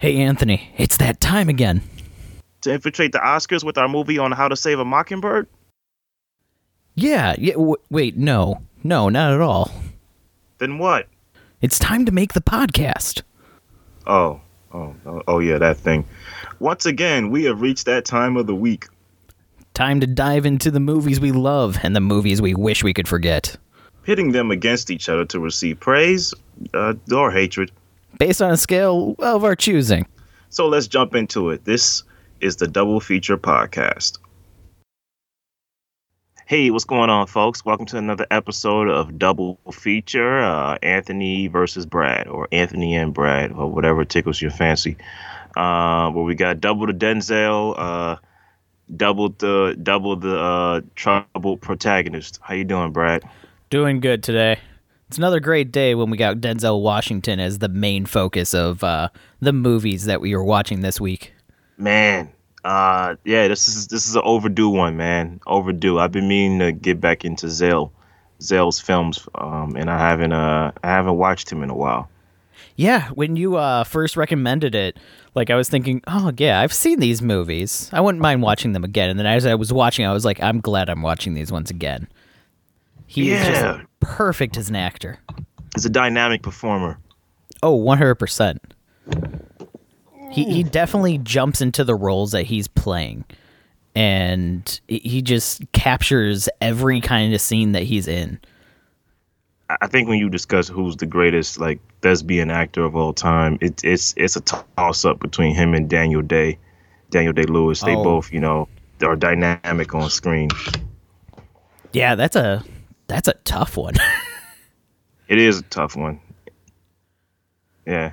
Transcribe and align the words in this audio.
Hey, 0.00 0.18
Anthony, 0.18 0.72
it's 0.76 0.96
that 0.98 1.20
time 1.20 1.48
again. 1.48 1.82
To 2.60 2.72
infiltrate 2.72 3.10
the 3.10 3.18
Oscars 3.18 3.64
with 3.64 3.78
our 3.78 3.88
movie 3.88 4.16
on 4.16 4.30
how 4.30 4.46
to 4.46 4.54
save 4.54 4.78
a 4.78 4.84
mockingbird? 4.84 5.48
Yeah, 6.94 7.34
yeah. 7.36 7.54
W- 7.54 7.76
wait, 7.90 8.16
no. 8.16 8.62
No, 8.84 9.08
not 9.08 9.32
at 9.32 9.40
all. 9.40 9.72
Then 10.58 10.78
what? 10.78 11.08
It's 11.60 11.80
time 11.80 12.06
to 12.06 12.12
make 12.12 12.32
the 12.32 12.40
podcast. 12.40 13.22
Oh, 14.06 14.40
oh, 14.72 14.94
oh, 15.04 15.22
oh 15.26 15.38
yeah, 15.40 15.58
that 15.58 15.78
thing. 15.78 16.04
Once 16.60 16.86
again, 16.86 17.30
we 17.30 17.42
have 17.44 17.60
reached 17.60 17.86
that 17.86 18.04
time 18.04 18.36
of 18.36 18.46
the 18.46 18.54
week. 18.54 18.86
Time 19.74 19.98
to 19.98 20.06
dive 20.06 20.46
into 20.46 20.70
the 20.70 20.80
movies 20.80 21.18
we 21.18 21.32
love 21.32 21.76
and 21.82 21.96
the 21.96 22.00
movies 22.00 22.40
we 22.40 22.54
wish 22.54 22.84
we 22.84 22.94
could 22.94 23.08
forget. 23.08 23.56
Pitting 24.04 24.30
them 24.30 24.52
against 24.52 24.92
each 24.92 25.08
other 25.08 25.24
to 25.24 25.40
receive 25.40 25.80
praise 25.80 26.34
uh, 26.72 26.94
or 27.12 27.32
hatred. 27.32 27.72
Based 28.18 28.42
on 28.42 28.50
a 28.50 28.56
scale 28.56 29.14
of 29.20 29.44
our 29.44 29.54
choosing. 29.54 30.04
So 30.50 30.66
let's 30.66 30.88
jump 30.88 31.14
into 31.14 31.50
it. 31.50 31.64
This 31.64 32.02
is 32.40 32.56
the 32.56 32.66
Double 32.66 32.98
Feature 32.98 33.38
Podcast. 33.38 34.18
Hey, 36.46 36.70
what's 36.70 36.84
going 36.84 37.10
on, 37.10 37.28
folks? 37.28 37.64
Welcome 37.64 37.86
to 37.86 37.96
another 37.96 38.26
episode 38.30 38.88
of 38.88 39.18
Double 39.18 39.60
Feature 39.70 40.40
uh, 40.40 40.78
Anthony 40.82 41.46
versus 41.46 41.86
Brad, 41.86 42.26
or 42.26 42.48
Anthony 42.50 42.96
and 42.96 43.14
Brad, 43.14 43.52
or 43.52 43.70
whatever 43.70 44.04
tickles 44.04 44.42
your 44.42 44.50
fancy. 44.50 44.96
Uh, 45.56 46.10
where 46.10 46.24
we 46.24 46.34
got 46.34 46.60
double 46.60 46.86
the 46.86 46.94
Denzel, 46.94 47.74
uh, 47.78 48.16
double 48.96 49.28
the 49.28 49.78
double 49.80 50.16
the 50.16 50.40
uh, 50.40 50.80
troubled 50.96 51.60
protagonist. 51.60 52.40
How 52.42 52.54
you 52.54 52.64
doing, 52.64 52.90
Brad? 52.92 53.22
Doing 53.70 54.00
good 54.00 54.24
today. 54.24 54.58
It's 55.08 55.16
another 55.16 55.40
great 55.40 55.72
day 55.72 55.94
when 55.94 56.10
we 56.10 56.18
got 56.18 56.36
Denzel 56.36 56.82
Washington 56.82 57.40
as 57.40 57.60
the 57.60 57.70
main 57.70 58.04
focus 58.04 58.52
of 58.52 58.84
uh, 58.84 59.08
the 59.40 59.54
movies 59.54 60.04
that 60.04 60.20
we 60.20 60.36
were 60.36 60.44
watching 60.44 60.80
this 60.82 61.00
week. 61.00 61.32
Man, 61.78 62.30
uh, 62.62 63.16
yeah, 63.24 63.48
this 63.48 63.68
is 63.68 63.86
this 63.86 64.06
is 64.06 64.16
an 64.16 64.22
overdue 64.24 64.68
one, 64.68 64.98
man. 64.98 65.40
Overdue. 65.46 65.98
I've 65.98 66.12
been 66.12 66.28
meaning 66.28 66.58
to 66.58 66.72
get 66.72 67.00
back 67.00 67.24
into 67.24 67.48
Zale, 67.48 67.90
Zale's 68.42 68.80
films, 68.80 69.26
um, 69.34 69.76
and 69.76 69.88
I 69.88 69.98
haven't 69.98 70.34
uh 70.34 70.72
I 70.84 70.88
haven't 70.88 71.16
watched 71.16 71.50
him 71.50 71.62
in 71.62 71.70
a 71.70 71.74
while. 71.74 72.10
Yeah, 72.76 73.08
when 73.10 73.34
you 73.34 73.56
uh, 73.56 73.84
first 73.84 74.14
recommended 74.14 74.74
it, 74.74 74.98
like 75.34 75.48
I 75.48 75.54
was 75.54 75.70
thinking, 75.70 76.02
oh 76.06 76.32
yeah, 76.36 76.60
I've 76.60 76.72
seen 76.72 77.00
these 77.00 77.22
movies. 77.22 77.88
I 77.94 78.02
wouldn't 78.02 78.20
mind 78.20 78.42
watching 78.42 78.72
them 78.72 78.84
again. 78.84 79.08
And 79.08 79.18
then 79.18 79.26
as 79.26 79.46
I 79.46 79.54
was 79.54 79.72
watching, 79.72 80.04
I 80.04 80.12
was 80.12 80.26
like, 80.26 80.42
I'm 80.42 80.60
glad 80.60 80.90
I'm 80.90 81.00
watching 81.00 81.32
these 81.32 81.50
once 81.50 81.70
again. 81.70 82.08
He 83.08 83.32
is 83.32 83.40
Yeah. 83.46 83.50
just 83.78 83.80
perfect 84.00 84.56
as 84.56 84.68
an 84.68 84.76
actor. 84.76 85.18
He's 85.74 85.84
a 85.86 85.90
dynamic 85.90 86.42
performer. 86.42 86.98
Oh, 87.62 87.74
100%. 87.76 88.58
He 90.30 90.44
he 90.44 90.62
definitely 90.62 91.18
jumps 91.18 91.60
into 91.62 91.84
the 91.84 91.94
roles 91.94 92.32
that 92.32 92.44
he's 92.44 92.68
playing. 92.68 93.24
And 93.96 94.78
he- 94.86 95.22
just 95.22 95.62
captures 95.72 96.48
every 96.60 97.00
kind 97.00 97.34
of 97.34 97.40
scene 97.40 97.72
that 97.72 97.82
he's 97.84 98.06
in. 98.06 98.38
I 99.70 99.76
I 99.82 99.86
think 99.88 100.08
when 100.08 100.18
you 100.18 100.28
discuss 100.28 100.68
who's 100.68 100.96
the 100.96 101.06
greatest 101.06 101.58
like 101.58 101.80
thespian 102.02 102.50
actor 102.50 102.84
of 102.84 102.94
all 102.94 103.12
time, 103.14 103.58
it, 103.60 103.82
it's 103.82 104.14
it's 104.16 104.36
a 104.36 104.40
toss 104.42 105.04
up 105.04 105.18
between 105.18 105.54
him 105.54 105.72
and 105.74 105.88
Daniel 105.88 106.22
Day, 106.22 106.58
Daniel 107.10 107.32
Day 107.32 107.44
Lewis. 107.44 107.80
They 107.80 107.96
Oh. 107.96 108.04
both, 108.04 108.30
you 108.32 108.40
know, 108.40 108.68
are 109.02 109.16
dynamic 109.16 109.94
on 109.94 110.10
screen. 110.10 110.50
Yeah, 111.92 112.14
that's 112.14 112.36
a 112.36 112.62
that's 113.08 113.26
a 113.28 113.34
tough 113.44 113.76
one. 113.76 113.94
It 115.28 115.38
is 115.38 115.58
a 115.58 115.62
tough 115.64 115.94
one. 115.94 116.20
Yeah. 117.86 118.12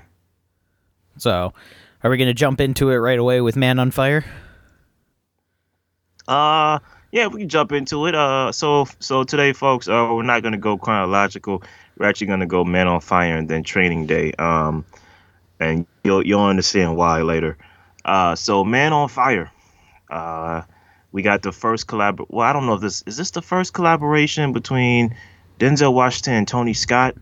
so, 1.17 1.53
are 2.03 2.09
we 2.09 2.17
going 2.17 2.27
to 2.27 2.33
jump 2.33 2.59
into 2.59 2.89
it 2.91 2.97
right 2.97 3.17
away 3.17 3.39
with 3.39 3.55
Man 3.55 3.79
on 3.79 3.91
Fire? 3.91 4.25
Uh 6.27 6.79
yeah, 7.11 7.27
we 7.27 7.41
can 7.41 7.49
jump 7.49 7.71
into 7.71 8.05
it. 8.07 8.15
Uh 8.15 8.51
so 8.51 8.85
so 8.99 9.23
today 9.23 9.53
folks, 9.53 9.87
uh 9.87 10.09
we're 10.11 10.23
not 10.23 10.41
gonna 10.43 10.57
go 10.57 10.77
chronological. 10.77 11.61
We're 11.97 12.07
actually 12.07 12.27
gonna 12.27 12.47
go 12.47 12.63
Man 12.65 12.87
on 12.87 12.99
Fire 12.99 13.37
and 13.37 13.47
then 13.47 13.63
Training 13.63 14.07
Day. 14.07 14.33
Um 14.33 14.85
and 15.59 15.85
you'll 16.03 16.25
you'll 16.25 16.43
understand 16.43 16.97
why 16.97 17.21
later. 17.21 17.57
Uh 18.03 18.35
so 18.35 18.63
Man 18.63 18.91
on 18.91 19.07
Fire. 19.07 19.51
Uh 20.09 20.63
we 21.15 21.21
got 21.21 21.43
the 21.43 21.53
first 21.53 21.87
collab 21.87 22.25
well, 22.27 22.45
I 22.45 22.51
don't 22.51 22.65
know 22.65 22.73
if 22.73 22.81
this 22.81 23.01
is 23.07 23.15
this 23.15 23.31
the 23.31 23.41
first 23.41 23.73
collaboration 23.73 24.51
between 24.51 25.15
Denzel 25.61 25.93
Washington 25.93 26.33
and 26.33 26.45
Tony 26.47 26.73
Scott? 26.73 27.15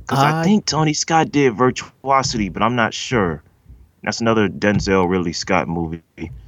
Because 0.00 0.18
Uh, 0.18 0.34
I 0.34 0.42
think 0.42 0.66
Tony 0.66 0.92
Scott 0.92 1.30
did 1.30 1.54
Virtuosity, 1.54 2.48
but 2.48 2.60
I'm 2.60 2.74
not 2.74 2.92
sure. 2.92 3.40
That's 4.02 4.20
another 4.20 4.48
Denzel 4.48 5.08
Ridley 5.08 5.32
Scott 5.32 5.68
movie. 5.68 6.02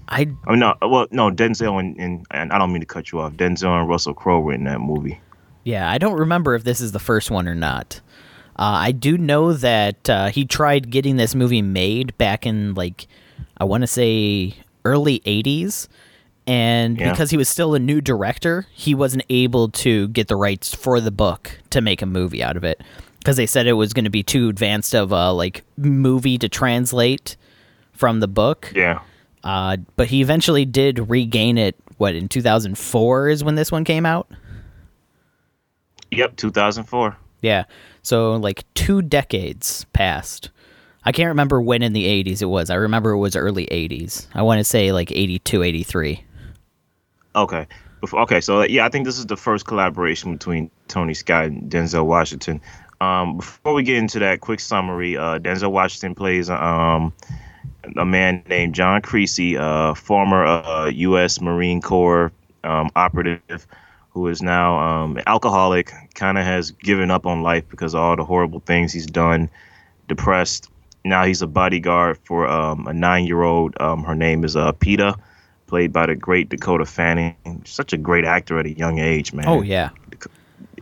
I 0.08 0.26
I 0.46 0.50
mean, 0.50 0.58
no, 0.58 0.74
well, 0.82 1.06
no, 1.12 1.30
Denzel 1.30 1.78
and, 1.78 1.96
and 1.98 2.26
and 2.32 2.52
I 2.52 2.58
don't 2.58 2.72
mean 2.72 2.80
to 2.80 2.86
cut 2.86 3.12
you 3.12 3.20
off. 3.20 3.34
Denzel 3.34 3.78
and 3.78 3.88
Russell 3.88 4.12
Crowe 4.12 4.40
were 4.40 4.52
in 4.52 4.64
that 4.64 4.80
movie. 4.80 5.20
Yeah, 5.62 5.88
I 5.88 5.98
don't 5.98 6.18
remember 6.18 6.56
if 6.56 6.64
this 6.64 6.80
is 6.80 6.90
the 6.90 6.98
first 6.98 7.30
one 7.30 7.46
or 7.46 7.54
not. 7.54 8.00
Uh, 8.58 8.88
I 8.88 8.90
do 8.90 9.16
know 9.16 9.52
that 9.52 10.10
uh, 10.10 10.28
he 10.30 10.44
tried 10.44 10.90
getting 10.90 11.16
this 11.16 11.36
movie 11.36 11.62
made 11.62 12.18
back 12.18 12.44
in 12.44 12.74
like 12.74 13.06
I 13.56 13.64
want 13.64 13.82
to 13.82 13.86
say 13.86 14.54
early 14.84 15.20
'80s, 15.20 15.86
and 16.46 16.98
Yeah. 16.98 17.10
because 17.10 17.30
he 17.30 17.36
was 17.36 17.48
still 17.48 17.74
a 17.74 17.78
new 17.78 18.00
director, 18.00 18.66
he 18.72 18.94
wasn't 18.94 19.24
able 19.28 19.68
to 19.70 20.08
get 20.08 20.28
the 20.28 20.36
rights 20.36 20.74
for 20.74 21.00
the 21.00 21.10
book 21.10 21.58
to 21.70 21.80
make 21.80 22.02
a 22.02 22.06
movie 22.06 22.42
out 22.42 22.56
of 22.56 22.64
it 22.64 22.80
because 23.18 23.36
they 23.36 23.46
said 23.46 23.66
it 23.66 23.72
was 23.72 23.92
going 23.92 24.04
to 24.04 24.10
be 24.10 24.22
too 24.22 24.48
advanced 24.48 24.94
of 24.94 25.10
a 25.12 25.32
like 25.32 25.64
movie 25.76 26.38
to 26.38 26.48
translate 26.48 27.36
from 27.92 28.20
the 28.20 28.28
book. 28.28 28.72
Yeah, 28.74 29.00
Uh, 29.42 29.78
but 29.96 30.08
he 30.08 30.20
eventually 30.20 30.64
did 30.64 31.10
regain 31.10 31.58
it. 31.58 31.76
What 31.98 32.14
in 32.14 32.28
2004 32.28 33.28
is 33.30 33.42
when 33.42 33.54
this 33.54 33.72
one 33.72 33.82
came 33.84 34.04
out. 34.06 34.28
yep, 36.10 36.36
2004. 36.36 37.16
Yeah. 37.42 37.64
So 38.02 38.34
like 38.36 38.64
two 38.74 39.02
decades 39.02 39.84
passed. 39.92 40.50
I 41.04 41.12
can't 41.12 41.28
remember 41.28 41.60
when 41.60 41.82
in 41.82 41.92
the 41.92 42.04
80s 42.06 42.42
it 42.42 42.46
was. 42.46 42.68
I 42.70 42.74
remember 42.74 43.10
it 43.12 43.18
was 43.18 43.36
early 43.36 43.66
80s. 43.66 44.26
I 44.34 44.42
want 44.42 44.58
to 44.58 44.64
say 44.64 44.92
like 44.92 45.10
82, 45.12 45.62
83. 45.62 46.24
Okay, 47.36 47.66
Before, 48.00 48.20
okay, 48.22 48.40
so 48.40 48.62
yeah, 48.62 48.86
I 48.86 48.88
think 48.88 49.04
this 49.04 49.18
is 49.18 49.26
the 49.26 49.36
first 49.36 49.66
collaboration 49.66 50.32
between 50.32 50.70
Tony 50.88 51.12
Scott 51.12 51.44
and 51.44 51.70
Denzel 51.70 52.06
Washington. 52.06 52.62
Um, 52.98 53.36
before 53.36 53.74
we 53.74 53.82
get 53.82 53.98
into 53.98 54.18
that, 54.20 54.40
quick 54.40 54.58
summary: 54.58 55.18
uh, 55.18 55.38
Denzel 55.38 55.70
Washington 55.70 56.14
plays 56.14 56.48
um, 56.48 57.12
a 57.96 58.06
man 58.06 58.42
named 58.48 58.74
John 58.74 59.02
Creasy, 59.02 59.58
uh, 59.58 59.92
former 59.92 60.46
uh, 60.46 60.86
U.S. 60.86 61.42
Marine 61.42 61.82
Corps 61.82 62.32
um, 62.64 62.88
operative, 62.96 63.66
who 64.10 64.28
is 64.28 64.40
now 64.40 64.78
um, 64.78 65.18
alcoholic. 65.26 65.92
Kind 66.14 66.38
of 66.38 66.44
has 66.44 66.70
given 66.70 67.10
up 67.10 67.26
on 67.26 67.42
life 67.42 67.68
because 67.68 67.94
of 67.94 68.00
all 68.00 68.16
the 68.16 68.24
horrible 68.24 68.60
things 68.60 68.94
he's 68.94 69.06
done. 69.06 69.50
Depressed. 70.08 70.70
Now 71.04 71.26
he's 71.26 71.42
a 71.42 71.46
bodyguard 71.46 72.18
for 72.24 72.48
um, 72.48 72.86
a 72.86 72.94
nine-year-old. 72.94 73.78
Um, 73.78 74.04
her 74.04 74.14
name 74.14 74.42
is 74.42 74.56
uh, 74.56 74.72
Pita, 74.72 75.16
played 75.66 75.92
by 75.92 76.06
the 76.06 76.14
great 76.14 76.48
Dakota 76.48 76.84
Fanning. 76.86 77.34
Such 77.64 77.92
a 77.92 77.96
great 77.96 78.24
actor 78.24 78.58
at 78.58 78.66
a 78.66 78.72
young 78.76 78.98
age, 78.98 79.32
man. 79.32 79.46
Oh 79.48 79.62
yeah. 79.62 79.90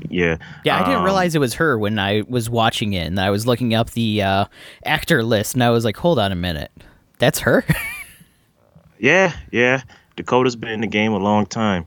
yeah. 0.08 0.36
Yeah, 0.64 0.76
I 0.76 0.84
didn't 0.84 0.98
Um, 0.98 1.04
realize 1.04 1.34
it 1.34 1.38
was 1.40 1.54
her 1.54 1.78
when 1.78 1.98
I 1.98 2.22
was 2.28 2.50
watching 2.50 2.92
it 2.92 3.06
and 3.06 3.18
I 3.20 3.30
was 3.30 3.46
looking 3.46 3.74
up 3.74 3.90
the 3.90 4.22
uh, 4.22 4.44
actor 4.84 5.22
list 5.22 5.54
and 5.54 5.62
I 5.64 5.70
was 5.70 5.84
like, 5.84 5.96
"Hold 5.96 6.18
on 6.18 6.32
a 6.32 6.36
minute. 6.36 6.70
That's 7.18 7.40
her?" 7.40 7.64
Yeah, 8.98 9.34
yeah. 9.50 9.82
Dakota's 10.16 10.56
been 10.56 10.70
in 10.70 10.80
the 10.80 10.86
game 10.86 11.12
a 11.12 11.18
long 11.18 11.46
time. 11.46 11.86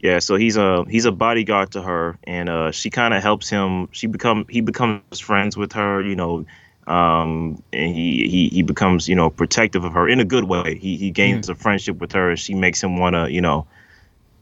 Yeah, 0.00 0.18
so 0.18 0.36
he's 0.36 0.56
a 0.56 0.84
he's 0.88 1.06
a 1.06 1.12
bodyguard 1.12 1.72
to 1.72 1.82
her, 1.82 2.18
and 2.24 2.48
uh, 2.48 2.70
she 2.70 2.90
kind 2.90 3.14
of 3.14 3.22
helps 3.22 3.48
him. 3.48 3.88
She 3.92 4.06
become 4.06 4.44
he 4.50 4.60
becomes 4.60 5.18
friends 5.18 5.56
with 5.56 5.72
her, 5.72 6.02
you 6.02 6.14
know, 6.14 6.44
um, 6.86 7.62
and 7.72 7.94
he, 7.94 8.28
he 8.28 8.48
he 8.48 8.62
becomes 8.62 9.08
you 9.08 9.14
know 9.14 9.30
protective 9.30 9.84
of 9.84 9.92
her 9.92 10.08
in 10.08 10.20
a 10.20 10.24
good 10.24 10.44
way. 10.44 10.76
He 10.76 10.96
he 10.96 11.10
gains 11.10 11.48
a 11.48 11.54
friendship 11.54 11.98
with 11.98 12.12
her, 12.12 12.36
she 12.36 12.54
makes 12.54 12.82
him 12.82 12.98
want 12.98 13.14
to 13.14 13.30
you 13.30 13.40
know, 13.40 13.66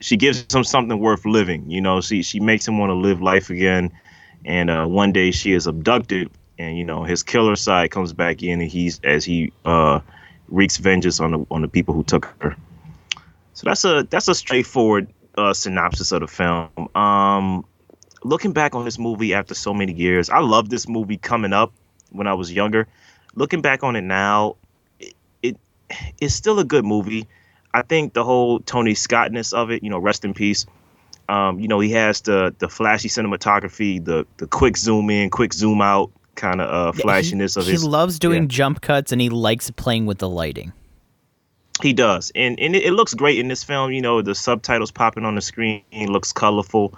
she 0.01 0.17
gives 0.17 0.53
him 0.53 0.65
something 0.65 0.99
worth 0.99 1.25
living. 1.25 1.71
You 1.71 1.81
know, 1.81 2.01
she 2.01 2.23
she 2.23 2.41
makes 2.41 2.67
him 2.67 2.79
want 2.79 2.91
to 2.91 2.95
live 2.95 3.23
life 3.23 3.51
again. 3.51 3.93
And 4.45 4.71
uh, 4.71 4.87
one 4.87 5.13
day 5.13 5.31
she 5.31 5.53
is 5.53 5.69
abducted, 5.69 6.31
and 6.59 6.77
you 6.77 6.85
know 6.85 7.05
his 7.05 7.23
killer 7.23 7.55
side 7.55 7.93
comes 7.93 8.13
back 8.13 8.43
in, 8.43 8.61
and 8.61 8.71
he's 8.71 9.01
as 9.05 9.25
he 9.25 9.53
uh, 9.65 10.01
wreaks 10.49 10.79
vengeance 10.79 11.21
on 11.21 11.31
the 11.31 11.47
on 11.51 11.63
the 11.63 11.69
people 11.69 11.95
who 11.95 12.03
took 12.03 12.35
her. 12.41 12.57
So 13.55 13.67
that's 13.67 13.85
a 13.85 14.07
that's 14.11 14.27
a 14.27 14.35
straightforward 14.35 15.13
uh, 15.39 15.55
synopsis 15.55 16.11
of 16.11 16.21
the 16.21 16.27
film. 16.27 16.71
Um, 16.97 17.65
looking 18.25 18.53
back 18.53 18.75
on 18.75 18.85
this 18.85 18.99
movie 18.99 19.33
after 19.33 19.55
so 19.55 19.73
many 19.73 19.93
years, 19.93 20.29
I 20.29 20.41
love 20.41 20.71
this 20.71 20.89
movie 20.89 21.19
coming 21.19 21.53
up 21.53 21.73
when 22.13 22.27
I 22.27 22.35
was 22.35 22.53
younger. 22.53 22.87
Looking 23.35 23.63
back 23.63 23.83
on 23.83 23.97
it 23.97 24.03
now, 24.03 24.57
it, 24.99 25.15
it 25.43 25.57
it's 26.21 26.35
still 26.35 26.59
a 26.59 26.65
good 26.65 26.85
movie. 26.85 27.27
I 27.75 27.83
think 27.83 28.13
the 28.13 28.25
whole 28.25 28.61
Tony 28.61 28.95
Scottness 28.95 29.53
of 29.53 29.71
it, 29.71 29.83
you 29.83 29.91
know, 29.91 29.99
rest 29.99 30.25
in 30.25 30.35
peace. 30.35 30.67
Um, 31.29 31.59
you 31.61 31.69
know, 31.69 31.81
he 31.81 31.91
has 31.93 32.21
the 32.23 32.55
the 32.59 32.69
flashy 32.69 33.09
cinematography, 33.09 34.05
the 34.05 34.27
the 34.37 34.47
quick 34.47 34.77
zoom 34.77 35.09
in, 35.09 35.31
quick 35.31 35.53
zoom 35.55 35.81
out, 35.81 36.11
kind 36.35 36.61
of 36.61 36.69
uh, 36.71 36.93
flashiness 36.93 37.55
he, 37.55 37.61
of 37.61 37.67
his. 37.67 37.83
he 37.83 37.89
loves 37.89 38.19
doing 38.19 38.43
yeah. 38.43 38.49
jump 38.49 38.81
cuts 38.81 39.13
and 39.13 39.21
he 39.21 39.31
likes 39.31 39.71
playing 39.71 40.07
with 40.07 40.19
the 40.19 40.29
lighting. 40.29 40.73
He 41.81 41.93
does, 41.93 42.31
and 42.35 42.59
and 42.61 42.77
it, 42.77 42.85
it 42.85 42.93
looks 42.93 43.15
great 43.15 43.39
in 43.39 43.49
this 43.49 43.65
film. 43.65 43.93
You 43.93 44.03
know, 44.03 44.21
the 44.21 44.35
subtitles 44.35 44.91
popping 44.91 45.25
on 45.25 45.35
the 45.35 45.41
screen 45.41 45.83
looks 45.93 46.33
colorful. 46.33 46.95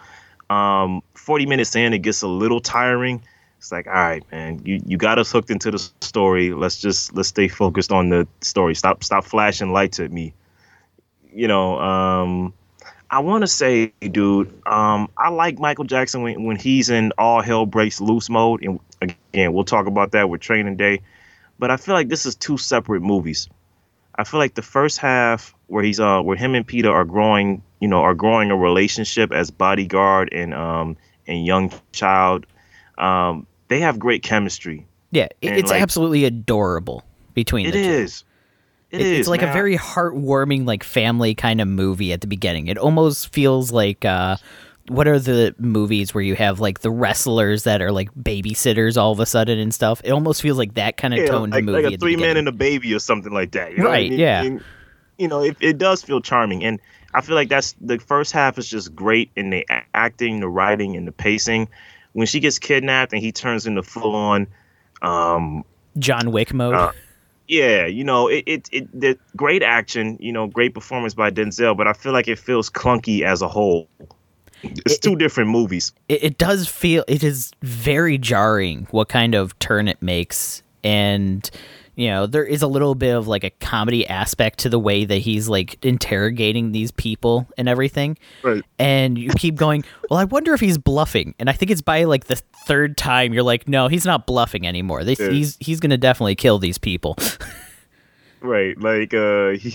Um, 0.51 1.03
Forty 1.15 1.47
minutes 1.47 1.77
in, 1.77 1.95
it 1.95 2.01
gets 2.01 2.23
a 2.23 2.29
little 2.29 2.61
tiring. 2.61 3.23
It's 3.65 3.73
like, 3.73 3.87
all 3.87 3.95
right, 3.95 4.23
man, 4.31 4.61
you 4.67 4.83
you 4.85 4.99
got 4.99 5.19
us 5.19 5.33
hooked 5.33 5.51
into 5.51 5.71
the 5.71 5.79
story. 5.79 6.53
Let's 6.53 6.79
just 6.79 7.17
let's 7.17 7.31
stay 7.31 7.49
focused 7.49 7.93
on 7.93 8.11
the 8.11 8.29
story. 8.43 8.75
Stop 8.75 9.03
stop 9.03 9.25
flashing 9.25 9.73
lights 9.73 10.01
at 10.01 10.13
me. 10.13 10.35
You 11.33 11.49
know, 11.49 11.81
um, 11.81 12.53
I 13.09 13.21
want 13.21 13.41
to 13.41 13.47
say, 13.47 13.95
dude, 14.03 14.53
um, 14.67 15.09
I 15.17 15.31
like 15.31 15.59
Michael 15.59 15.87
Jackson 15.87 16.21
when 16.21 16.45
when 16.45 16.57
he's 16.57 16.91
in 16.91 17.13
all 17.17 17.41
hell 17.41 17.65
breaks 17.65 18.03
loose 18.03 18.29
mode, 18.29 18.63
and 18.63 18.81
again, 19.01 19.55
we'll 19.55 19.65
talk 19.65 19.87
about 19.87 20.13
that 20.13 20.29
with 20.29 20.43
Training 20.43 20.77
Day. 20.77 21.01
But 21.59 21.71
I 21.71 21.79
feel 21.79 21.95
like 21.95 22.09
this 22.09 22.27
is 22.27 22.35
two 22.35 22.59
separate 22.59 23.01
movies. 23.01 23.49
I 24.15 24.25
feel 24.25 24.41
like 24.41 24.53
the 24.53 24.61
first 24.61 24.99
half 24.99 25.55
where 25.69 25.83
he's 25.83 26.01
uh 26.01 26.21
where 26.21 26.37
him 26.37 26.55
and 26.55 26.67
Pita 26.67 26.91
are 26.91 27.07
growing, 27.07 27.63
you 27.81 27.89
know, 27.89 28.03
are 28.03 28.15
growing 28.15 28.51
a 28.51 28.57
relationship 28.57 29.33
as 29.33 29.51
bodyguard 29.51 30.35
and 30.35 30.53
um 30.53 30.99
and 31.27 31.47
young 31.47 31.73
child. 31.93 32.45
Um, 32.99 33.47
they 33.69 33.81
have 33.81 33.99
great 33.99 34.23
chemistry. 34.23 34.87
Yeah, 35.11 35.29
And, 35.43 35.57
it's 35.57 35.71
like- 35.71 35.81
absolutely 35.83 36.25
adorable 36.25 37.05
between 37.35 37.67
It 37.67 37.73
the 37.73 37.83
two. 37.85 37.91
is. 37.91 38.25
It 38.91 39.01
It- 39.01 39.07
is. 39.07 39.19
it's 39.21 39.29
like 39.29 39.43
a 39.43 39.53
very 39.53 39.77
heartwarming, 39.77 40.67
like 40.67 40.85
family 40.85 41.35
kind 41.35 41.61
of 41.61 41.69
movie 41.69 42.13
at 42.13 42.21
the 42.21 42.27
beginning. 42.27 42.67
It 42.69 42.79
almost 42.79 43.33
feels 43.33 43.73
like 43.73 44.05
uh, 44.05 44.37
what 44.89 45.09
are 45.09 45.19
the 45.19 45.55
movies 45.59 46.15
where 46.15 46.23
you 46.23 46.35
have 46.37 46.61
like 46.61 46.81
the 46.81 46.91
wrestlers 46.91 47.65
that 47.65 47.81
are 47.81 47.91
like 47.93 48.13
babysitters 48.15 48.97
all 48.97 49.13
of 49.13 49.21
a 49.21 49.27
sudden 49.27 49.59
and 49.59 49.73
stuff? 49.75 50.01
It 50.05 50.11
almost 50.11 50.43
feels 50.43 50.59
like 50.59 50.75
that 50.75 50.97
kind 50.97 51.15
of 51.15 51.21
yeah, 51.21 51.27
tone 51.27 51.51
to 51.51 51.57
like, 51.57 51.65
movie. 51.65 51.83
like 51.85 51.95
a 51.95 51.97
three 51.99 52.17
man 52.17 52.37
and 52.37 52.47
a 52.49 52.53
baby 52.53 52.93
or 52.95 52.99
something 52.99 53.33
like 53.33 53.53
that. 53.53 53.73
You 53.73 53.79
know? 53.79 53.85
Right, 53.91 54.11
And- 54.11 54.19
yeah. 54.21 54.43
and, 54.43 54.61
you 55.19 55.29
know, 55.29 55.43
it, 55.43 55.57
it 55.61 55.79
does 55.79 56.03
feel 56.03 56.21
charming, 56.21 56.65
and 56.65 56.81
I 57.15 57.21
feel 57.21 57.37
like 57.37 57.49
that's 57.49 57.75
the 57.81 57.99
first 58.01 58.33
half 58.33 58.59
is 58.59 58.69
just 58.69 58.95
great 58.97 59.31
in 59.37 59.51
the 59.51 59.65
acting, 59.95 60.41
the 60.41 60.49
writing, 60.49 60.97
and 60.97 61.07
the 61.07 61.13
pacing. 61.13 61.69
When 62.15 62.27
she 62.27 62.41
gets 62.41 62.59
kidnapped 62.59 63.13
and 63.13 63.21
he 63.23 63.31
turns 63.31 63.67
into 63.67 63.83
full 63.83 64.15
on, 64.17 64.47
um, 65.03 65.65
John 65.99 66.33
Wick 66.33 66.53
mode. 66.55 66.75
Uh, 66.75 66.93
yeah, 67.47 67.85
you 67.87 68.03
know, 68.05 68.27
it, 68.29 68.43
it 68.47 68.69
it 68.73 69.01
the 69.01 69.19
great 69.37 69.63
action, 69.63 70.17
you 70.21 70.33
know, 70.33 70.47
great 70.47 70.73
performance 70.75 71.13
by 71.15 71.31
Denzel, 71.31 71.77
but 71.77 71.87
I 71.87 71.93
feel 71.93 72.13
like 72.13 72.27
it 72.27 72.39
feels 72.39 72.71
clunky 72.71 73.21
as 73.23 73.43
a 73.43 73.49
whole. 73.49 73.89
It's 74.63 74.95
It- 74.95 75.03
two 75.03 75.15
different 75.17 75.51
movies. 75.51 75.93
it, 76.09 76.25
it 76.25 76.39
does 76.39 76.67
feel 76.67 77.05
it 77.07 77.23
is 77.23 77.51
very 77.63 78.17
jarring 78.17 78.87
what 78.93 79.09
kind 79.11 79.35
of 79.35 79.57
turn 79.59 79.89
it 79.89 80.01
makes 80.01 80.63
and 80.83 81.51
you 81.97 82.09
know 82.09 82.27
there 82.27 82.45
is 82.45 82.63
a 82.63 82.67
little 82.67 82.95
bit 82.95 83.15
of 83.15 83.29
like 83.29 83.45
a 83.45 83.51
comedy 83.51 84.07
aspect 84.09 84.61
to 84.61 84.69
the 84.69 84.79
way 84.79 85.05
that 85.05 85.19
he's 85.19 85.49
like 85.49 85.85
interrogating 85.85 86.73
these 86.73 86.91
people 86.91 87.47
and 87.57 87.69
everything 87.69 88.19
Right. 88.43 88.63
and 88.79 89.17
you 89.19 89.31
keep 89.37 89.55
going 89.55 89.85
well 90.11 90.19
i 90.19 90.25
wonder 90.25 90.53
if 90.55 90.61
he's 90.61 90.79
bluffing 90.79 91.35
and 91.39 91.49
i 91.49 91.53
think 91.53 91.71
it's 91.71 91.83
by 91.83 92.05
like 92.05 92.25
the 92.25 92.37
third 92.67 92.97
time 92.97 93.33
you're 93.33 93.43
like 93.43 93.69
no 93.69 93.89
he's 93.89 94.05
not 94.07 94.27
bluffing 94.27 94.67
anymore 94.67 95.05
this, 95.05 95.21
Yeah. 95.21 95.31
he's 95.31 95.57
he's 95.61 95.81
gonna 95.81 95.97
definitely 95.99 96.35
kill 96.35 96.59
these 96.59 96.79
people 96.79 97.17
Right. 98.41 98.79
Like 98.79 99.15
uh 99.15 99.51
he 99.59 99.71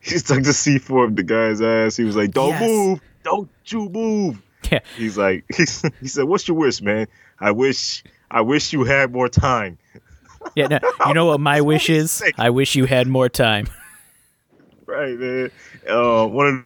he 0.00 0.18
stuck 0.18 0.42
the 0.42 0.52
C 0.52 0.78
four 0.78 1.06
up 1.06 1.16
the 1.16 1.22
guy's 1.22 1.60
ass. 1.60 1.96
He 1.96 2.04
was 2.04 2.14
like, 2.16 2.30
Don't 2.30 2.50
Yes. 2.50 2.62
move. 2.62 3.00
Don't 3.24 3.50
you 3.66 3.88
move. 3.88 4.42
yeah 4.70 4.80
He's 4.96 5.18
like 5.18 5.44
he 5.56 5.66
said, 5.66 6.24
What's 6.24 6.46
your 6.46 6.56
wish, 6.56 6.80
man? 6.80 7.06
I 7.40 7.50
wish 7.50 8.04
I 8.30 8.40
wish 8.42 8.72
you 8.72 8.84
had 8.84 9.12
more 9.12 9.28
time. 9.28 9.78
Yeah 10.54 10.66
no, 10.66 10.78
you 11.06 11.14
know 11.14 11.26
what 11.26 11.40
my 11.40 11.60
wish 11.60 11.88
is 11.90 12.22
i 12.38 12.50
wish 12.50 12.74
you 12.74 12.84
had 12.84 13.06
more 13.06 13.28
time 13.28 13.66
Right, 14.86 15.18
man. 15.18 15.50
Uh 15.88 16.26
one 16.26 16.46
of 16.46 16.64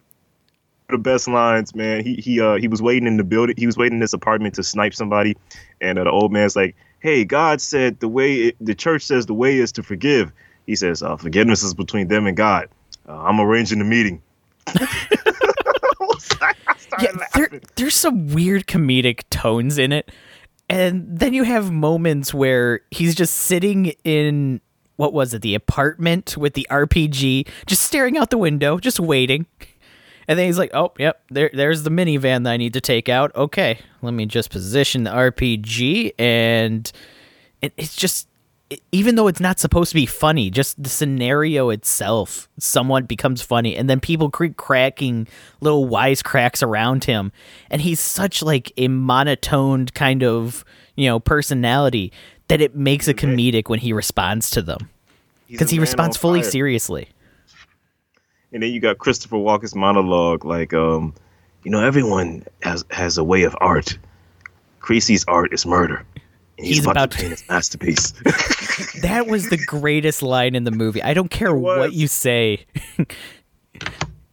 the 0.89 0.97
best 0.97 1.27
lines, 1.27 1.73
man. 1.73 2.03
He 2.03 2.15
he 2.15 2.41
uh 2.41 2.55
he 2.55 2.67
was 2.67 2.81
waiting 2.81 3.07
in 3.07 3.17
the 3.17 3.23
building. 3.23 3.55
He 3.57 3.65
was 3.65 3.77
waiting 3.77 3.95
in 3.95 3.99
this 3.99 4.13
apartment 4.13 4.55
to 4.55 4.63
snipe 4.63 4.93
somebody, 4.93 5.37
and 5.81 5.97
uh, 5.97 6.03
the 6.03 6.11
old 6.11 6.31
man's 6.31 6.55
like, 6.55 6.75
"Hey, 6.99 7.23
God 7.23 7.61
said 7.61 7.99
the 8.01 8.07
way 8.07 8.35
it, 8.35 8.55
the 8.59 8.75
church 8.75 9.03
says 9.03 9.25
the 9.25 9.33
way 9.33 9.57
is 9.57 9.71
to 9.73 9.83
forgive." 9.83 10.31
He 10.67 10.75
says, 10.75 11.01
uh, 11.01 11.15
"Forgiveness 11.15 11.63
is 11.63 11.73
between 11.73 12.07
them 12.09 12.27
and 12.27 12.35
God." 12.35 12.67
Uh, 13.07 13.17
I'm 13.23 13.39
arranging 13.39 13.79
the 13.79 13.85
meeting. 13.85 14.21
Yeah, 17.01 17.11
there, 17.33 17.49
there's 17.75 17.95
some 17.95 18.27
weird 18.33 18.67
comedic 18.67 19.23
tones 19.29 19.77
in 19.77 19.91
it. 19.91 20.11
And 20.69 21.19
then 21.19 21.33
you 21.33 21.43
have 21.43 21.71
moments 21.71 22.33
where 22.33 22.81
he's 22.91 23.15
just 23.15 23.35
sitting 23.35 23.87
in 24.03 24.61
what 24.97 25.13
was 25.13 25.33
it, 25.33 25.41
the 25.41 25.55
apartment 25.55 26.37
with 26.37 26.53
the 26.53 26.67
RPG, 26.69 27.47
just 27.65 27.81
staring 27.83 28.17
out 28.17 28.29
the 28.29 28.37
window, 28.37 28.77
just 28.77 28.99
waiting. 28.99 29.45
And 30.27 30.37
then 30.37 30.45
he's 30.45 30.59
like, 30.59 30.71
"Oh, 30.75 30.93
yep, 30.99 31.21
there, 31.31 31.49
there's 31.53 31.83
the 31.83 31.89
minivan 31.89 32.43
that 32.43 32.51
I 32.51 32.57
need 32.57 32.73
to 32.73 32.81
take 32.81 33.09
out. 33.09 33.35
Okay, 33.35 33.79
let 34.03 34.13
me 34.13 34.27
just 34.27 34.51
position 34.51 35.05
the 35.05 35.09
RPG." 35.09 36.11
And 36.19 36.91
it, 37.61 37.73
it's 37.77 37.95
just, 37.95 38.27
even 38.91 39.15
though 39.15 39.27
it's 39.27 39.39
not 39.39 39.59
supposed 39.59 39.89
to 39.89 39.95
be 39.95 40.05
funny, 40.05 40.49
just 40.49 40.81
the 40.81 40.89
scenario 40.89 41.69
itself 41.69 42.47
somewhat 42.59 43.07
becomes 43.07 43.41
funny, 43.41 43.75
and 43.75 43.89
then 43.89 43.99
people 43.99 44.29
keep 44.29 44.57
cracking 44.57 45.27
little 45.59 45.87
wisecracks 45.87 46.61
around 46.61 47.05
him, 47.05 47.31
and 47.69 47.81
he's 47.81 47.99
such 47.99 48.43
like 48.43 48.71
a 48.77 48.87
monotoned 48.87 49.93
kind 49.93 50.23
of 50.23 50.63
you 50.95 51.07
know 51.07 51.19
personality 51.19 52.11
that 52.47 52.61
it 52.61 52.75
makes 52.75 53.07
it 53.07 53.17
comedic 53.17 53.69
when 53.69 53.79
he 53.79 53.93
responds 53.93 54.49
to 54.51 54.61
them 54.61 54.89
because 55.47 55.69
he 55.69 55.79
responds 55.79 56.17
fully 56.17 56.41
fire. 56.41 56.51
seriously. 56.51 57.09
And 58.51 58.63
then 58.63 58.71
you 58.71 58.79
got 58.79 58.97
Christopher 58.97 59.37
Walken's 59.37 59.75
monologue, 59.75 60.43
like, 60.43 60.73
um, 60.73 61.13
you 61.63 61.71
know, 61.71 61.83
everyone 61.83 62.43
has 62.61 62.83
has 62.89 63.17
a 63.17 63.23
way 63.23 63.43
of 63.43 63.55
art. 63.59 63.97
Creasy's 64.79 65.25
art 65.27 65.53
is 65.53 65.65
murder. 65.65 66.05
And 66.59 66.67
he's, 66.67 66.77
He's 66.77 66.85
about, 66.85 66.91
about 66.97 67.11
to 67.11 67.17
to- 67.17 67.21
paint 67.23 67.31
his 67.39 67.49
masterpiece. 67.49 68.13
That 69.01 69.27
was 69.27 69.49
the 69.49 69.57
greatest 69.57 70.21
line 70.21 70.55
in 70.55 70.63
the 70.65 70.71
movie. 70.71 71.01
I 71.01 71.13
don't 71.13 71.29
care 71.31 71.53
what 71.55 71.93
you 71.93 72.07
say. 72.07 72.65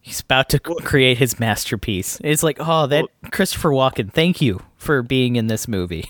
He's 0.01 0.21
about 0.21 0.49
to 0.51 0.59
create 0.61 1.19
his 1.19 1.41
masterpiece. 1.41 2.21
It's 2.23 2.43
like, 2.43 2.59
oh, 2.61 2.87
that 2.87 3.07
Christopher 3.33 3.71
Walken. 3.71 4.13
Thank 4.13 4.41
you 4.41 4.61
for 4.77 5.03
being 5.03 5.35
in 5.37 5.49
this 5.49 5.67
movie. 5.67 6.05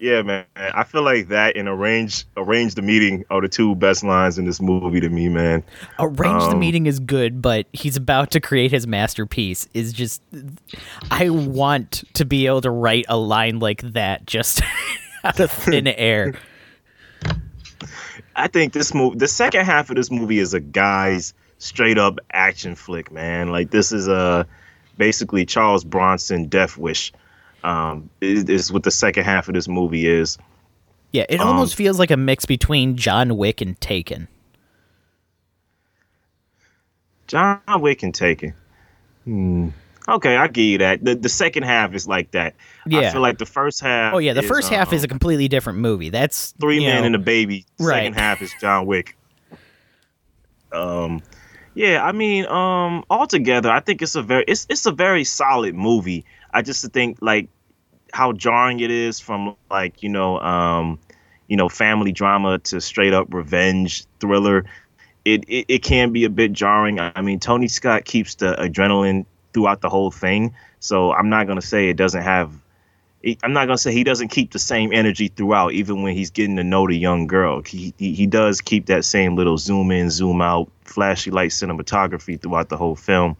yeah, 0.00 0.22
man. 0.22 0.44
I 0.56 0.82
feel 0.84 1.02
like 1.02 1.28
that 1.28 1.56
and 1.56 1.68
arrange 1.68 2.24
arrange 2.36 2.74
the 2.74 2.82
meeting 2.82 3.24
are 3.30 3.40
the 3.40 3.48
two 3.48 3.76
best 3.76 4.02
lines 4.02 4.38
in 4.38 4.44
this 4.44 4.60
movie 4.60 5.00
to 5.00 5.08
me, 5.08 5.28
man. 5.28 5.62
Arrange 6.00 6.42
the 6.44 6.50
Um, 6.50 6.58
meeting 6.58 6.86
is 6.86 6.98
good, 6.98 7.40
but 7.40 7.66
he's 7.72 7.96
about 7.96 8.32
to 8.32 8.40
create 8.40 8.72
his 8.72 8.86
masterpiece. 8.88 9.68
Is 9.72 9.92
just, 9.92 10.20
I 11.12 11.30
want 11.30 12.02
to 12.14 12.24
be 12.24 12.46
able 12.46 12.60
to 12.62 12.70
write 12.70 13.06
a 13.08 13.16
line 13.16 13.60
like 13.60 13.82
that 13.92 14.26
just 14.26 14.62
out 15.24 15.40
of 15.40 15.50
thin 15.50 15.86
air. 15.86 16.34
I 18.36 18.46
think 18.48 18.72
this 18.72 18.94
movie, 18.94 19.18
the 19.18 19.28
second 19.28 19.64
half 19.64 19.90
of 19.90 19.96
this 19.96 20.10
movie, 20.10 20.38
is 20.38 20.54
a 20.54 20.60
guy's 20.60 21.34
straight 21.58 21.98
up 21.98 22.18
action 22.32 22.74
flick, 22.76 23.10
man. 23.10 23.50
Like 23.50 23.70
this 23.70 23.90
is 23.92 24.06
a 24.08 24.46
basically 24.96 25.44
Charles 25.44 25.84
Bronson 25.84 26.46
Death 26.46 26.76
Wish. 26.76 27.12
Um, 27.64 28.08
is, 28.20 28.44
is 28.44 28.72
what 28.72 28.84
the 28.84 28.90
second 28.92 29.24
half 29.24 29.48
of 29.48 29.54
this 29.54 29.66
movie 29.66 30.06
is. 30.06 30.38
Yeah, 31.12 31.24
it 31.28 31.40
Um, 31.40 31.48
almost 31.48 31.74
feels 31.74 31.98
like 31.98 32.12
a 32.12 32.16
mix 32.16 32.46
between 32.46 32.96
John 32.96 33.36
Wick 33.36 33.60
and 33.60 33.80
Taken. 33.80 34.28
John 37.26 37.60
Wick 37.80 38.02
and 38.02 38.14
Taken. 38.14 38.54
Hmm. 39.24 39.68
Okay, 40.08 40.36
I 40.36 40.46
give 40.48 40.64
you 40.64 40.78
that. 40.78 41.04
The 41.04 41.14
the 41.14 41.28
second 41.28 41.64
half 41.64 41.94
is 41.94 42.08
like 42.08 42.30
that. 42.30 42.54
Yeah. 42.86 43.00
I 43.00 43.10
feel 43.10 43.20
like 43.20 43.36
the 43.36 43.46
first 43.46 43.80
half. 43.80 44.14
Oh 44.14 44.18
yeah, 44.18 44.32
the 44.32 44.42
is, 44.42 44.48
first 44.48 44.70
half 44.70 44.88
um, 44.88 44.94
is 44.94 45.04
a 45.04 45.08
completely 45.08 45.48
different 45.48 45.80
movie. 45.80 46.08
That's 46.08 46.52
Three 46.52 46.80
men 46.80 47.00
know, 47.00 47.06
and 47.06 47.14
a 47.14 47.18
Baby. 47.18 47.66
Right. 47.78 48.04
Second 48.04 48.14
half 48.14 48.40
is 48.40 48.50
John 48.58 48.86
Wick. 48.86 49.16
Um, 50.72 51.20
yeah, 51.74 52.02
I 52.02 52.12
mean, 52.12 52.46
um, 52.46 53.04
altogether, 53.10 53.70
I 53.70 53.80
think 53.80 54.00
it's 54.00 54.14
a 54.14 54.22
very 54.22 54.44
it's 54.48 54.66
it's 54.70 54.86
a 54.86 54.92
very 54.92 55.24
solid 55.24 55.74
movie. 55.74 56.24
I 56.52 56.62
just 56.62 56.90
think 56.92 57.18
like 57.20 57.48
how 58.14 58.32
jarring 58.32 58.80
it 58.80 58.90
is 58.90 59.20
from 59.20 59.56
like 59.70 60.02
you 60.02 60.08
know 60.08 60.40
um 60.40 60.98
you 61.48 61.56
know 61.58 61.68
family 61.68 62.12
drama 62.12 62.58
to 62.60 62.80
straight 62.80 63.12
up 63.12 63.32
revenge 63.32 64.06
thriller. 64.20 64.64
It, 65.26 65.44
it 65.48 65.66
it 65.68 65.82
can 65.82 66.12
be 66.12 66.24
a 66.24 66.30
bit 66.30 66.52
jarring. 66.52 66.98
I 66.98 67.20
mean, 67.20 67.40
Tony 67.40 67.68
Scott 67.68 68.06
keeps 68.06 68.36
the 68.36 68.54
adrenaline 68.54 69.26
throughout 69.52 69.80
the 69.80 69.88
whole 69.88 70.10
thing, 70.10 70.54
so 70.80 71.12
I'm 71.12 71.28
not 71.28 71.46
gonna 71.46 71.62
say 71.62 71.88
it 71.88 71.96
doesn't 71.96 72.22
have 72.22 72.52
I'm 73.42 73.52
not 73.52 73.66
gonna 73.66 73.78
say 73.78 73.92
he 73.92 74.04
doesn't 74.04 74.28
keep 74.28 74.52
the 74.52 74.58
same 74.60 74.92
energy 74.92 75.28
throughout, 75.28 75.72
even 75.72 76.02
when 76.02 76.14
he's 76.14 76.30
getting 76.30 76.56
to 76.56 76.64
know 76.64 76.86
the 76.86 76.96
young 76.96 77.26
girl. 77.26 77.62
He 77.62 77.92
he, 77.98 78.14
he 78.14 78.26
does 78.26 78.60
keep 78.60 78.86
that 78.86 79.04
same 79.04 79.34
little 79.34 79.58
zoom 79.58 79.90
in, 79.90 80.10
zoom 80.10 80.40
out, 80.40 80.70
flashy 80.84 81.30
light 81.30 81.50
cinematography 81.50 82.40
throughout 82.40 82.68
the 82.68 82.76
whole 82.76 82.94
film. 82.94 83.36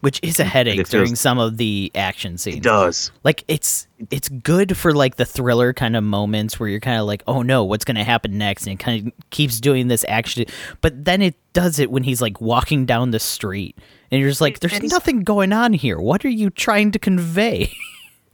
which 0.00 0.18
is 0.22 0.40
a 0.40 0.44
headache 0.44 0.76
feels- 0.76 0.90
during 0.90 1.14
some 1.14 1.38
of 1.38 1.58
the 1.58 1.92
action 1.94 2.38
scenes. 2.38 2.56
It 2.56 2.62
does. 2.62 3.12
Like 3.22 3.44
it's 3.46 3.86
it's 4.10 4.28
good 4.28 4.76
for 4.76 4.92
like 4.92 5.14
the 5.16 5.26
thriller 5.26 5.72
kind 5.74 5.94
of 5.94 6.02
moments 6.02 6.58
where 6.58 6.68
you're 6.68 6.80
kind 6.80 6.98
of 6.98 7.06
like, 7.06 7.22
oh 7.28 7.42
no, 7.42 7.62
what's 7.62 7.84
gonna 7.84 8.02
happen 8.04 8.36
next, 8.36 8.66
and 8.66 8.80
it 8.80 8.82
kind 8.82 9.06
of 9.06 9.12
keeps 9.30 9.60
doing 9.60 9.86
this 9.86 10.04
action. 10.08 10.46
But 10.80 11.04
then 11.04 11.22
it 11.22 11.36
does 11.52 11.78
it 11.78 11.90
when 11.92 12.02
he's 12.02 12.20
like 12.20 12.40
walking 12.40 12.84
down 12.84 13.12
the 13.12 13.20
street, 13.20 13.78
and 14.10 14.20
you're 14.20 14.28
just 14.30 14.40
like, 14.40 14.60
there's 14.60 14.72
And 14.72 14.88
nothing 14.90 15.20
going 15.22 15.52
on 15.52 15.72
here. 15.72 15.98
What 15.98 16.24
are 16.24 16.28
you 16.30 16.50
trying 16.50 16.90
to 16.92 16.98
convey? 16.98 17.72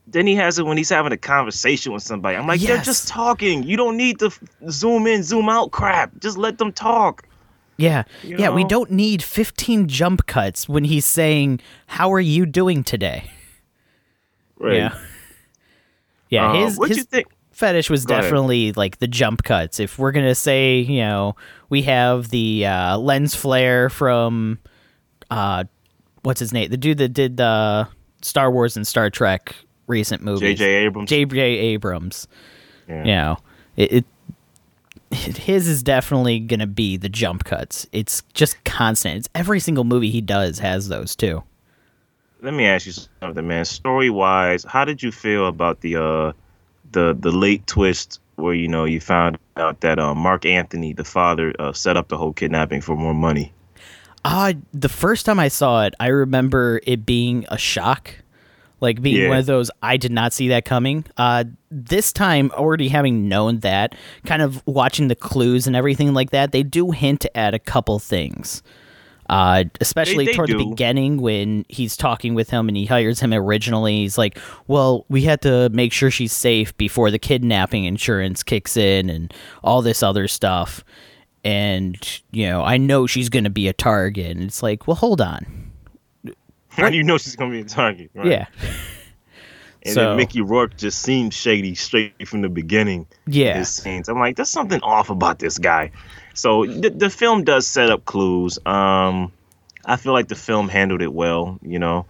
Then 0.09 0.25
he 0.29 0.37
has 0.37 0.57
it 0.57 0.65
when 0.65 0.77
he's 0.77 0.89
having 0.89 1.11
a 1.11 1.17
conversation 1.17 1.93
with 1.93 2.01
somebody. 2.05 2.37
I'm 2.37 2.47
like, 2.47 2.61
they're 2.61 2.81
just 2.81 3.09
talking. 3.09 3.65
You 3.65 3.77
don't 3.77 3.97
need 3.97 4.21
to 4.21 4.27
f- 4.27 4.39
zoom 4.71 5.05
in, 5.09 5.25
zoom 5.25 5.49
out 5.49 5.73
crap. 5.73 6.13
Just 6.21 6.39
let 6.39 6.59
them 6.59 6.71
talk. 6.73 7.27
yeah, 7.77 8.05
You 8.23 8.37
yeah. 8.39 8.51
We 8.51 8.63
don't 8.63 8.93
need 8.93 9.21
15 9.21 9.89
jump 9.89 10.27
cuts 10.27 10.69
when 10.69 10.85
he's 10.85 11.05
saying, 11.05 11.59
"How 11.89 12.13
are 12.13 12.21
you 12.21 12.47
doing 12.47 12.85
today?" 12.85 13.33
Yeah, 14.61 14.97
yeah. 16.31 16.53
Uh, 16.53 16.65
his 16.65 16.79
what 16.79 16.89
his 16.89 16.99
you 16.99 17.05
think? 17.05 17.27
fetish 17.51 17.91
was 17.91 18.05
Go 18.07 18.15
ahead. 18.15 18.23
definitely 18.25 18.73
like 18.75 18.99
the 18.99 19.09
jump 19.09 19.43
cuts. 19.43 19.81
If 19.81 19.99
we're 19.99 20.13
gonna 20.13 20.37
say, 20.37 20.79
you 20.79 21.01
know, 21.01 21.35
we 21.69 21.83
have 21.83 22.29
the 22.29 22.65
uh, 22.67 22.97
lens 22.99 23.35
flare 23.35 23.91
from, 23.91 24.61
uh, 25.31 25.65
what's 26.23 26.41
his 26.41 26.53
name? 26.53 26.71
The 26.71 26.77
dude 26.77 26.99
that 26.99 27.11
did 27.11 27.37
the 27.37 27.89
Star 28.23 28.51
Wars 28.51 28.77
and 28.77 28.87
Star 28.87 29.11
Trek 29.11 29.55
recent 29.87 30.23
movies. 30.23 30.59
J.J. 30.59 30.65
Abrams. 30.87 31.09
J.J. 31.09 31.41
Abrams. 31.41 32.29
Yeah. 32.89 32.99
You 32.99 33.13
know, 33.13 33.37
it, 33.77 33.93
it 33.93 34.05
his 35.11 35.69
is 35.69 35.83
definitely 35.83 36.41
gonna 36.41 36.67
be 36.67 36.97
the 36.97 37.09
jump 37.09 37.45
cuts. 37.45 37.87
It's 37.93 38.23
just 38.35 38.63
constant. 38.65 39.19
It's 39.19 39.29
every 39.35 39.61
single 39.61 39.85
movie 39.85 40.11
he 40.11 40.21
does 40.21 40.59
has 40.59 40.89
those 40.89 41.15
too. 41.15 41.43
Let 42.43 42.55
me 42.55 42.67
ask 42.67 42.87
you 42.87 42.93
something, 42.93 43.47
man. 43.47 43.65
Story 43.65 44.11
wise, 44.11 44.65
how 44.65 44.85
did 44.85 45.03
you 45.03 45.13
feel 45.13 45.47
about 45.47 45.81
the 45.81 45.97
uh 45.97 46.33
the 46.93 47.17
the 47.19 47.31
late 47.31 47.67
twist 47.67 48.21
where 48.37 48.55
you 48.55 48.69
know 48.69 48.85
you 48.85 49.01
found 49.01 49.39
out 49.57 49.81
that 49.81 49.99
uh, 49.99 50.15
Marc 50.15 50.45
Anthony, 50.45 50.93
the 50.93 51.05
father, 51.05 51.55
uh, 51.59 51.73
set 51.73 51.97
up 51.97 52.09
the 52.09 52.19
whole 52.19 52.33
kidnapping 52.33 52.81
for 52.81 52.97
more 52.97 53.15
money? 53.15 53.53
Uh, 54.27 54.55
the 54.75 54.89
first 54.89 55.25
time 55.25 55.39
I 55.39 55.49
saw 55.49 55.85
it, 55.85 55.95
I 56.01 56.09
remember 56.09 56.81
it 56.87 57.07
being 57.07 57.45
a 57.49 57.57
shock. 57.57 58.11
Like 58.81 59.01
being 59.01 59.23
Yeah. 59.23 59.29
one 59.31 59.39
of 59.39 59.47
those, 59.47 59.71
I 59.83 59.97
did 59.97 60.11
not 60.13 60.33
see 60.35 60.49
that 60.49 60.65
coming. 60.67 61.05
Uh, 61.17 61.45
this 61.71 62.13
time, 62.13 62.51
already 62.55 62.89
having 62.89 63.29
known 63.29 63.61
that, 63.61 63.95
kind 64.27 64.43
of 64.43 64.63
watching 64.67 65.09
the 65.09 65.15
clues 65.15 65.67
and 65.67 65.75
everything 65.75 66.13
like 66.13 66.31
that, 66.31 66.53
they 66.53 66.63
do 66.63 66.91
hint 66.91 67.25
at 67.35 67.55
a 67.55 67.59
couple 67.59 67.99
things. 67.99 68.63
Uh, 69.31 69.65
especially 69.81 70.27
they 70.27 70.33
toward 70.35 70.51
the 70.51 70.59
beginning 70.65 71.21
when 71.21 71.65
he's 71.69 71.97
talking 71.97 72.35
with 72.35 72.51
him 72.51 72.69
and 72.69 72.77
he 72.77 72.85
hires 72.87 73.19
him 73.19 73.33
originally. 73.33 74.03
He's 74.03 74.17
like, 74.19 74.39
"Well, 74.69 75.05
we 75.09 75.23
had 75.23 75.41
to 75.43 75.69
make 75.71 75.93
sure 75.93 76.11
she's 76.13 76.33
safe 76.33 76.77
before 76.77 77.11
the 77.11 77.19
kidnapping 77.19 77.85
insurance 77.87 78.43
kicks 78.45 78.77
in 78.77 79.09
and 79.11 79.33
all 79.65 79.83
this 79.83 80.03
other 80.03 80.29
stuff." 80.29 80.85
And 81.47 81.97
you 82.33 82.47
know, 82.49 82.63
I 82.63 82.77
know 82.77 83.07
she's 83.07 83.29
going 83.29 83.45
to 83.45 83.51
be 83.51 83.69
a 83.69 83.73
target. 83.73 84.37
And 84.37 84.43
it's 84.45 84.63
like, 84.63 84.87
well, 84.87 84.97
hold 84.97 85.21
on, 85.21 85.71
How 86.69 86.91
do 86.91 86.97
you 86.97 87.05
know 87.05 87.17
she's 87.19 87.37
gonna 87.37 87.53
be 87.53 87.61
a 87.61 87.65
target? 87.65 88.11
Right? 88.15 88.27
yeah, 88.27 88.47
And 89.83 89.95
So- 89.95 90.01
then 90.09 90.17
Mickey 90.17 90.41
Rourke 90.41 90.77
just 90.77 91.01
seemed 91.01 91.33
shady 91.33 91.75
straight 91.77 92.27
from 92.27 92.43
the 92.43 92.49
beginning. 92.49 93.07
yeah, 93.27 93.59
his 93.59 93.69
scenes. 93.69 94.09
I'm 94.09 94.19
like, 94.19 94.37
there's 94.37 94.51
something 94.51 94.81
off 94.83 95.09
about 95.11 95.39
this 95.39 95.59
guy. 95.59 95.93
So 96.35 96.67
the, 96.67 96.91
the 96.91 97.09
film 97.11 97.45
does 97.45 97.67
set 97.67 97.91
up 97.91 98.05
clues. 98.05 98.59
Um, 98.67 99.33
I 99.85 99.97
feel 99.97 100.13
like 100.13 100.29
the 100.29 100.35
film 100.35 100.69
handled 100.69 101.01
it 101.03 101.13
well. 101.15 101.59
You 101.63 101.79
know, 101.79 102.05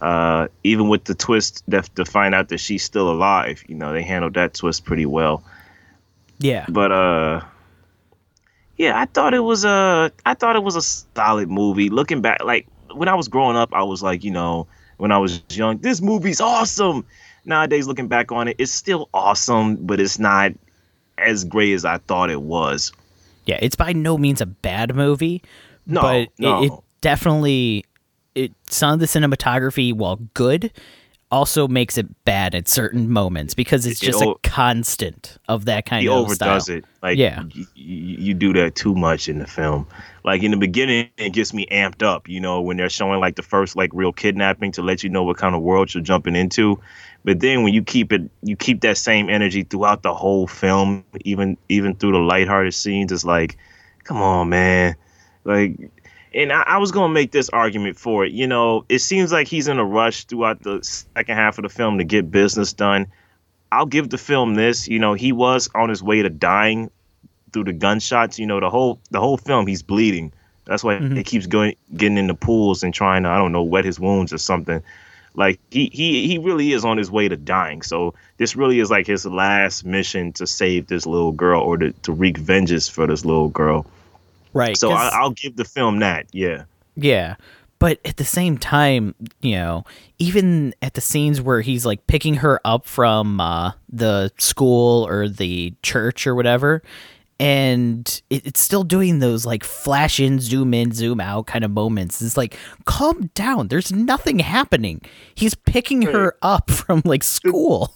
uh, 0.00 0.48
even 0.64 0.88
with 0.88 1.04
the 1.04 1.14
twist 1.14 1.62
that 1.68 1.94
to 1.96 2.04
find 2.06 2.34
out 2.34 2.48
that 2.48 2.58
she's 2.58 2.82
still 2.82 3.10
alive. 3.10 3.62
You 3.68 3.74
know, 3.76 3.92
they 3.92 4.02
handled 4.02 4.34
that 4.34 4.54
twist 4.54 4.84
pretty 4.86 5.06
well. 5.06 5.44
yeah, 6.38 6.64
But 6.68 6.90
uh, 6.90 7.42
yeah, 8.80 8.98
I 8.98 9.04
thought 9.04 9.34
it 9.34 9.40
was 9.40 9.64
a 9.66 10.10
I 10.24 10.32
thought 10.32 10.56
it 10.56 10.62
was 10.62 10.74
a 10.74 10.80
solid 10.80 11.50
movie. 11.50 11.90
Looking 11.90 12.22
back, 12.22 12.42
like 12.42 12.66
when 12.94 13.08
I 13.08 13.14
was 13.14 13.28
growing 13.28 13.54
up, 13.56 13.74
I 13.74 13.82
was 13.82 14.02
like, 14.02 14.24
you 14.24 14.30
know, 14.30 14.66
when 14.96 15.12
I 15.12 15.18
was 15.18 15.42
young, 15.50 15.76
this 15.78 16.00
movie's 16.00 16.40
awesome. 16.40 17.04
Nowadays, 17.44 17.86
looking 17.86 18.08
back 18.08 18.32
on 18.32 18.48
it, 18.48 18.56
it's 18.58 18.72
still 18.72 19.10
awesome, 19.12 19.76
but 19.76 20.00
it's 20.00 20.18
not 20.18 20.52
as 21.18 21.44
great 21.44 21.74
as 21.74 21.84
I 21.84 21.98
thought 21.98 22.30
it 22.30 22.40
was. 22.40 22.90
yeah. 23.44 23.58
It's 23.60 23.76
by 23.76 23.92
no 23.92 24.16
means 24.16 24.40
a 24.40 24.46
bad 24.46 24.94
movie, 24.94 25.42
No, 25.86 26.00
but 26.00 26.28
no. 26.38 26.62
it, 26.62 26.66
it 26.66 26.72
definitely 27.02 27.84
it 28.34 28.52
some 28.66 28.94
of 28.94 29.00
the 29.00 29.06
cinematography, 29.06 29.92
while 29.92 30.16
good, 30.32 30.72
also 31.30 31.68
makes 31.68 31.96
it 31.96 32.06
bad 32.24 32.54
at 32.54 32.68
certain 32.68 33.08
moments 33.10 33.54
because 33.54 33.86
it's 33.86 34.02
It- 34.02 34.08
it 34.08 34.12
just 34.12 34.22
a 34.22 34.34
constant 34.42 35.38
of 35.48 35.64
that 35.66 35.86
kind 35.86 36.02
he 36.02 36.08
of 36.08 36.14
overdoes 36.14 36.64
style. 36.64 36.76
it. 36.78 36.84
Like, 37.02 37.18
Yeah. 37.18 37.42
y- 37.54 37.66
you 37.76 38.34
do 38.34 38.52
that 38.54 38.74
too 38.74 38.94
much 38.94 39.28
in 39.28 39.38
the 39.38 39.46
film. 39.46 39.86
Like 40.24 40.42
in 40.42 40.50
the 40.50 40.56
beginning, 40.56 41.08
it 41.16 41.32
gets 41.32 41.54
me 41.54 41.66
amped 41.70 42.02
up. 42.02 42.28
You 42.28 42.40
know, 42.40 42.60
when 42.60 42.76
they're 42.76 42.88
showing 42.90 43.20
like 43.20 43.36
the 43.36 43.42
first 43.42 43.76
like 43.76 43.90
real 43.94 44.12
kidnapping 44.12 44.72
to 44.72 44.82
let 44.82 45.02
you 45.04 45.08
know 45.10 45.22
what 45.22 45.36
kind 45.38 45.54
of 45.54 45.62
world 45.62 45.94
you're 45.94 46.02
jumping 46.02 46.36
into. 46.36 46.78
But 47.24 47.40
then 47.40 47.62
when 47.62 47.74
you 47.74 47.82
keep 47.82 48.12
it, 48.12 48.22
you 48.42 48.56
keep 48.56 48.80
that 48.80 48.96
same 48.98 49.28
energy 49.30 49.62
throughout 49.62 50.02
the 50.02 50.14
whole 50.14 50.46
film, 50.46 51.04
even 51.24 51.56
even 51.68 51.94
through 51.94 52.12
the 52.12 52.18
lighthearted 52.18 52.74
scenes. 52.74 53.12
It's 53.12 53.24
like, 53.24 53.56
come 54.04 54.16
on, 54.18 54.48
man. 54.48 54.96
Like, 55.44 55.76
and 56.34 56.52
I, 56.52 56.62
I 56.62 56.78
was 56.78 56.92
gonna 56.92 57.12
make 57.12 57.32
this 57.32 57.48
argument 57.50 57.96
for 57.96 58.24
it. 58.24 58.32
You 58.32 58.46
know, 58.46 58.84
it 58.88 59.00
seems 59.00 59.32
like 59.32 59.48
he's 59.48 59.68
in 59.68 59.78
a 59.78 59.84
rush 59.84 60.24
throughout 60.24 60.62
the 60.62 60.80
second 60.82 61.36
half 61.36 61.58
of 61.58 61.62
the 61.62 61.68
film 61.68 61.98
to 61.98 62.04
get 62.04 62.30
business 62.30 62.72
done. 62.72 63.06
I'll 63.72 63.86
give 63.86 64.10
the 64.10 64.18
film 64.18 64.54
this. 64.54 64.88
You 64.88 64.98
know, 64.98 65.14
he 65.14 65.32
was 65.32 65.68
on 65.74 65.88
his 65.88 66.02
way 66.02 66.22
to 66.22 66.30
dying 66.30 66.90
through 67.52 67.64
the 67.64 67.72
gunshots. 67.72 68.38
You 68.38 68.46
know, 68.46 68.60
the 68.60 68.70
whole 68.70 69.00
the 69.10 69.20
whole 69.20 69.36
film 69.36 69.66
he's 69.66 69.82
bleeding. 69.82 70.32
That's 70.64 70.84
why 70.84 70.96
mm-hmm. 70.96 71.16
he 71.16 71.24
keeps 71.24 71.46
going 71.46 71.74
getting 71.96 72.18
in 72.18 72.26
the 72.26 72.34
pools 72.34 72.82
and 72.82 72.94
trying 72.94 73.24
to 73.24 73.28
I 73.28 73.38
don't 73.38 73.52
know 73.52 73.62
wet 73.62 73.84
his 73.84 73.98
wounds 73.98 74.32
or 74.32 74.38
something. 74.38 74.82
Like 75.34 75.60
he 75.70 75.90
he 75.92 76.26
he 76.26 76.38
really 76.38 76.72
is 76.72 76.84
on 76.84 76.96
his 76.96 77.10
way 77.10 77.28
to 77.28 77.36
dying. 77.36 77.82
So 77.82 78.14
this 78.36 78.56
really 78.56 78.80
is 78.80 78.90
like 78.90 79.06
his 79.06 79.24
last 79.26 79.84
mission 79.84 80.32
to 80.34 80.46
save 80.46 80.86
this 80.86 81.06
little 81.06 81.32
girl 81.32 81.62
or 81.62 81.76
to, 81.78 81.92
to 81.92 82.12
wreak 82.12 82.38
vengeance 82.38 82.88
for 82.88 83.06
this 83.06 83.24
little 83.24 83.48
girl. 83.48 83.86
Right? 84.52 84.76
So 84.76 84.90
I, 84.92 85.10
I'll 85.12 85.30
give 85.30 85.56
the 85.56 85.64
film 85.64 86.00
that. 86.00 86.26
Yeah. 86.32 86.64
Yeah. 86.96 87.36
But 87.78 87.98
at 88.04 88.18
the 88.18 88.26
same 88.26 88.58
time, 88.58 89.14
you 89.40 89.56
know, 89.56 89.84
even 90.18 90.74
at 90.82 90.94
the 90.94 91.00
scenes 91.00 91.40
where 91.40 91.62
he's 91.62 91.86
like 91.86 92.06
picking 92.06 92.34
her 92.34 92.60
up 92.62 92.84
from 92.84 93.40
uh, 93.40 93.72
the 93.88 94.30
school 94.38 95.06
or 95.08 95.28
the 95.28 95.72
church 95.82 96.26
or 96.26 96.34
whatever, 96.34 96.82
and 97.40 98.22
it, 98.28 98.46
it's 98.46 98.60
still 98.60 98.84
doing 98.84 99.20
those 99.20 99.46
like 99.46 99.64
flash 99.64 100.20
in, 100.20 100.40
zoom 100.40 100.74
in, 100.74 100.92
zoom 100.92 101.20
out 101.20 101.46
kind 101.46 101.64
of 101.64 101.70
moments. 101.70 102.20
It's 102.20 102.36
like, 102.36 102.54
calm 102.84 103.30
down. 103.34 103.68
There's 103.68 103.90
nothing 103.90 104.40
happening. 104.40 105.00
He's 105.34 105.54
picking 105.54 106.02
her 106.02 106.36
up 106.42 106.70
from 106.70 107.00
like 107.06 107.22
school. 107.22 107.94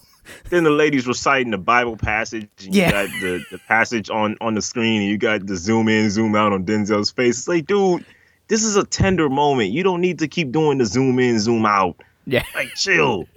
Then 0.50 0.64
the 0.64 0.70
lady's 0.70 1.06
reciting 1.06 1.50
the 1.50 1.58
Bible 1.58 1.96
passage. 1.96 2.48
And 2.64 2.74
Yeah. 2.74 2.86
You 2.86 2.92
got 2.92 3.20
the, 3.20 3.44
the 3.52 3.58
passage 3.68 4.10
on, 4.10 4.36
on 4.40 4.54
the 4.54 4.62
screen, 4.62 5.02
and 5.02 5.10
you 5.10 5.18
got 5.18 5.46
the 5.46 5.56
zoom 5.56 5.88
in, 5.88 6.10
zoom 6.10 6.34
out 6.34 6.52
on 6.52 6.64
Denzel's 6.64 7.10
face. 7.10 7.38
It's 7.38 7.48
like, 7.48 7.66
dude, 7.66 8.04
this 8.48 8.62
is 8.64 8.76
a 8.76 8.84
tender 8.84 9.28
moment. 9.28 9.70
You 9.70 9.82
don't 9.82 10.00
need 10.00 10.18
to 10.20 10.28
keep 10.28 10.52
doing 10.52 10.78
the 10.78 10.84
zoom 10.86 11.18
in, 11.18 11.38
zoom 11.38 11.64
out. 11.66 11.96
Yeah. 12.26 12.44
Like, 12.54 12.74
chill. 12.74 13.26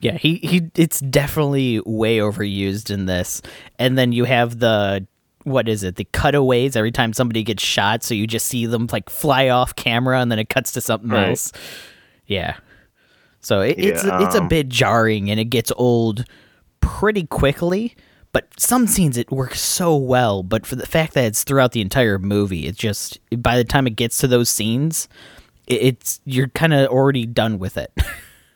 Yeah, 0.00 0.16
he, 0.16 0.38
he 0.42 0.62
it's 0.74 0.98
definitely 0.98 1.80
way 1.86 2.18
overused 2.18 2.90
in 2.90 3.06
this. 3.06 3.40
And 3.78 3.96
then 3.96 4.10
you 4.10 4.24
have 4.24 4.58
the 4.58 5.06
what 5.44 5.68
is 5.68 5.84
it? 5.84 5.94
The 5.94 6.02
cutaways 6.12 6.74
every 6.74 6.90
time 6.90 7.12
somebody 7.12 7.44
gets 7.44 7.62
shot, 7.62 8.02
so 8.02 8.12
you 8.12 8.26
just 8.26 8.46
see 8.48 8.66
them 8.66 8.88
like 8.90 9.08
fly 9.08 9.48
off 9.48 9.76
camera 9.76 10.18
and 10.20 10.28
then 10.32 10.40
it 10.40 10.48
cuts 10.48 10.72
to 10.72 10.80
something 10.80 11.08
Right. 11.08 11.28
else. 11.28 11.52
Yeah. 12.26 12.56
So 13.42 13.60
it, 13.60 13.74
it's 13.78 14.04
Yeah, 14.04 14.24
it's 14.24 14.34
a 14.34 14.40
um, 14.40 14.48
bit 14.48 14.68
jarring 14.68 15.30
and 15.30 15.38
it 15.38 15.46
gets 15.46 15.72
old 15.76 16.24
pretty 16.80 17.26
quickly, 17.26 17.94
but 18.32 18.48
some 18.58 18.86
scenes 18.86 19.16
it 19.16 19.30
works 19.30 19.60
so 19.60 19.96
well, 19.96 20.42
but 20.42 20.64
for 20.64 20.76
the 20.76 20.86
fact 20.86 21.14
that 21.14 21.24
it's 21.24 21.44
throughout 21.44 21.72
the 21.72 21.80
entire 21.80 22.18
movie, 22.18 22.66
it 22.66 22.76
just 22.76 23.18
by 23.42 23.56
the 23.56 23.64
time 23.64 23.86
it 23.86 23.96
gets 23.96 24.18
to 24.18 24.28
those 24.28 24.48
scenes, 24.48 25.08
it, 25.66 25.82
it's 25.82 26.20
you're 26.24 26.48
kind 26.48 26.72
of 26.72 26.88
already 26.88 27.26
done 27.26 27.58
with 27.58 27.76
it. 27.76 27.92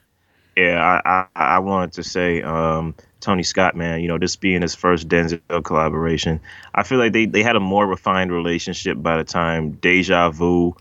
yeah, 0.57 1.01
I, 1.05 1.11
I, 1.11 1.27
I 1.35 1.59
wanted 1.59 1.93
to 1.95 2.03
say, 2.03 2.43
um, 2.43 2.95
Tony 3.21 3.43
Scott, 3.43 3.75
man, 3.75 4.01
you 4.01 4.09
know, 4.09 4.19
this 4.19 4.37
being 4.37 4.63
his 4.63 4.75
first 4.75 5.09
Denzel 5.09 5.65
collaboration, 5.65 6.41
I 6.75 6.85
feel 6.85 6.99
like 6.99 7.13
they, 7.13 7.27
they 7.27 7.43
had 7.43 7.57
a 7.57 7.61
more 7.61 7.87
refined 7.87 8.31
relationship 8.31 9.03
by 9.03 9.17
the 9.17 9.25
time 9.25 9.73
Deja 9.73 10.31
Vu 10.31 10.77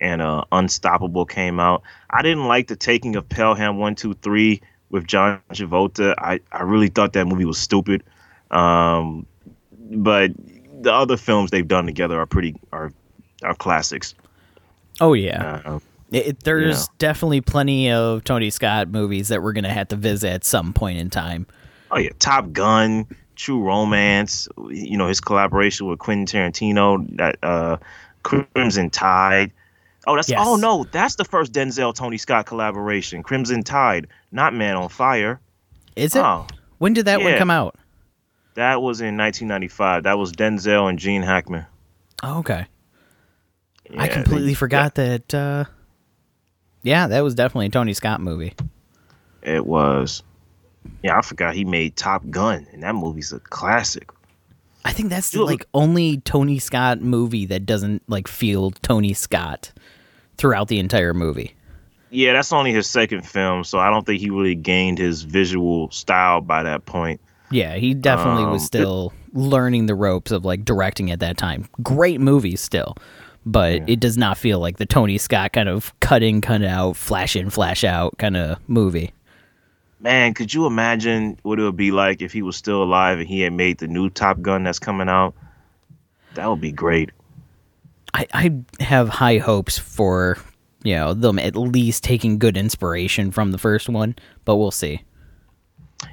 and 0.00 0.22
uh, 0.22 0.44
Unstoppable 0.52 1.24
came 1.26 1.60
out. 1.60 1.82
I 2.10 2.22
didn't 2.22 2.46
like 2.46 2.68
the 2.68 2.76
taking 2.76 3.16
of 3.16 3.28
Pelham 3.28 3.76
123 3.78 4.60
with 4.90 5.06
John 5.06 5.40
Travolta. 5.52 6.14
I, 6.18 6.40
I 6.52 6.62
really 6.62 6.88
thought 6.88 7.12
that 7.12 7.26
movie 7.26 7.44
was 7.44 7.58
stupid. 7.58 8.02
Um, 8.50 9.26
but 9.92 10.30
the 10.82 10.92
other 10.92 11.16
films 11.16 11.50
they've 11.50 11.66
done 11.66 11.86
together 11.86 12.18
are 12.18 12.26
pretty 12.26 12.54
are 12.72 12.92
are 13.42 13.54
classics. 13.54 14.14
oh 15.00 15.12
yeah. 15.14 15.62
Uh, 15.64 15.78
It, 16.12 16.42
there's 16.42 16.80
Yeah. 16.80 16.84
definitely 16.98 17.40
plenty 17.40 17.90
of 17.90 18.24
Tony 18.24 18.50
Scott 18.50 18.88
movies 18.88 19.28
that 19.28 19.42
we're 19.42 19.52
gonna 19.52 19.72
have 19.72 19.88
to 19.88 19.96
visit 19.96 20.30
at 20.32 20.44
some 20.44 20.72
point 20.72 20.98
in 20.98 21.10
time. 21.10 21.46
Oh 21.92 21.98
yeah, 21.98 22.10
Top 22.18 22.52
Gun, 22.52 23.06
True 23.36 23.62
Romance. 23.62 24.48
You 24.70 24.96
know 24.98 25.06
his 25.06 25.20
collaboration 25.20 25.86
with 25.86 25.98
Quentin 26.00 26.26
Tarantino. 26.26 27.06
That 27.16 27.36
uh, 27.42 27.76
Crimson 28.24 28.90
Tide. 28.90 29.52
Oh, 30.06 30.16
that's 30.16 30.28
Yes. 30.30 30.40
oh 30.42 30.56
no, 30.56 30.84
that's 30.90 31.16
the 31.16 31.24
first 31.24 31.52
Denzel 31.52 31.94
Tony 31.94 32.16
Scott 32.18 32.46
collaboration. 32.46 33.22
Crimson 33.22 33.62
Tide, 33.62 34.06
not 34.32 34.54
Man 34.54 34.76
on 34.76 34.88
Fire. 34.88 35.40
Is 35.96 36.14
it? 36.16 36.20
Oh, 36.22 36.46
when 36.78 36.92
did 36.94 37.04
that 37.06 37.20
one 37.20 37.36
come 37.36 37.50
out? 37.50 37.76
that 38.54 38.82
was 38.82 39.00
in 39.00 39.16
1995. 39.16 40.02
That 40.04 40.18
was 40.18 40.32
Denzel 40.32 40.88
and 40.88 40.98
Gene 40.98 41.22
Hackman. 41.22 41.64
Oh, 42.22 42.38
okay. 42.40 42.66
I 43.96 44.08
completely 44.08 44.48
they- 44.48 44.54
forgot 44.54 44.94
that. 44.96 45.32
Uh, 45.34 45.64
yeah, 46.82 47.06
that 47.08 47.20
was 47.22 47.34
definitely 47.34 47.66
a 47.66 47.70
Tony 47.70 47.92
Scott 47.94 48.20
movie. 48.20 48.54
It 49.42 49.66
was. 49.66 50.22
Yeah, 51.02 51.18
I 51.18 51.22
forgot 51.22 51.54
he 51.54 51.64
made 51.64 51.96
Top 51.96 52.22
Gun, 52.30 52.66
and 52.72 52.82
that 52.82 52.94
movie's 52.94 53.32
a 53.32 53.40
classic. 53.40 54.10
I 54.84 54.92
think 54.92 55.10
that's 55.10 55.30
the 55.30 55.44
like 55.44 55.66
only 55.74 56.18
Tony 56.18 56.58
Scott 56.58 57.00
movie 57.02 57.44
that 57.46 57.66
doesn't 57.66 58.02
like 58.08 58.26
feel 58.28 58.70
Tony 58.70 59.12
Scott 59.12 59.72
throughout 60.40 60.68
the 60.68 60.78
entire 60.78 61.14
movie. 61.14 61.54
Yeah, 62.10 62.32
that's 62.32 62.52
only 62.52 62.72
his 62.72 62.88
second 62.90 63.24
film, 63.24 63.62
so 63.62 63.78
I 63.78 63.88
don't 63.90 64.04
think 64.04 64.20
he 64.20 64.30
really 64.30 64.56
gained 64.56 64.98
his 64.98 65.22
visual 65.22 65.90
style 65.92 66.40
by 66.40 66.64
that 66.64 66.84
point. 66.86 67.20
Yeah, 67.52 67.76
he 67.76 67.94
definitely 67.94 68.46
was 68.46 68.62
Um, 68.62 68.66
still 68.66 69.12
learning 69.32 69.86
the 69.86 69.94
ropes 69.94 70.32
of 70.32 70.44
like 70.44 70.64
directing 70.64 71.10
at 71.12 71.20
that 71.20 71.36
time. 71.36 71.68
Great 71.82 72.20
movie 72.20 72.56
still, 72.56 72.96
but 73.46 73.88
it 73.88 74.00
does 74.00 74.16
not 74.16 74.38
feel 74.38 74.58
like 74.58 74.78
the 74.78 74.86
Tony 74.86 75.18
Scott 75.18 75.52
kind 75.52 75.68
of 75.68 75.92
cut 76.00 76.22
in, 76.22 76.40
cut 76.40 76.62
out, 76.64 76.96
flash 76.96 77.36
in, 77.36 77.50
flash 77.50 77.84
out 77.84 78.18
kind 78.18 78.36
of 78.36 78.58
movie. 78.68 79.12
Man, 80.00 80.32
could 80.34 80.52
you 80.54 80.66
imagine 80.66 81.38
what 81.42 81.60
it 81.60 81.62
would 81.62 81.76
be 81.76 81.90
like 81.90 82.22
if 82.22 82.32
he 82.32 82.40
was 82.42 82.56
still 82.56 82.82
alive 82.82 83.18
and 83.18 83.28
he 83.28 83.40
had 83.42 83.52
made 83.52 83.78
the 83.78 83.86
new 83.86 84.08
Top 84.08 84.40
Gun 84.40 84.64
that's 84.64 84.78
coming 84.78 85.08
out? 85.08 85.34
That 86.34 86.48
would 86.48 86.60
be 86.60 86.72
great. 86.72 87.10
I, 88.14 88.26
I 88.32 88.82
have 88.82 89.08
high 89.08 89.38
hopes 89.38 89.78
for 89.78 90.38
you 90.82 90.94
know 90.94 91.14
them 91.14 91.38
at 91.38 91.56
least 91.56 92.04
taking 92.04 92.38
good 92.38 92.56
inspiration 92.56 93.30
from 93.30 93.52
the 93.52 93.58
first 93.58 93.88
one, 93.88 94.16
but 94.44 94.56
we'll 94.56 94.70
see. 94.70 95.02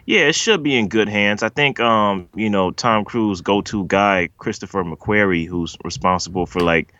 Yeah, 0.05 0.21
it 0.21 0.35
should 0.35 0.63
be 0.63 0.75
in 0.75 0.89
good 0.89 1.07
hands. 1.07 1.43
I 1.43 1.49
think 1.49 1.79
um, 1.79 2.27
you 2.35 2.49
know, 2.49 2.71
Tom 2.71 3.05
Cruise 3.05 3.41
go-to 3.41 3.85
guy, 3.85 4.29
Christopher 4.37 4.83
McQuarrie, 4.83 5.47
who's 5.47 5.77
responsible 5.83 6.45
for 6.45 6.59
like 6.59 6.93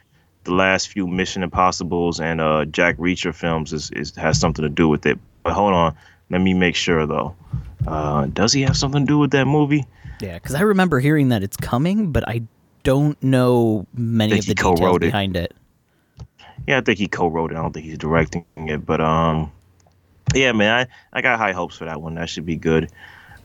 the 0.45 0.53
last 0.53 0.87
few 0.87 1.07
Mission 1.07 1.43
Impossibles 1.43 2.19
and 2.21 2.39
uh 2.39 2.65
Jack 2.65 2.97
Reacher 2.97 3.35
films 3.35 3.73
is, 3.73 3.91
is 3.91 4.15
has 4.15 4.39
something 4.39 4.63
to 4.63 4.69
do 4.69 4.87
with 4.87 5.05
it. 5.05 5.19
But 5.43 5.53
hold 5.53 5.73
on, 5.73 5.95
let 6.29 6.41
me 6.41 6.53
make 6.53 6.75
sure 6.75 7.05
though. 7.05 7.35
Uh 7.85 8.27
does 8.27 8.53
he 8.53 8.61
have 8.61 8.77
something 8.77 9.05
to 9.05 9.07
do 9.07 9.17
with 9.19 9.31
that 9.31 9.45
movie? 9.45 9.85
Yeah, 10.21 10.35
because 10.35 10.55
I 10.55 10.61
remember 10.61 10.99
hearing 10.99 11.29
that 11.29 11.43
it's 11.43 11.57
coming, 11.57 12.11
but 12.11 12.27
I 12.27 12.43
don't 12.87 13.21
know 13.21 13.85
many 13.93 14.39
of 14.39 14.45
the 14.45 14.55
details 14.55 14.79
it. 14.95 14.99
behind 15.01 15.35
it. 15.35 15.53
Yeah, 16.67 16.77
I 16.77 16.81
think 16.81 16.97
he 16.97 17.09
co-wrote 17.09 17.51
it. 17.51 17.57
I 17.57 17.61
don't 17.61 17.73
think 17.73 17.85
he's 17.85 17.97
directing 17.97 18.45
it, 18.55 18.85
but 18.85 19.01
um, 19.01 19.51
yeah, 20.33 20.53
man, 20.53 20.87
I, 21.13 21.17
I 21.17 21.21
got 21.21 21.37
high 21.37 21.51
hopes 21.51 21.75
for 21.77 21.83
that 21.83 22.01
one. 22.01 22.15
That 22.15 22.29
should 22.29 22.45
be 22.45 22.55
good. 22.55 22.89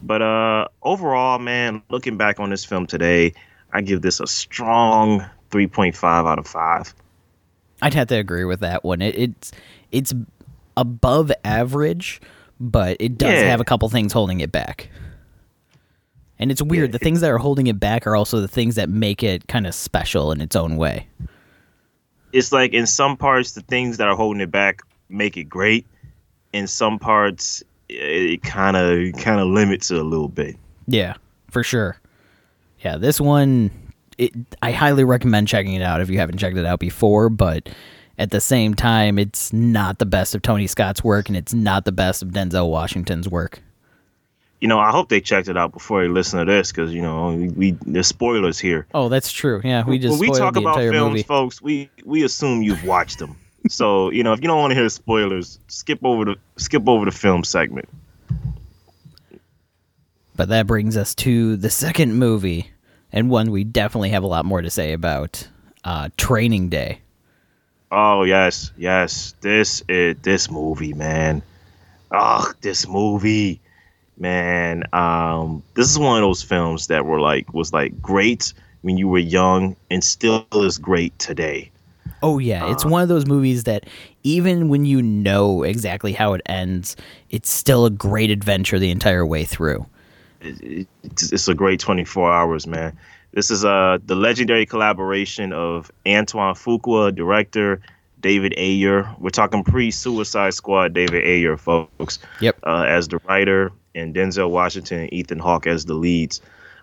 But 0.00 0.22
uh, 0.22 0.68
overall, 0.80 1.40
man, 1.40 1.82
looking 1.90 2.16
back 2.16 2.38
on 2.38 2.50
this 2.50 2.64
film 2.64 2.87
today, 2.87 3.34
I 3.72 3.80
give 3.80 4.00
this 4.00 4.20
a 4.20 4.28
strong 4.28 5.26
3.5 5.50 6.04
out 6.04 6.38
of 6.38 6.46
five. 6.46 6.94
I'd 7.80 7.94
have 7.94 8.06
to 8.08 8.16
agree 8.18 8.44
with 8.44 8.61
that 8.61 8.84
one. 8.84 9.02
It, 9.02 9.18
it's 9.18 9.50
it's 9.90 10.14
above 10.76 11.32
average, 11.44 12.20
but 12.61 12.96
it 13.00 13.18
does 13.18 13.40
Yeah. 13.42 13.49
have 13.49 13.61
a 13.61 13.64
couple 13.64 13.88
things 13.88 14.12
holding 14.12 14.38
it 14.40 14.52
back. 14.52 14.88
And 16.42 16.50
it's 16.50 16.61
weird. 16.61 16.88
Yeah, 16.88 16.92
the 16.92 16.96
it- 16.96 17.04
things 17.04 17.20
that 17.20 17.30
are 17.30 17.38
holding 17.38 17.68
it 17.68 17.78
back 17.78 18.04
are 18.06 18.16
also 18.16 18.40
the 18.40 18.49
things 18.49 18.75
that 18.75 18.88
make 18.90 19.22
it 19.22 19.46
kind 19.46 19.64
of 19.64 19.75
special 19.76 20.32
in 20.32 20.40
its 20.40 20.56
own 20.56 20.76
way. 20.76 21.06
It's 22.32 22.50
like 22.50 22.72
in 22.72 22.87
some 22.87 23.16
parts, 23.16 23.52
the 23.52 23.61
things 23.61 23.96
that 23.99 24.08
are 24.08 24.16
holding 24.16 24.40
it 24.40 24.50
back 24.50 24.81
make 25.09 25.37
it 25.37 25.44
great. 25.44 25.87
In 26.52 26.66
some 26.66 26.98
parts, 26.98 27.62
it 27.88 28.42
kind 28.42 28.76
of 28.76 29.12
kind 29.22 29.38
of 29.40 29.46
limits 29.48 29.90
it 29.90 29.98
a 29.98 30.02
little 30.02 30.28
bit. 30.28 30.57
Yeah, 30.88 31.14
for 31.48 31.62
sure. 31.62 31.96
Yeah, 32.81 32.96
this 32.96 33.20
one, 33.20 33.70
it, 34.18 34.33
I 34.62 34.72
highly 34.72 35.05
recommend 35.05 35.46
checking 35.46 35.74
it 35.74 35.83
out 35.83 36.00
if 36.00 36.11
you 36.11 36.18
haven't 36.18 36.38
checked 36.38 36.57
it 36.57 36.66
out 36.66 36.81
before. 36.81 37.28
But 37.28 37.68
at 38.18 38.33
the 38.33 38.40
same 38.40 38.74
time, 38.74 39.16
it's 39.18 39.52
not 39.52 39.98
the 40.00 40.07
best 40.07 40.35
of 40.35 40.42
Tony 40.42 40.66
Scott's 40.66 41.05
work, 41.05 41.28
and 41.28 41.37
it's 41.37 41.55
not 41.55 41.85
the 41.85 41.92
best 41.92 42.22
of 42.22 42.31
Denzel 42.31 42.68
Washington's 42.68 43.28
work. 43.28 43.62
You 44.62 44.68
know, 44.68 44.79
I 44.79 44.92
hope 44.92 45.09
they 45.09 45.20
checked 45.20 45.48
it 45.48 45.57
out 45.57 45.72
before 45.72 46.03
they 46.03 46.09
listen 46.09 46.38
to 46.38 46.44
this, 46.44 46.70
because 46.70 46.94
you 46.94 47.03
know, 47.03 47.33
we, 47.33 47.48
we 47.48 47.70
there's 47.85 48.07
spoilers 48.07 48.61
here. 48.61 48.87
Oh, 48.94 49.09
that's 49.09 49.33
true. 49.33 49.61
Yeah, 49.64 49.85
we 49.85 49.98
just 49.98 50.20
when 50.20 50.31
we 50.31 50.38
talk 50.38 50.55
about 50.55 50.77
films, 50.77 51.11
movie. 51.14 51.22
folks, 51.25 51.61
we 51.61 51.90
we 52.05 52.22
assume 52.22 52.62
you've 52.62 52.85
watched 52.85 53.18
them. 53.18 53.37
so 53.68 54.12
you 54.12 54.22
know, 54.22 54.33
if 54.35 54.40
you 54.40 54.46
don't 54.46 54.61
want 54.61 54.70
to 54.70 54.77
hear 54.77 54.88
spoilers, 54.88 55.59
skip 55.66 55.98
over 56.05 56.25
the 56.27 56.37
skip 56.59 56.87
over 56.87 57.05
the 57.05 57.11
film 57.11 57.42
segment. 57.42 57.88
But 60.37 60.48
that 60.51 60.68
brings 60.68 60.96
us 60.96 61.16
to 61.16 61.57
the 61.57 61.68
second 61.68 62.14
movie, 62.14 62.70
and 63.11 63.29
one 63.31 63.51
we 63.51 63.64
definitely 63.64 64.11
have 64.11 64.22
a 64.22 64.29
lot 64.29 64.44
more 64.44 64.62
to 64.62 64.70
say 64.70 64.92
about. 64.92 65.48
Uh, 65.83 66.09
Training 66.16 66.68
Day. 66.68 67.01
Oh 67.90 68.22
yes, 68.22 68.70
yes, 68.77 69.35
this 69.40 69.83
is 69.88 70.14
this 70.22 70.48
movie, 70.48 70.94
man. 70.94 71.42
Oh, 72.12 72.53
this 72.61 72.87
movie, 72.87 73.61
man. 74.22 74.85
Um, 74.94 75.62
this 75.74 75.90
is 75.90 75.98
one 75.98 76.16
of 76.16 76.22
those 76.26 76.42
films 76.42 76.87
that 76.87 77.04
were 77.04 77.20
like 77.20 77.52
was 77.52 77.72
like 77.72 78.00
great 78.00 78.54
when 78.80 78.96
you 78.96 79.08
were 79.08 79.18
young 79.18 79.76
and 79.90 80.02
still 80.02 80.46
is 80.54 80.78
great 80.78 81.16
today. 81.18 81.70
Oh 82.22 82.38
yeah, 82.38 82.64
Uh. 82.64 82.72
it's 82.72 82.85
one 82.85 83.02
of 83.02 83.08
those 83.08 83.26
movies 83.26 83.64
that 83.64 83.85
even 84.22 84.68
when 84.68 84.85
you 84.87 85.02
know 85.02 85.64
exactly 85.64 86.12
how 86.12 86.32
it 86.35 86.40
ends, 86.46 86.96
it's 87.30 87.50
still 87.50 87.85
a 87.85 87.90
great 87.90 88.30
adventure 88.30 88.78
the 88.78 88.90
entire 88.92 89.26
way 89.26 89.44
through. 89.44 89.85
it's, 90.40 91.32
it's 91.32 91.48
a 91.48 91.54
great 91.54 91.80
24 91.80 92.32
hours, 92.32 92.66
man. 92.66 92.96
This 93.32 93.50
is 93.50 93.64
uh 93.64 93.98
the 94.06 94.14
legendary 94.14 94.66
collaboration 94.66 95.52
of 95.52 95.90
Antoine 96.06 96.54
Fuqua, 96.54 97.14
director, 97.14 97.80
David 98.20 98.54
Ayer. 98.56 99.08
We're 99.18 99.30
talking 99.30 99.64
pre-Suicide 99.64 100.54
Squad, 100.54 100.92
David 100.92 101.24
Ayer, 101.24 101.56
folks. 101.56 102.18
Yep. 102.40 102.58
Uh, 102.62 102.85
as 102.87 103.08
the 103.08 103.18
writer, 103.26 103.72
and 103.94 104.14
Denzel 104.14 104.50
Washington 104.50 105.00
and 105.00 105.12
Ethan 105.12 105.38
Hawke 105.38 105.66
as 105.66 105.85
the 105.85 105.94
leads. 105.94 106.40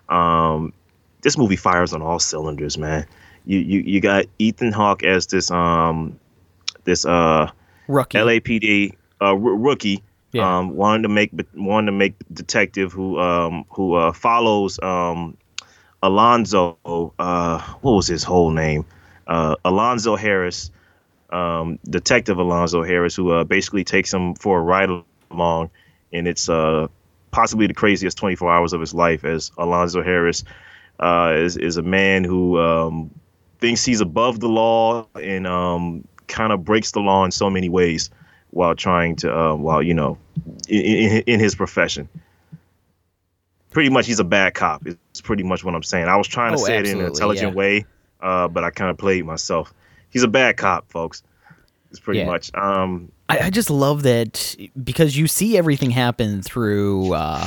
Um, 0.08 0.74
this 1.22 1.38
movie 1.38 1.56
fires 1.56 1.94
on 1.94 2.02
all 2.02 2.20
cylinders, 2.20 2.78
man. 2.78 3.06
You 3.46 3.60
you 3.60 3.80
you 3.82 4.02
got 4.02 4.26
Ethan 4.38 4.72
Hawke 4.72 5.04
as 5.04 5.28
this 5.28 5.52
um 5.52 6.20
this 6.84 7.06
uh 7.06 7.52
Rookie. 7.88 8.18
LAPD 8.18 8.94
uh, 9.22 9.26
r- 9.26 9.38
rookie. 9.38 10.04
Yeah. 10.32 10.60
Um, 10.60 10.76
wanted 10.76 11.04
to 11.04 11.10
make 11.10 11.32
wanted 11.56 11.88
to 11.88 11.92
make 11.92 12.14
detective 12.32 12.92
who 12.92 13.20
um 13.20 13.66
who 13.70 13.96
uh, 13.96 14.12
follows 14.12 14.80
um 14.82 15.38
Alonzo. 16.04 16.78
Uh, 17.18 17.60
what 17.82 17.92
was 17.92 18.08
his 18.08 18.24
whole 18.24 18.52
name? 18.52 18.86
Uh, 19.28 19.56
Alonzo 19.66 20.16
Harris, 20.16 20.72
um, 21.30 21.78
Detective 21.88 22.38
Alonzo 22.38 22.84
Harris, 22.84 23.16
who 23.16 23.32
uh, 23.32 23.44
basically 23.44 23.84
takes 23.84 24.14
him 24.14 24.36
for 24.36 24.60
a 24.60 24.62
ride 24.62 24.90
along, 25.32 25.70
and 26.14 26.28
it's 26.28 26.48
uh 26.50 26.88
possibly 27.32 27.68
the 27.68 27.74
craziest 27.74 28.18
24 28.18 28.52
hours 28.52 28.74
of 28.74 28.82
his 28.82 28.94
life 28.94 29.24
as 29.24 29.52
Alonzo 29.58 30.04
Harris 30.04 30.44
uh, 31.00 31.34
is 31.36 31.58
is 31.58 31.78
a 31.78 31.82
man 31.84 32.24
who 32.24 32.60
um, 32.60 33.12
thinks 33.60 33.86
he's 33.86 34.02
above 34.02 34.40
the 34.40 34.50
law 34.50 35.08
and 35.16 35.46
um, 35.48 36.08
kind 36.28 36.52
of 36.54 36.64
breaks 36.66 36.92
the 36.92 37.00
law 37.00 37.24
in 37.26 37.32
so 37.32 37.50
many 37.50 37.70
ways 37.70 38.10
while 38.52 38.76
trying 38.76 39.16
to 39.18 39.34
uh, 39.36 39.56
while 39.56 39.82
you 39.82 39.94
know 39.94 40.18
in, 40.68 40.82
in, 40.82 41.24
in 41.28 41.40
his 41.40 41.56
profession. 41.56 42.10
Pretty 43.72 43.90
much, 43.92 44.08
he's 44.08 44.20
a 44.20 44.24
bad 44.24 44.56
cop. 44.56 44.86
It's 44.88 45.22
pretty 45.22 45.44
much 45.44 45.64
what 45.64 45.76
I'm 45.76 45.84
saying. 45.84 46.08
I 46.08 46.18
was 46.18 46.28
trying 46.28 46.54
to 46.56 46.60
Oh, 46.60 46.66
say 46.66 46.80
it 46.80 46.88
in 46.88 47.00
an 47.02 47.06
intelligent 47.06 47.52
yeah. 47.52 47.56
way, 47.58 47.86
uh, 48.20 48.48
but 48.48 48.64
I 48.64 48.72
kind 48.72 48.90
of 48.90 48.98
played 48.98 49.24
myself. 49.26 49.72
He's 50.10 50.24
a 50.24 50.28
bad 50.28 50.58
cop, 50.58 50.90
folks. 50.92 51.22
It's 51.92 52.00
pretty 52.00 52.22
Yeah. 52.22 52.26
much. 52.26 52.52
Um, 52.56 53.12
I, 53.30 53.40
I 53.46 53.50
just 53.52 53.70
love 53.70 54.04
that 54.04 54.56
because 54.84 55.16
you 55.16 55.28
see 55.28 55.58
everything 55.58 55.92
happen 55.92 56.42
through 56.42 57.14
uh, 57.14 57.46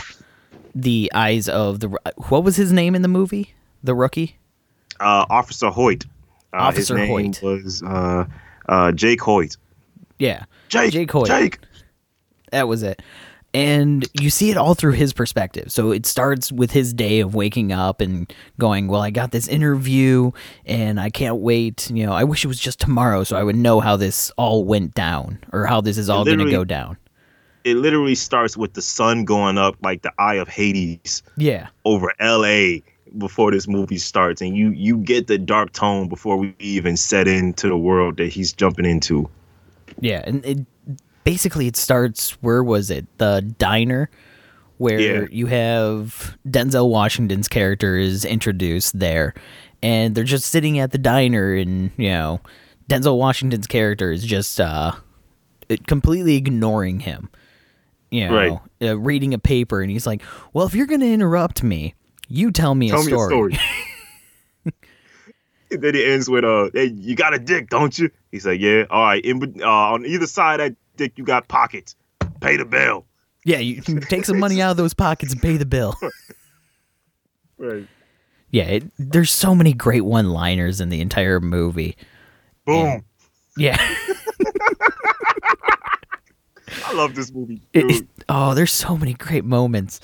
the 0.75 1.11
eyes 1.14 1.49
of 1.49 1.81
the. 1.81 1.88
What 2.29 2.45
was 2.45 2.57
his 2.57 2.73
name 2.73 2.95
in 2.95 3.03
the 3.03 3.09
movie? 3.09 3.53
The 3.83 3.95
rookie. 3.95 4.37
uh, 5.01 5.27
Officer 5.29 5.71
Hoyt. 5.71 6.05
Uh, 6.53 6.59
Officer 6.59 6.97
his 6.97 7.09
name 7.09 7.33
Hoyt. 7.33 7.42
was 7.42 7.83
uh, 7.83 8.25
uh, 8.68 8.92
Jake 8.92 9.21
Hoyt. 9.21 9.57
Yeah, 10.18 10.45
Jake. 10.68 10.92
Jake 10.92 11.11
Hoyt. 11.11 11.27
Jake. 11.27 11.59
that 12.53 12.68
was 12.68 12.83
it. 12.85 13.03
And 13.55 14.07
you 14.21 14.31
see 14.31 14.51
it 14.51 14.57
all 14.57 14.75
through 14.75 14.93
his 14.93 15.12
perspective. 15.12 15.71
So 15.71 15.91
it 15.91 16.07
starts 16.07 16.51
with 16.51 16.71
his 16.71 16.93
day 16.95 17.21
of 17.21 17.35
waking 17.35 17.73
up 17.73 18.01
and 18.01 18.33
going, 18.59 18.88
"Well, 18.88 19.03
I 19.03 19.11
got 19.11 19.31
this 19.31 19.47
interview 19.49 20.31
and 20.65 20.99
I 20.99 21.11
can't 21.11 21.37
wait, 21.37 21.91
you 21.91 22.07
know, 22.07 22.12
I 22.12 22.25
wish 22.25 22.45
it 22.45 22.49
was 22.49 22.59
just 22.59 22.81
tomorrow 22.81 23.25
so 23.25 23.37
I 23.37 23.43
would 23.43 23.57
know 23.57 23.81
how 23.81 23.97
this 23.97 24.31
all 24.37 24.65
went 24.65 24.95
down 24.95 25.38
or 25.53 25.67
how 25.67 25.81
this 25.81 25.99
is 25.99 26.09
all 26.09 26.25
going 26.25 26.38
to 26.38 26.51
go 26.51 26.65
down." 26.65 26.97
It 27.65 27.77
literally 27.77 28.17
starts 28.17 28.57
with 28.57 28.73
the 28.75 28.83
sun 28.83 29.25
going 29.25 29.57
up 29.57 29.77
like 29.83 30.03
the 30.03 30.11
eye 30.19 30.35
of 30.35 30.49
Hades 30.49 31.23
Yeah. 31.37 31.69
over 31.85 32.12
L.A. 32.19 32.83
before 33.19 33.53
this 33.53 33.69
movie 33.69 33.99
starts, 33.99 34.41
and 34.41 34.57
you 34.57 34.71
you 34.71 34.97
get 34.97 35.27
the 35.29 35.38
dark 35.38 35.73
tone 35.73 36.09
before 36.09 36.37
we 36.38 36.55
even 36.59 36.97
set 36.97 37.29
into 37.29 37.69
the 37.69 37.77
world 37.77 38.17
that 38.17 38.29
he's 38.29 38.53
jumping 38.53 38.85
into. 38.87 39.29
Yeah, 40.01 40.23
and 40.27 40.45
it 40.45 40.67
basically 41.24 41.66
it 41.66 41.76
starts 41.76 42.32
where 42.42 42.62
was 42.62 42.90
it? 42.90 43.06
The 43.18 43.42
diner 43.58 44.11
where 44.78 44.98
Yeah. 45.00 45.26
you 45.30 45.46
have 45.46 46.37
Denzel 46.48 46.88
Washington's 46.88 47.48
character 47.48 47.96
is 47.96 48.24
introduced 48.24 48.98
there 48.98 49.35
and 49.82 50.14
they're 50.14 50.24
just 50.24 50.46
sitting 50.46 50.78
at 50.78 50.90
the 50.92 50.98
diner 50.98 51.54
and, 51.54 51.90
you 51.96 52.08
know, 52.11 52.40
Denzel 52.90 53.16
Washington's 53.18 53.66
character 53.66 54.11
is 54.11 54.24
just 54.24 54.61
uh 54.61 54.92
completely 55.87 56.37
ignoring 56.37 57.00
him. 57.00 57.30
You 58.11 58.28
know, 58.28 58.35
Right. 58.35 58.90
uh, 58.90 58.98
reading 58.98 59.32
a 59.32 59.38
paper 59.38 59.80
and 59.80 59.90
he's 59.90 60.06
like, 60.06 60.20
"Well, 60.52 60.66
if 60.66 60.74
you're 60.74 60.87
going 60.87 61.00
to 61.00 61.11
interrupt 61.11 61.62
me, 61.62 61.94
you 62.28 62.50
tell 62.50 62.74
me, 62.74 62.90
Tell 62.90 63.00
a, 63.00 63.04
me 63.04 63.08
story. 63.12 63.24
a 63.54 63.56
story. 63.56 63.58
Then 65.70 65.94
it 65.94 66.06
ends 66.06 66.28
with 66.28 66.44
uh, 66.44 66.68
hey, 66.74 66.87
you 66.94 67.16
got 67.16 67.32
a 67.32 67.38
dick, 67.38 67.70
don't 67.70 67.98
you? 67.98 68.11
He's 68.30 68.44
like, 68.44 68.61
yeah. 68.61 68.85
All 68.90 69.02
right. 69.04 69.24
In 69.24 69.42
uh, 69.62 69.66
on 69.66 70.04
either 70.04 70.26
side 70.26 70.61
of 70.61 70.68
that 70.68 70.76
dick, 70.96 71.12
you 71.16 71.24
got 71.24 71.48
pockets. 71.48 71.96
Pay 72.40 72.57
the 72.57 72.64
bill. 72.64 73.07
yeah, 73.44 73.59
you 73.59 73.81
take 73.83 74.24
some 74.24 74.38
money 74.38 74.61
out 74.62 74.70
of 74.72 74.76
those 74.76 74.94
pockets 74.94 75.33
and 75.33 75.40
pay 75.42 75.57
the 75.57 75.66
bill." 75.66 75.94
Right. 77.59 77.87
Yeah, 78.50 78.64
it, 78.64 78.85
there's 78.98 79.31
so 79.31 79.55
many 79.55 79.72
great 79.72 80.00
one-liners 80.05 80.81
in 80.81 80.88
the 80.88 81.00
entire 81.00 81.38
movie. 81.38 81.96
Boom. 82.66 83.05
Yeah. 83.57 83.76
I 86.85 86.92
love 86.94 87.14
this 87.14 87.33
movie, 87.33 87.61
it- 87.72 88.09
oh, 88.28 88.55
there's 88.55 88.72
so 88.72 88.96
many 88.96 89.14
great 89.14 89.44
moments. 89.44 90.00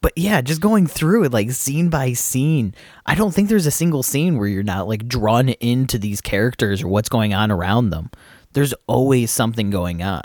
But 0.00 0.12
yeah, 0.16 0.40
just 0.42 0.60
going 0.60 0.86
through 0.86 1.24
it 1.24 1.32
like 1.32 1.50
scene 1.50 1.88
by 1.88 2.12
scene, 2.12 2.74
I 3.06 3.14
don't 3.14 3.32
think 3.34 3.48
there's 3.48 3.66
a 3.66 3.70
single 3.70 4.02
scene 4.02 4.36
where 4.38 4.46
you're 4.46 4.62
not 4.62 4.86
like 4.86 5.08
drawn 5.08 5.48
into 5.50 5.98
these 5.98 6.20
characters 6.20 6.82
or 6.82 6.88
what's 6.88 7.08
going 7.08 7.32
on 7.34 7.50
around 7.50 7.90
them. 7.90 8.10
There's 8.54 8.74
always 8.86 9.30
something 9.30 9.70
going 9.70 10.02
on. 10.02 10.22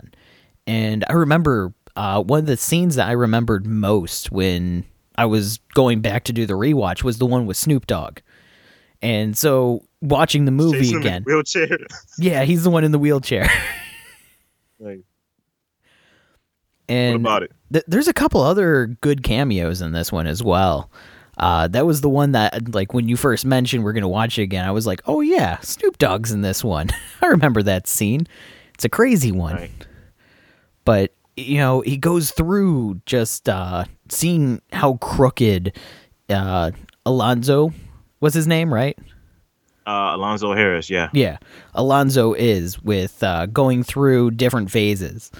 And 0.65 1.03
I 1.09 1.13
remember 1.13 1.73
uh, 1.95 2.23
one 2.23 2.39
of 2.39 2.45
the 2.45 2.57
scenes 2.57 2.95
that 2.95 3.07
I 3.07 3.11
remembered 3.11 3.65
most 3.65 4.31
when 4.31 4.85
I 5.15 5.25
was 5.25 5.57
going 5.73 6.01
back 6.01 6.23
to 6.25 6.33
do 6.33 6.45
the 6.45 6.53
rewatch 6.53 7.03
was 7.03 7.17
the 7.17 7.25
one 7.25 7.45
with 7.45 7.57
Snoop 7.57 7.87
Dogg. 7.87 8.19
And 9.01 9.37
so 9.37 9.83
watching 10.01 10.45
the 10.45 10.51
movie 10.51 10.79
Chasing 10.79 10.95
him 10.95 11.01
in 11.01 11.07
again, 11.07 11.21
a 11.23 11.25
wheelchair. 11.25 11.77
yeah, 12.17 12.43
he's 12.43 12.63
the 12.63 12.69
one 12.69 12.83
in 12.83 12.91
the 12.91 12.99
wheelchair. 12.99 13.49
What 16.87 16.95
And 16.95 17.15
about 17.17 17.43
it? 17.43 17.51
Th- 17.73 17.83
there's 17.87 18.07
a 18.07 18.13
couple 18.13 18.41
other 18.41 18.87
good 19.01 19.23
cameos 19.23 19.81
in 19.81 19.91
this 19.91 20.09
one 20.11 20.25
as 20.25 20.41
well. 20.41 20.89
Uh, 21.39 21.67
that 21.69 21.85
was 21.85 22.01
the 22.01 22.09
one 22.09 22.33
that, 22.33 22.73
like, 22.73 22.93
when 22.93 23.07
you 23.07 23.15
first 23.15 23.45
mentioned 23.45 23.83
we're 23.83 23.93
gonna 23.93 24.07
watch 24.09 24.37
it 24.37 24.43
again, 24.43 24.65
I 24.65 24.71
was 24.71 24.85
like, 24.85 25.01
"Oh 25.05 25.21
yeah, 25.21 25.57
Snoop 25.61 25.97
Dogg's 25.97 26.31
in 26.31 26.41
this 26.41 26.63
one." 26.63 26.89
I 27.21 27.27
remember 27.27 27.63
that 27.63 27.87
scene. 27.87 28.27
It's 28.73 28.83
a 28.85 28.89
crazy 28.89 29.31
one, 29.31 29.55
Right. 29.55 29.71
but 30.85 31.13
you 31.37 31.57
know, 31.57 31.79
he 31.81 31.95
goes 31.97 32.31
through 32.31 33.01
just 33.05 33.47
uh, 33.47 33.85
seeing 34.09 34.61
how 34.73 34.95
crooked 34.95 35.77
uh, 36.29 36.71
Alonzo 37.05 37.71
was 38.19 38.33
his 38.33 38.45
name, 38.47 38.73
right? 38.73 38.97
Uh, 39.87 40.11
Alonzo 40.15 40.53
Harris, 40.53 40.89
yeah. 40.89 41.09
Yeah, 41.13 41.37
Alonzo 41.73 42.33
is 42.33 42.81
with 42.83 43.23
uh, 43.23 43.45
going 43.47 43.83
through 43.83 44.31
different 44.31 44.69
phases. 44.69 45.31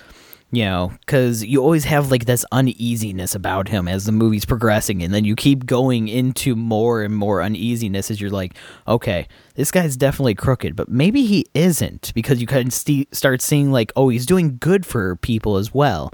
You 0.52 0.66
know, 0.66 0.92
because 1.02 1.44
you 1.46 1.62
always 1.62 1.84
have 1.84 2.10
like 2.10 2.26
this 2.26 2.44
uneasiness 2.52 3.36
about 3.36 3.68
him 3.68 3.88
as 3.88 4.06
the 4.06 4.12
movie's 4.12 4.46
progressing, 4.46 5.04
and 5.04 5.14
then 5.14 5.24
you 5.24 5.36
keep 5.36 5.68
going 5.68 6.08
into 6.08 6.56
more 6.56 7.04
and 7.04 7.16
more 7.16 7.44
uneasiness 7.44 8.10
as 8.10 8.20
you're 8.20 8.32
like, 8.32 8.56
okay, 8.88 9.28
this 9.54 9.70
guy's 9.70 9.96
definitely 9.96 10.34
crooked, 10.34 10.76
but 10.76 10.90
maybe 10.90 11.24
he 11.28 11.46
isn't 11.54 12.12
because 12.16 12.42
you 12.42 12.48
kind 12.48 12.70
of 12.70 12.74
st- 12.74 13.14
start 13.14 13.44
seeing 13.44 13.72
like, 13.72 13.92
oh, 13.96 14.10
he's 14.10 14.26
doing 14.26 14.58
good 14.60 14.88
for 14.88 15.18
people 15.18 15.58
as 15.58 15.72
well, 15.72 16.12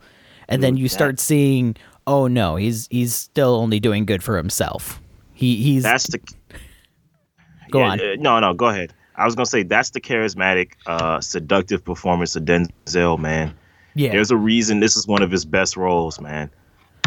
and 0.49 0.61
then 0.61 0.75
you 0.75 0.89
start 0.89 1.17
seeing, 1.21 1.77
oh 2.05 2.27
no, 2.27 2.57
he's 2.57 2.89
he's 2.91 3.15
still 3.15 3.55
only 3.55 3.79
doing 3.79 4.05
good 4.05 4.21
for 4.21 4.35
himself. 4.35 5.01
He 5.33 5.55
he's 5.63 5.83
That's 5.83 6.07
the. 6.07 6.19
Go 7.71 7.79
Yeah, 7.79 7.85
on. 7.91 7.99
uh, 8.01 8.15
no, 8.19 8.39
no, 8.41 8.53
go 8.53 8.65
ahead. 8.67 8.93
I 9.15 9.23
was 9.25 9.33
gonna 9.33 9.45
say 9.45 9.63
that's 9.63 9.91
the 9.91 10.01
charismatic, 10.01 10.71
uh, 10.85 11.21
seductive 11.21 11.85
performance 11.85 12.35
of 12.35 12.43
Denzel, 12.43 13.17
man. 13.17 13.53
Yeah 13.95 14.11
There's 14.11 14.31
a 14.31 14.37
reason 14.37 14.79
this 14.79 14.95
is 14.95 15.07
one 15.07 15.21
of 15.21 15.31
his 15.31 15.45
best 15.45 15.75
roles, 15.75 16.19
man. 16.21 16.49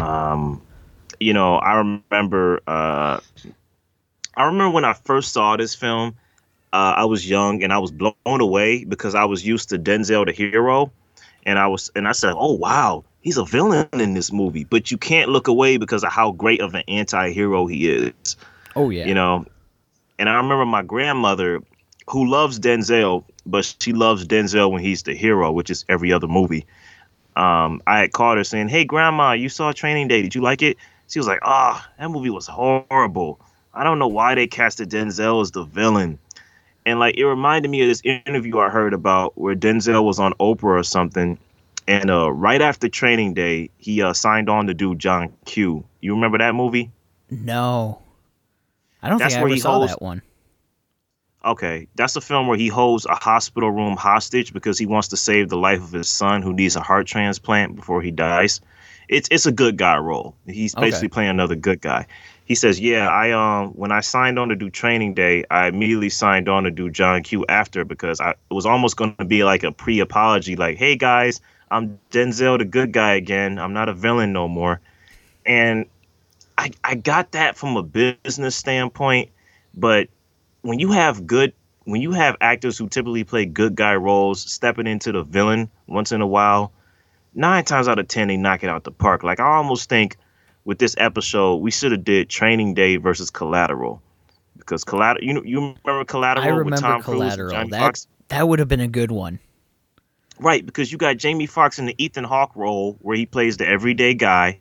Um, 0.01 0.61
you 1.19 1.33
know, 1.33 1.55
I 1.55 1.75
remember, 1.75 2.61
uh, 2.67 3.19
I 4.35 4.43
remember 4.43 4.69
when 4.71 4.85
I 4.85 4.93
first 4.93 5.33
saw 5.33 5.57
this 5.57 5.75
film. 5.75 6.15
Uh, 6.71 6.93
I 6.97 7.05
was 7.05 7.27
young 7.27 7.63
and 7.63 7.73
I 7.73 7.79
was 7.79 7.91
blown 7.91 8.13
away 8.25 8.83
because 8.83 9.15
I 9.15 9.25
was 9.25 9.45
used 9.45 9.69
to 9.69 9.79
Denzel 9.79 10.25
the 10.25 10.31
hero, 10.31 10.91
and 11.45 11.57
I 11.57 11.67
was 11.67 11.89
and 11.95 12.07
I 12.07 12.11
said, 12.11 12.35
"Oh 12.37 12.53
wow, 12.53 13.03
he's 13.21 13.37
a 13.37 13.45
villain 13.45 13.87
in 13.93 14.13
this 14.13 14.31
movie." 14.31 14.65
But 14.65 14.91
you 14.91 14.97
can't 14.97 15.29
look 15.29 15.47
away 15.47 15.77
because 15.77 16.03
of 16.03 16.11
how 16.11 16.31
great 16.31 16.61
of 16.61 16.75
an 16.75 16.83
anti-hero 16.87 17.65
he 17.65 17.89
is 17.89 18.37
oh 18.75 18.89
yeah 18.89 19.05
you 19.05 19.13
know. 19.13 19.45
And 20.17 20.27
I 20.27 20.35
remember 20.35 20.65
my 20.65 20.81
grandmother, 20.81 21.61
who 22.09 22.29
loves 22.29 22.59
Denzel, 22.59 23.23
but 23.45 23.73
she 23.79 23.93
loves 23.93 24.25
Denzel 24.25 24.69
when 24.69 24.83
he's 24.83 25.03
the 25.03 25.15
hero, 25.15 25.51
which 25.51 25.69
is 25.69 25.85
every 25.87 26.11
other 26.11 26.27
movie. 26.27 26.65
Um, 27.39 27.81
I 27.87 27.99
had 27.99 28.11
called 28.11 28.37
her 28.37 28.43
saying, 28.43 28.67
"Hey, 28.67 28.83
Grandma, 28.83 29.31
you 29.31 29.47
saw 29.47 29.71
Training 29.71 30.09
Day? 30.09 30.21
Did 30.21 30.35
you 30.35 30.41
like 30.41 30.61
it?" 30.61 30.77
She 31.07 31.19
was 31.19 31.27
like, 31.27 31.39
"Ah, 31.43 31.89
that 31.97 32.11
movie 32.11 32.29
was 32.29 32.47
horrible. 32.47 33.39
I 33.73 33.85
don't 33.85 33.97
know 33.97 34.07
why 34.07 34.35
they 34.35 34.45
casted 34.45 34.89
Denzel 34.89 35.41
as 35.41 35.51
the 35.51 35.63
villain." 35.63 36.19
And 36.85 36.99
like 36.99 37.17
it 37.17 37.25
reminded 37.25 37.71
me 37.71 37.81
of 37.81 37.87
this 37.87 38.01
interview 38.03 38.59
I 38.59 38.69
heard 38.69 38.93
about 38.93 39.37
where 39.37 39.55
Denzel 39.55 40.03
was 40.03 40.19
on 40.19 40.33
Oprah 40.33 40.79
or 40.79 40.83
something, 40.83 41.37
and 41.87 42.11
uh, 42.11 42.29
right 42.31 42.61
after 42.61 42.89
Training 42.89 43.35
Day, 43.35 43.69
he 43.77 44.01
uh, 44.01 44.11
signed 44.11 44.49
on 44.49 44.67
to 44.67 44.73
do 44.73 44.93
John 44.95 45.33
Q. 45.45 45.83
You 46.01 46.13
remember 46.15 46.39
that 46.39 46.55
movie? 46.55 46.91
No. 47.29 48.01
I 49.01 49.07
don't 49.07 49.17
That's 49.17 49.33
think 49.33 49.39
I 49.39 49.45
ever 49.45 49.53
he 49.53 49.59
saw 49.59 49.85
that 49.85 50.01
one. 50.01 50.21
Okay, 51.45 51.87
that's 51.95 52.15
a 52.17 52.21
film 52.21 52.47
where 52.47 52.57
he 52.57 52.67
holds 52.67 53.05
a 53.05 53.15
hospital 53.15 53.71
room 53.71 53.95
hostage 53.95 54.53
because 54.53 54.77
he 54.77 54.85
wants 54.85 55.07
to 55.09 55.17
save 55.17 55.49
the 55.49 55.57
life 55.57 55.81
of 55.81 55.91
his 55.91 56.09
son 56.09 56.41
who 56.41 56.53
needs 56.53 56.75
a 56.75 56.81
heart 56.81 57.07
transplant 57.07 57.75
before 57.75 58.01
he 58.01 58.11
dies. 58.11 58.59
It's 59.07 59.27
it's 59.31 59.45
a 59.45 59.51
good 59.51 59.77
guy 59.77 59.97
role. 59.97 60.35
He's 60.45 60.75
Okay. 60.75 60.85
basically 60.85 61.09
playing 61.09 61.29
another 61.29 61.55
good 61.55 61.81
guy. 61.81 62.07
He 62.45 62.55
says, 62.55 62.79
"Yeah, 62.79 63.07
I 63.09 63.31
um 63.31 63.69
when 63.69 63.91
I 63.91 64.01
signed 64.01 64.37
on 64.37 64.49
to 64.49 64.55
do 64.55 64.69
Training 64.69 65.13
Day, 65.13 65.45
I 65.49 65.67
immediately 65.67 66.09
signed 66.09 66.49
on 66.49 66.63
to 66.65 66.71
do 66.71 66.89
John 66.89 67.23
Q 67.23 67.45
after 67.47 67.85
because 67.85 68.19
I 68.19 68.31
it 68.31 68.53
was 68.53 68.65
almost 68.65 68.97
going 68.97 69.15
to 69.15 69.25
be 69.25 69.43
like 69.45 69.63
a 69.63 69.71
pre-apology, 69.71 70.57
like, 70.57 70.77
hey 70.77 70.97
guys, 70.97 71.39
I'm 71.71 71.99
Denzel, 72.11 72.57
the 72.57 72.65
good 72.65 72.91
guy 72.91 73.13
again. 73.15 73.59
I'm 73.59 73.73
not 73.73 73.87
a 73.87 73.93
villain 73.93 74.33
no 74.33 74.47
more." 74.49 74.81
And 75.45 75.85
I 76.57 76.71
I 76.83 76.95
got 76.95 77.31
that 77.31 77.57
from 77.57 77.77
a 77.77 77.83
business 77.83 78.55
standpoint, 78.55 79.29
but 79.73 80.09
when 80.61 80.79
you 80.79 80.91
have 80.91 81.25
good 81.25 81.53
when 81.85 82.01
you 82.01 82.11
have 82.11 82.35
actors 82.41 82.77
who 82.77 82.87
typically 82.87 83.23
play 83.23 83.45
good 83.45 83.75
guy 83.75 83.95
roles 83.95 84.41
stepping 84.41 84.85
into 84.85 85.11
the 85.11 85.23
villain 85.23 85.69
once 85.87 86.11
in 86.11 86.21
a 86.21 86.27
while, 86.27 86.71
nine 87.33 87.63
times 87.63 87.87
out 87.87 87.99
of 87.99 88.07
ten 88.07 88.27
they 88.27 88.37
knock 88.37 88.63
it 88.63 88.69
out 88.69 88.83
the 88.83 88.91
park. 88.91 89.23
Like 89.23 89.39
I 89.39 89.55
almost 89.55 89.89
think 89.89 90.17
with 90.65 90.79
this 90.79 90.95
episode 90.97 91.57
we 91.57 91.71
should 91.71 91.91
have 91.91 92.03
did 92.03 92.29
Training 92.29 92.73
Day 92.73 92.97
versus 92.97 93.29
Collateral 93.29 94.01
because 94.57 94.83
Collateral 94.83 95.25
you 95.25 95.33
know 95.33 95.43
you 95.43 95.75
remember 95.85 96.05
Collateral 96.05 96.45
I 96.45 96.51
with 96.51 96.59
remember 96.59 96.87
Tom 96.87 97.01
Collateral. 97.01 97.51
Jamie 97.51 97.71
That 97.71 98.05
that 98.29 98.47
would 98.47 98.59
have 98.59 98.67
been 98.67 98.81
a 98.81 98.87
good 98.87 99.11
one. 99.11 99.39
Right, 100.41 100.65
because 100.65 100.89
you 100.89 100.97
got 100.97 101.17
Jamie 101.17 101.47
Foxx 101.47 101.79
in 101.79 101.85
the 101.85 101.95
Ethan 101.97 102.23
Hawke 102.23 102.55
role 102.55 102.97
where 103.01 103.17
he 103.17 103.25
plays 103.25 103.57
the 103.57 103.67
everyday 103.67 104.13
guy 104.13 104.59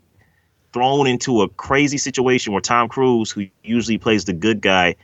thrown 0.73 1.07
into 1.07 1.43
a 1.43 1.49
crazy 1.49 1.99
situation 1.99 2.53
where 2.53 2.61
Tom 2.61 2.89
Cruise, 2.89 3.31
who 3.31 3.47
usually 3.63 3.97
plays 3.97 4.25
the 4.25 4.33
good 4.33 4.61
guy, 4.61 4.97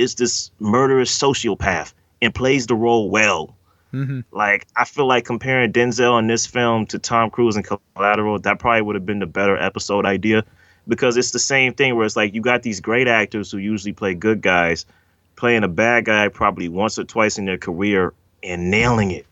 is 0.00 0.16
this 0.16 0.50
murderous 0.60 1.16
sociopath 1.16 1.94
and 2.22 2.34
plays 2.34 2.66
the 2.66 2.74
role 2.74 3.10
well. 3.10 3.56
hmm 3.92 4.20
Like 4.32 4.66
I 4.76 4.84
feel 4.84 5.06
like 5.06 5.24
comparing 5.24 5.72
Denzel 5.72 6.18
in 6.18 6.26
this 6.28 6.46
film 6.46 6.86
to 6.86 6.98
Tom 6.98 7.30
Cruise 7.30 7.56
in 7.56 7.64
Collateral, 7.64 8.38
that 8.40 8.58
probably 8.60 8.82
would 8.82 8.96
have 8.96 9.06
been 9.06 9.18
the 9.20 9.26
better 9.26 9.56
episode 9.56 10.06
idea 10.06 10.44
because 10.88 11.16
it's 11.16 11.32
the 11.32 11.38
same 11.40 11.74
thing 11.74 11.96
where 11.96 12.06
it's 12.06 12.16
like 12.16 12.34
you 12.34 12.40
got 12.40 12.62
these 12.62 12.80
great 12.80 13.08
actors 13.08 13.50
who 13.50 13.58
usually 13.58 13.92
play 13.92 14.14
good 14.14 14.40
guys 14.42 14.86
playing 15.36 15.64
a 15.64 15.68
bad 15.68 16.04
guy 16.04 16.28
probably 16.28 16.68
once 16.68 16.98
or 16.98 17.04
twice 17.04 17.38
in 17.38 17.46
their 17.46 17.58
career 17.58 18.12
and 18.42 18.70
nailing 18.70 19.10
it. 19.10 19.26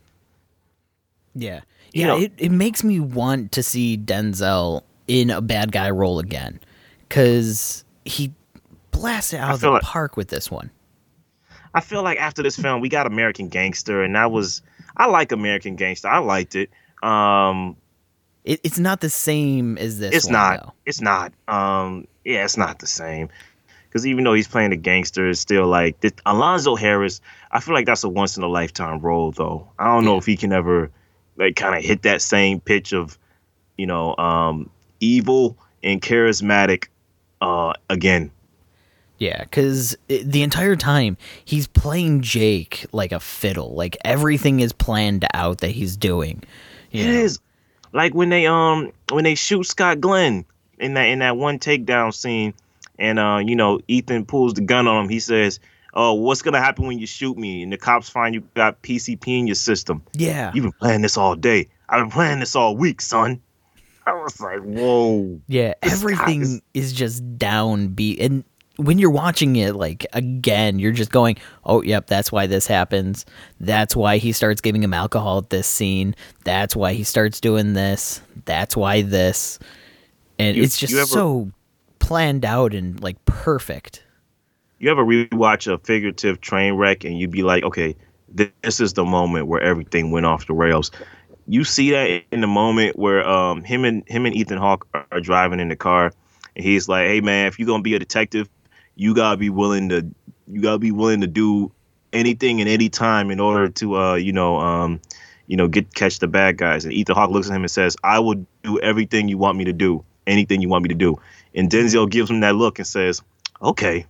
Yeah, 1.34 1.60
You 1.92 2.02
Yeah, 2.02 2.06
know, 2.06 2.18
it, 2.18 2.32
it 2.38 2.50
makes 2.50 2.82
me 2.84 3.00
want 3.00 3.52
to 3.52 3.62
see 3.62 3.96
Denzel 3.96 4.82
in 5.06 5.30
a 5.30 5.40
bad 5.40 5.72
guy 5.72 5.90
role 5.90 6.18
again 6.18 6.60
because 7.08 7.84
he 8.04 8.32
blasted 9.00 9.40
out 9.40 9.54
of 9.54 9.60
the 9.60 9.70
like- 9.70 9.82
park 9.82 10.16
with 10.16 10.28
this 10.28 10.50
one. 10.50 10.70
I 11.74 11.80
feel 11.80 12.02
like 12.02 12.18
after 12.18 12.42
this 12.42 12.56
film, 12.56 12.80
we 12.80 12.88
got 12.88 13.06
American 13.06 13.48
Gangster, 13.48 14.02
and 14.02 14.14
that 14.16 14.30
was 14.32 14.62
I 14.96 15.06
like 15.06 15.32
American 15.32 15.76
Gangster. 15.76 16.08
I 16.08 16.18
liked 16.18 16.54
it. 16.56 16.70
Um, 17.02 17.76
It, 18.44 18.60
it's 18.64 18.78
not 18.78 19.00
the 19.00 19.10
same 19.10 19.76
as 19.78 19.98
this. 19.98 20.14
it's 20.14 20.24
one, 20.26 20.32
not. 20.32 20.60
though. 20.62 20.72
It's 20.86 21.00
not. 21.00 21.32
Um, 21.46 22.06
yeah, 22.24 22.44
it's 22.44 22.56
not 22.56 22.78
the 22.78 22.86
same. 22.86 23.28
Because 23.88 24.06
even 24.06 24.24
though 24.24 24.34
he's 24.34 24.48
playing 24.48 24.72
a 24.72 24.76
gangster, 24.76 25.28
it's 25.28 25.40
still 25.40 25.66
like 25.66 26.00
this, 26.00 26.12
Alonzo 26.26 26.74
Harris. 26.74 27.20
I 27.52 27.60
feel 27.60 27.74
like 27.74 27.86
that's 27.86 28.04
a 28.04 28.08
once 28.08 28.36
in 28.36 28.42
a 28.42 28.48
lifetime 28.48 29.00
role, 29.00 29.30
though. 29.32 29.68
I 29.78 29.86
don't 29.86 30.04
know 30.04 30.12
Yeah. 30.12 30.18
if 30.18 30.26
he 30.26 30.36
can 30.36 30.52
ever 30.52 30.90
like 31.36 31.54
kind 31.56 31.74
of 31.76 31.84
hit 31.84 32.02
that 32.02 32.20
same 32.22 32.60
pitch 32.60 32.92
of, 32.92 33.16
you 33.76 33.86
know, 33.86 34.16
um, 34.16 34.68
evil 35.00 35.56
and 35.82 36.02
charismatic 36.02 36.88
uh, 37.40 37.72
again. 37.88 38.30
Yeah, 39.18 39.42
because 39.42 39.96
the 40.08 40.42
entire 40.42 40.76
time 40.76 41.16
he's 41.44 41.66
playing 41.66 42.22
Jake 42.22 42.86
like 42.92 43.12
a 43.12 43.20
fiddle. 43.20 43.74
Like 43.74 43.96
everything 44.04 44.60
is 44.60 44.72
planned 44.72 45.26
out 45.34 45.58
that 45.58 45.70
he's 45.72 45.96
doing. 45.96 46.42
It 46.92 47.04
know? 47.04 47.10
is 47.10 47.38
like 47.92 48.14
when 48.14 48.28
they 48.28 48.46
um 48.46 48.92
when 49.10 49.24
they 49.24 49.34
shoot 49.34 49.64
Scott 49.64 50.00
Glenn 50.00 50.44
in 50.78 50.94
that 50.94 51.04
in 51.06 51.18
that 51.18 51.36
one 51.36 51.58
takedown 51.58 52.14
scene, 52.14 52.54
and 52.98 53.18
uh 53.18 53.40
you 53.44 53.56
know 53.56 53.80
Ethan 53.88 54.24
pulls 54.24 54.54
the 54.54 54.60
gun 54.60 54.86
on 54.86 55.04
him. 55.04 55.08
He 55.10 55.18
says, 55.20 55.58
"Oh, 55.94 56.14
what's 56.14 56.42
gonna 56.42 56.60
happen 56.60 56.86
when 56.86 56.98
you 57.00 57.06
shoot 57.06 57.36
me?" 57.36 57.62
And 57.64 57.72
the 57.72 57.76
cops 57.76 58.08
find 58.08 58.34
you 58.34 58.42
got 58.54 58.82
PCP 58.82 59.38
in 59.40 59.46
your 59.48 59.56
system. 59.56 60.02
Yeah. 60.12 60.52
You've 60.54 60.62
been 60.62 60.72
playing 60.72 61.02
this 61.02 61.16
all 61.16 61.34
day. 61.34 61.68
I've 61.88 62.02
been 62.04 62.10
playing 62.12 62.38
this 62.40 62.54
all 62.54 62.76
week, 62.76 63.00
son. 63.00 63.40
I 64.06 64.12
was 64.12 64.40
like, 64.40 64.60
whoa. 64.62 65.38
Yeah, 65.48 65.74
everything 65.82 66.40
is- 66.40 66.62
is 66.72 66.92
just 66.94 67.36
downbeat. 67.36 68.16
And 68.24 68.42
when 68.78 68.98
you're 68.98 69.10
watching 69.10 69.56
it, 69.56 69.74
like, 69.74 70.06
again, 70.12 70.78
you're 70.78 70.92
just 70.92 71.10
going, 71.10 71.36
oh, 71.64 71.82
yep, 71.82 72.06
that's 72.06 72.30
why 72.32 72.46
this 72.46 72.66
happens. 72.66 73.26
That's 73.60 73.94
why 73.94 74.18
he 74.18 74.32
starts 74.32 74.60
giving 74.60 74.82
him 74.82 74.94
alcohol 74.94 75.38
at 75.38 75.50
this 75.50 75.66
scene. 75.66 76.14
That's 76.44 76.74
why 76.74 76.92
he 76.94 77.02
starts 77.04 77.40
doing 77.40 77.74
this. 77.74 78.22
That's 78.44 78.76
why 78.76 79.02
this. 79.02 79.58
And 80.38 80.56
You- 80.56 80.62
it's 80.62 80.78
just 80.78 80.94
ever- 80.94 81.06
so 81.06 81.50
planned 81.98 82.44
out 82.44 82.72
and, 82.72 83.00
like, 83.02 83.22
perfect. 83.24 84.04
You 84.78 84.90
ever 84.92 85.04
rewatch 85.04 85.70
a 85.72 85.78
figurative 85.78 86.40
train 86.40 86.74
wreck 86.74 87.04
and 87.04 87.18
you'd 87.18 87.32
be 87.32 87.42
like, 87.42 87.64
okay, 87.64 87.96
this 88.32 88.78
is 88.80 88.92
the 88.92 89.04
moment 89.04 89.48
where 89.48 89.60
everything 89.60 90.12
went 90.12 90.24
off 90.24 90.46
the 90.46 90.54
rails. 90.54 90.92
You 91.48 91.64
see 91.64 91.90
that 91.90 92.22
in 92.30 92.42
the 92.42 92.46
moment 92.46 92.96
where 92.98 93.26
um 93.28 93.64
him 93.64 93.84
and 93.84 94.04
him 94.06 94.24
and 94.26 94.36
Ethan 94.36 94.58
Hawke 94.58 94.86
are, 94.94 95.06
are 95.10 95.20
driving 95.20 95.58
in 95.60 95.68
the 95.68 95.76
car, 95.76 96.12
and 96.54 96.64
he's 96.64 96.88
like, 96.88 97.06
"Hey 97.08 97.20
man, 97.22 97.46
if 97.46 97.58
you're 97.58 97.66
gonna 97.66 97.82
be 97.82 97.94
a 97.94 97.98
detective, 97.98 98.48
you 98.98 99.14
gotta 99.14 99.38
be 99.38 99.48
willing 99.48 99.88
to 99.88 100.06
you 100.46 100.60
gotta 100.60 100.78
be 100.78 100.90
willing 100.90 101.22
to 101.22 101.26
do 101.26 101.72
anything 102.12 102.60
and 102.60 102.68
any 102.68 102.88
time 102.88 103.30
in 103.30 103.40
order 103.40 103.68
to 103.68 103.96
uh 103.96 104.14
you 104.16 104.32
know 104.32 104.58
um 104.58 105.00
you 105.46 105.56
know 105.56 105.68
get 105.68 105.94
catch 105.94 106.18
the 106.18 106.28
bad 106.28 106.58
guys." 106.58 106.84
And 106.84 106.92
Ethan 106.92 107.14
Hawke 107.14 107.30
looks 107.30 107.48
at 107.48 107.56
him 107.56 107.62
and 107.62 107.70
says, 107.70 107.96
"I 108.04 108.18
will 108.18 108.44
do 108.62 108.78
everything 108.80 109.28
you 109.28 109.38
want 109.38 109.56
me 109.56 109.64
to 109.64 109.72
do, 109.72 110.04
anything 110.26 110.60
you 110.60 110.68
want 110.68 110.82
me 110.82 110.88
to 110.88 110.94
do." 110.94 111.18
And 111.54 111.70
Denzel 111.70 112.10
gives 112.10 112.28
him 112.28 112.40
that 112.40 112.56
look 112.56 112.78
and 112.78 112.86
says, 112.86 113.22
"Okay." 113.62 114.04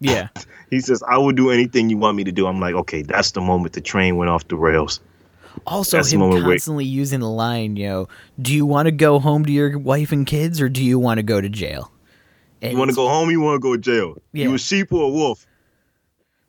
Yeah. 0.00 0.28
He 0.70 0.80
says, 0.80 1.02
I 1.06 1.18
will 1.18 1.32
do 1.32 1.50
anything 1.50 1.90
you 1.90 1.98
want 1.98 2.16
me 2.16 2.24
to 2.24 2.32
do. 2.32 2.46
I'm 2.46 2.58
like, 2.58 2.74
okay, 2.74 3.02
that's 3.02 3.32
the 3.32 3.42
moment 3.42 3.74
the 3.74 3.82
train 3.82 4.16
went 4.16 4.30
off 4.30 4.48
the 4.48 4.56
rails. 4.56 5.00
Also, 5.66 5.98
That's 5.98 6.10
him 6.10 6.20
constantly 6.20 6.86
using 6.86 7.20
the 7.20 7.28
line, 7.28 7.76
you 7.76 7.88
know, 7.88 8.08
do 8.40 8.54
you 8.54 8.64
want 8.64 8.86
to 8.86 8.90
go 8.90 9.18
home 9.18 9.44
to 9.44 9.52
your 9.52 9.78
wife 9.78 10.12
and 10.12 10.26
kids 10.26 10.62
or 10.62 10.70
do 10.70 10.82
you 10.82 10.98
want 10.98 11.18
to 11.18 11.22
go 11.22 11.42
to 11.42 11.48
jail? 11.50 11.91
And 12.62 12.72
You 12.72 12.78
want 12.78 12.90
to 12.90 12.94
go 12.94 13.08
home? 13.08 13.30
You 13.30 13.40
want 13.40 13.56
to 13.56 13.60
go 13.60 13.74
to 13.74 13.80
jail? 13.80 14.22
Yeah. 14.32 14.44
You 14.44 14.54
a 14.54 14.58
sheep 14.58 14.92
or 14.92 15.04
a 15.04 15.08
wolf? 15.08 15.46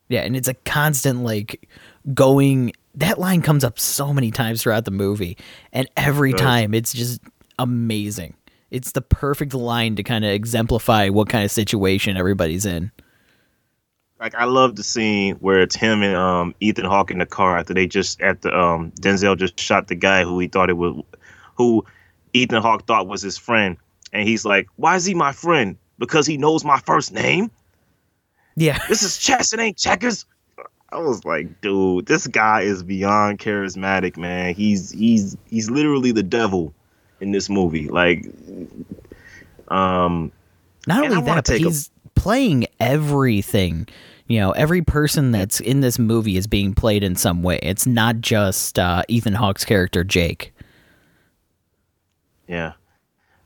Yeah, 0.08 0.20
and 0.20 0.36
it's 0.36 0.48
a 0.48 0.54
constant 0.54 1.24
like 1.24 1.68
going. 2.14 2.72
That 2.94 3.18
line 3.18 3.42
comes 3.42 3.64
up 3.64 3.78
so 3.80 4.14
many 4.14 4.30
times 4.30 4.62
throughout 4.62 4.84
the 4.84 4.92
movie, 4.92 5.36
and 5.72 5.88
every 5.96 6.30
Does. 6.30 6.40
time 6.40 6.74
it's 6.74 6.92
just 6.92 7.20
amazing. 7.58 8.34
It's 8.70 8.92
the 8.92 9.02
perfect 9.02 9.54
line 9.54 9.96
to 9.96 10.02
kind 10.02 10.24
of 10.24 10.30
exemplify 10.30 11.08
what 11.08 11.28
kind 11.28 11.44
of 11.44 11.50
situation 11.50 12.16
everybody's 12.16 12.64
in. 12.64 12.92
Like 14.20 14.34
I 14.36 14.44
love 14.44 14.76
the 14.76 14.84
scene 14.84 15.34
where 15.36 15.60
it's 15.60 15.74
him 15.74 16.02
and 16.02 16.14
um, 16.14 16.54
Ethan 16.60 16.84
Hawke 16.84 17.10
in 17.10 17.18
the 17.18 17.26
car 17.26 17.58
after 17.58 17.74
they 17.74 17.86
just 17.86 18.20
after 18.20 18.54
um, 18.54 18.92
Denzel 19.00 19.36
just 19.36 19.58
shot 19.58 19.88
the 19.88 19.96
guy 19.96 20.22
who 20.22 20.38
he 20.38 20.46
thought 20.46 20.70
it 20.70 20.76
was, 20.76 21.02
who 21.56 21.84
Ethan 22.32 22.62
Hawke 22.62 22.86
thought 22.86 23.08
was 23.08 23.22
his 23.22 23.36
friend, 23.36 23.76
and 24.12 24.28
he's 24.28 24.44
like, 24.44 24.68
"Why 24.76 24.94
is 24.94 25.04
he 25.04 25.14
my 25.14 25.32
friend? 25.32 25.76
Because 25.98 26.26
he 26.26 26.36
knows 26.36 26.64
my 26.64 26.78
first 26.80 27.12
name. 27.12 27.50
Yeah, 28.56 28.78
This 28.88 29.02
is 29.02 29.18
chess. 29.18 29.52
It 29.52 29.60
ain't 29.60 29.76
checkers." 29.76 30.26
I 30.92 30.98
was 30.98 31.24
like, 31.24 31.60
dude, 31.60 32.06
this 32.06 32.28
guy 32.28 32.60
is 32.60 32.84
beyond 32.84 33.40
charismatic, 33.40 34.16
man. 34.16 34.54
He's 34.54 34.92
he's 34.92 35.36
he's 35.50 35.68
literally 35.68 36.12
the 36.12 36.22
devil 36.22 36.72
in 37.20 37.32
this 37.32 37.50
movie. 37.50 37.88
Like, 37.88 38.26
um, 39.68 40.30
not 40.86 41.04
And 41.04 41.14
I 41.14 41.16
only 41.16 41.16
wanna 41.16 41.24
that, 41.24 41.34
but 41.36 41.44
take 41.46 41.62
a- 41.62 41.64
he's 41.64 41.90
playing 42.14 42.66
everything. 42.78 43.88
You 44.28 44.38
know, 44.40 44.52
every 44.52 44.82
person 44.82 45.32
that's 45.32 45.58
in 45.58 45.80
this 45.80 45.98
movie 45.98 46.36
is 46.36 46.46
being 46.46 46.74
played 46.74 47.02
in 47.02 47.16
some 47.16 47.42
way. 47.42 47.58
It's 47.62 47.86
not 47.86 48.20
just 48.20 48.78
uh, 48.78 49.02
Ethan 49.08 49.34
Hawke's 49.34 49.64
character 49.64 50.04
Jake. 50.04 50.54
Yeah. 52.48 52.72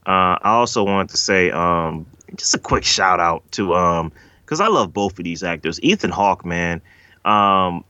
Uh, 0.07 0.37
I 0.43 0.51
also 0.51 0.85
wanted 0.85 1.11
to 1.11 1.17
say 1.17 1.51
um, 1.51 2.07
just 2.37 2.55
a 2.55 2.59
quick 2.59 2.85
shout 2.85 3.21
out 3.21 3.51
to 3.53 3.75
um 3.75 4.13
because 4.45 4.61
I 4.61 4.69
love 4.69 4.95
both 4.95 5.19
of 5.19 5.25
these 5.25 5.43
actors. 5.43 5.79
Ethan 5.83 6.11
Hawke, 6.11 6.45
man. 6.45 6.81
Um, 7.25 7.85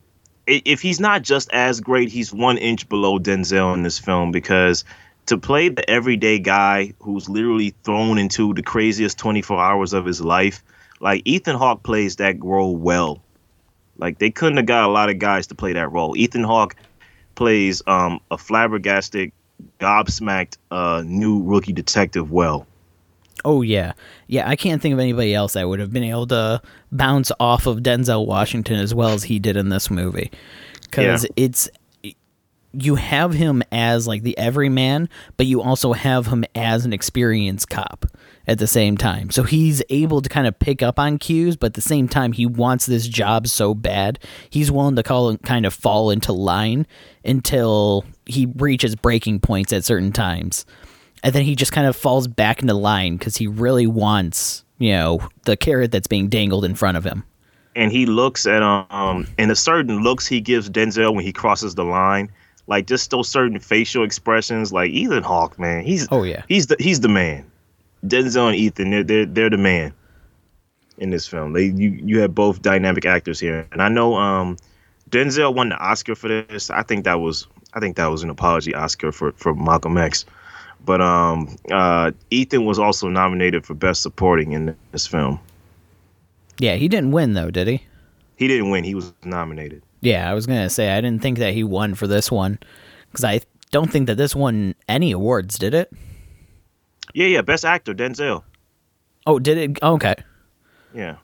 if 0.48 0.80
he's 0.80 0.98
not 0.98 1.22
just 1.22 1.52
as 1.52 1.80
great, 1.80 2.08
he's 2.08 2.32
one 2.32 2.58
inch 2.58 2.88
below 2.88 3.18
Denzel 3.18 3.74
in 3.74 3.82
this 3.82 3.98
film 3.98 4.32
because 4.32 4.84
to 5.26 5.38
play 5.38 5.68
the 5.68 5.88
everyday 5.88 6.38
guy 6.38 6.94
who's 7.00 7.28
literally 7.28 7.74
thrown 7.84 8.18
into 8.18 8.54
the 8.54 8.62
craziest 8.62 9.18
24 9.18 9.62
hours 9.62 9.92
of 9.92 10.06
his 10.06 10.20
life, 10.20 10.64
like 11.00 11.22
Ethan 11.26 11.54
Hawke 11.54 11.82
plays 11.82 12.16
that 12.16 12.42
role 12.42 12.74
well. 12.74 13.22
Like 13.98 14.18
they 14.18 14.30
couldn't 14.30 14.56
have 14.56 14.66
got 14.66 14.84
a 14.84 14.92
lot 14.92 15.10
of 15.10 15.18
guys 15.18 15.48
to 15.48 15.54
play 15.54 15.74
that 15.74 15.92
role. 15.92 16.16
Ethan 16.16 16.44
Hawke 16.44 16.76
plays 17.34 17.82
um, 17.86 18.20
a 18.30 18.38
flabbergasted 18.38 19.32
gobsmacked 19.78 20.56
uh, 20.70 21.02
new 21.04 21.42
rookie 21.42 21.72
detective 21.72 22.32
well. 22.32 22.66
Oh 23.44 23.62
yeah, 23.62 23.92
yeah. 24.26 24.48
I 24.48 24.56
can't 24.56 24.80
think 24.82 24.92
of 24.92 24.98
anybody 24.98 25.34
else 25.34 25.52
that 25.54 25.68
would 25.68 25.80
have 25.80 25.92
been 25.92 26.04
able 26.04 26.26
to 26.28 26.60
bounce 26.92 27.30
off 27.40 27.66
of 27.66 27.78
Denzel 27.78 28.26
Washington 28.26 28.78
as 28.78 28.94
well 28.94 29.10
as 29.10 29.24
he 29.24 29.38
did 29.38 29.56
in 29.56 29.68
this 29.68 29.90
movie, 29.90 30.30
because 30.82 31.24
Yeah. 31.24 31.30
it's 31.36 31.68
you 32.74 32.96
have 32.96 33.32
him 33.32 33.62
as 33.72 34.06
like 34.06 34.22
the 34.22 34.36
everyman, 34.36 35.08
but 35.38 35.46
you 35.46 35.62
also 35.62 35.94
have 35.94 36.26
him 36.26 36.44
as 36.54 36.84
an 36.84 36.92
experienced 36.92 37.70
cop 37.70 38.04
at 38.46 38.58
the 38.58 38.66
same 38.66 38.96
time. 38.98 39.30
So 39.30 39.42
he's 39.42 39.82
able 39.88 40.20
to 40.20 40.28
kind 40.28 40.46
of 40.46 40.58
pick 40.58 40.82
up 40.82 40.98
on 40.98 41.16
cues, 41.16 41.56
but 41.56 41.68
at 41.68 41.74
the 41.74 41.80
same 41.80 42.08
time, 42.08 42.32
he 42.32 42.44
wants 42.44 42.84
this 42.84 43.08
job 43.08 43.48
so 43.48 43.74
bad, 43.74 44.18
he's 44.50 44.70
willing 44.70 44.96
to 44.96 45.02
call 45.02 45.34
kind 45.38 45.64
of 45.64 45.72
fall 45.72 46.10
into 46.10 46.32
line 46.32 46.86
until 47.24 48.04
he 48.26 48.46
reaches 48.56 48.94
breaking 48.94 49.40
points 49.40 49.72
at 49.72 49.84
certain 49.84 50.12
times. 50.12 50.66
And 51.22 51.34
then 51.34 51.44
he 51.44 51.56
just 51.56 51.72
kind 51.72 51.86
of 51.86 51.96
falls 51.96 52.26
back 52.28 52.62
into 52.62 52.74
line 52.74 53.16
because 53.16 53.36
he 53.36 53.46
really 53.46 53.86
wants, 53.86 54.64
you 54.78 54.92
know, 54.92 55.20
the 55.44 55.56
carrot 55.56 55.90
that's 55.92 56.06
being 56.06 56.28
dangled 56.28 56.64
in 56.64 56.74
front 56.74 56.96
of 56.96 57.04
him. 57.04 57.24
And 57.74 57.92
he 57.92 58.06
looks 58.06 58.46
at 58.46 58.62
um 58.62 59.26
and 59.38 59.50
the 59.50 59.56
certain 59.56 60.02
looks 60.02 60.26
he 60.26 60.40
gives 60.40 60.68
Denzel 60.68 61.14
when 61.14 61.24
he 61.24 61.32
crosses 61.32 61.74
the 61.74 61.84
line, 61.84 62.30
like 62.66 62.86
just 62.86 63.10
those 63.10 63.28
certain 63.28 63.58
facial 63.60 64.04
expressions, 64.04 64.72
like 64.72 64.90
Ethan 64.90 65.22
Hawke, 65.22 65.58
man, 65.58 65.84
he's 65.84 66.08
Oh, 66.10 66.22
yeah. 66.24 66.42
he's 66.48 66.66
the 66.66 66.76
he's 66.78 67.00
the 67.00 67.08
man. 67.08 67.48
Denzel 68.04 68.48
and 68.48 68.56
Ethan, 68.56 68.90
they're 68.90 69.04
they're, 69.04 69.26
they're 69.26 69.50
the 69.50 69.58
man 69.58 69.92
in 70.98 71.10
this 71.10 71.26
film. 71.26 71.52
They 71.52 71.66
you 71.66 71.90
you 72.04 72.20
have 72.20 72.34
both 72.34 72.62
dynamic 72.62 73.06
actors 73.06 73.38
here, 73.38 73.66
and 73.72 73.80
I 73.82 73.88
know 73.88 74.14
um 74.16 74.56
Denzel 75.10 75.54
won 75.54 75.68
the 75.70 75.76
Oscar 75.76 76.14
for 76.14 76.28
this. 76.28 76.70
I 76.70 76.82
think 76.82 77.04
that 77.04 77.20
was 77.20 77.46
I 77.74 77.80
think 77.80 77.96
that 77.96 78.06
was 78.06 78.22
an 78.22 78.30
apology 78.30 78.74
Oscar 78.74 79.12
for 79.12 79.32
for 79.32 79.54
Malcolm 79.54 79.96
X. 79.98 80.24
But 80.84 81.00
um, 81.00 81.56
uh, 81.70 82.12
Ethan 82.30 82.64
was 82.64 82.78
also 82.78 83.08
nominated 83.08 83.66
for 83.66 83.74
Best 83.74 84.02
Supporting 84.02 84.52
in 84.52 84.74
this 84.92 85.06
film. 85.06 85.38
Yeah, 86.58 86.74
he 86.76 86.88
didn't 86.88 87.10
win 87.12 87.34
though, 87.34 87.50
did 87.50 87.68
he? 87.68 87.82
He 88.36 88.48
didn't 88.48 88.70
win. 88.70 88.84
He 88.84 88.94
was 88.94 89.12
nominated. 89.24 89.82
Yeah, 90.00 90.30
I 90.30 90.34
was 90.34 90.46
gonna 90.46 90.70
say 90.70 90.90
I 90.90 91.00
didn't 91.00 91.22
think 91.22 91.38
that 91.38 91.52
he 91.54 91.62
won 91.64 91.94
for 91.94 92.06
this 92.06 92.30
one 92.30 92.58
because 93.10 93.24
I 93.24 93.40
don't 93.70 93.90
think 93.90 94.06
that 94.06 94.16
this 94.16 94.34
won 94.34 94.74
any 94.88 95.12
awards, 95.12 95.58
did 95.58 95.74
it? 95.74 95.92
Yeah, 97.14 97.26
yeah. 97.26 97.42
Best 97.42 97.64
Actor 97.64 97.94
Denzel. 97.94 98.42
Oh, 99.26 99.38
did 99.38 99.58
it? 99.58 99.82
Okay, 99.82 100.14
Yeah. 100.94 101.16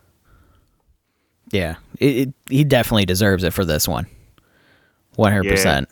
yeah, 1.52 1.76
it, 1.98 2.16
it, 2.28 2.34
he 2.50 2.64
definitely 2.64 3.06
deserves 3.06 3.44
it 3.44 3.52
for 3.52 3.64
this 3.64 3.88
one, 3.88 4.06
one 5.16 5.32
hundred 5.32 5.48
percent. 5.50 5.88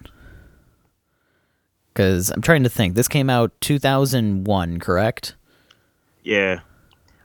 Because 1.92 2.30
I'm 2.30 2.40
trying 2.42 2.62
to 2.62 2.68
think. 2.70 2.94
This 2.94 3.08
came 3.08 3.28
out 3.28 3.52
2001, 3.60 4.80
correct? 4.80 5.34
Yeah, 6.24 6.60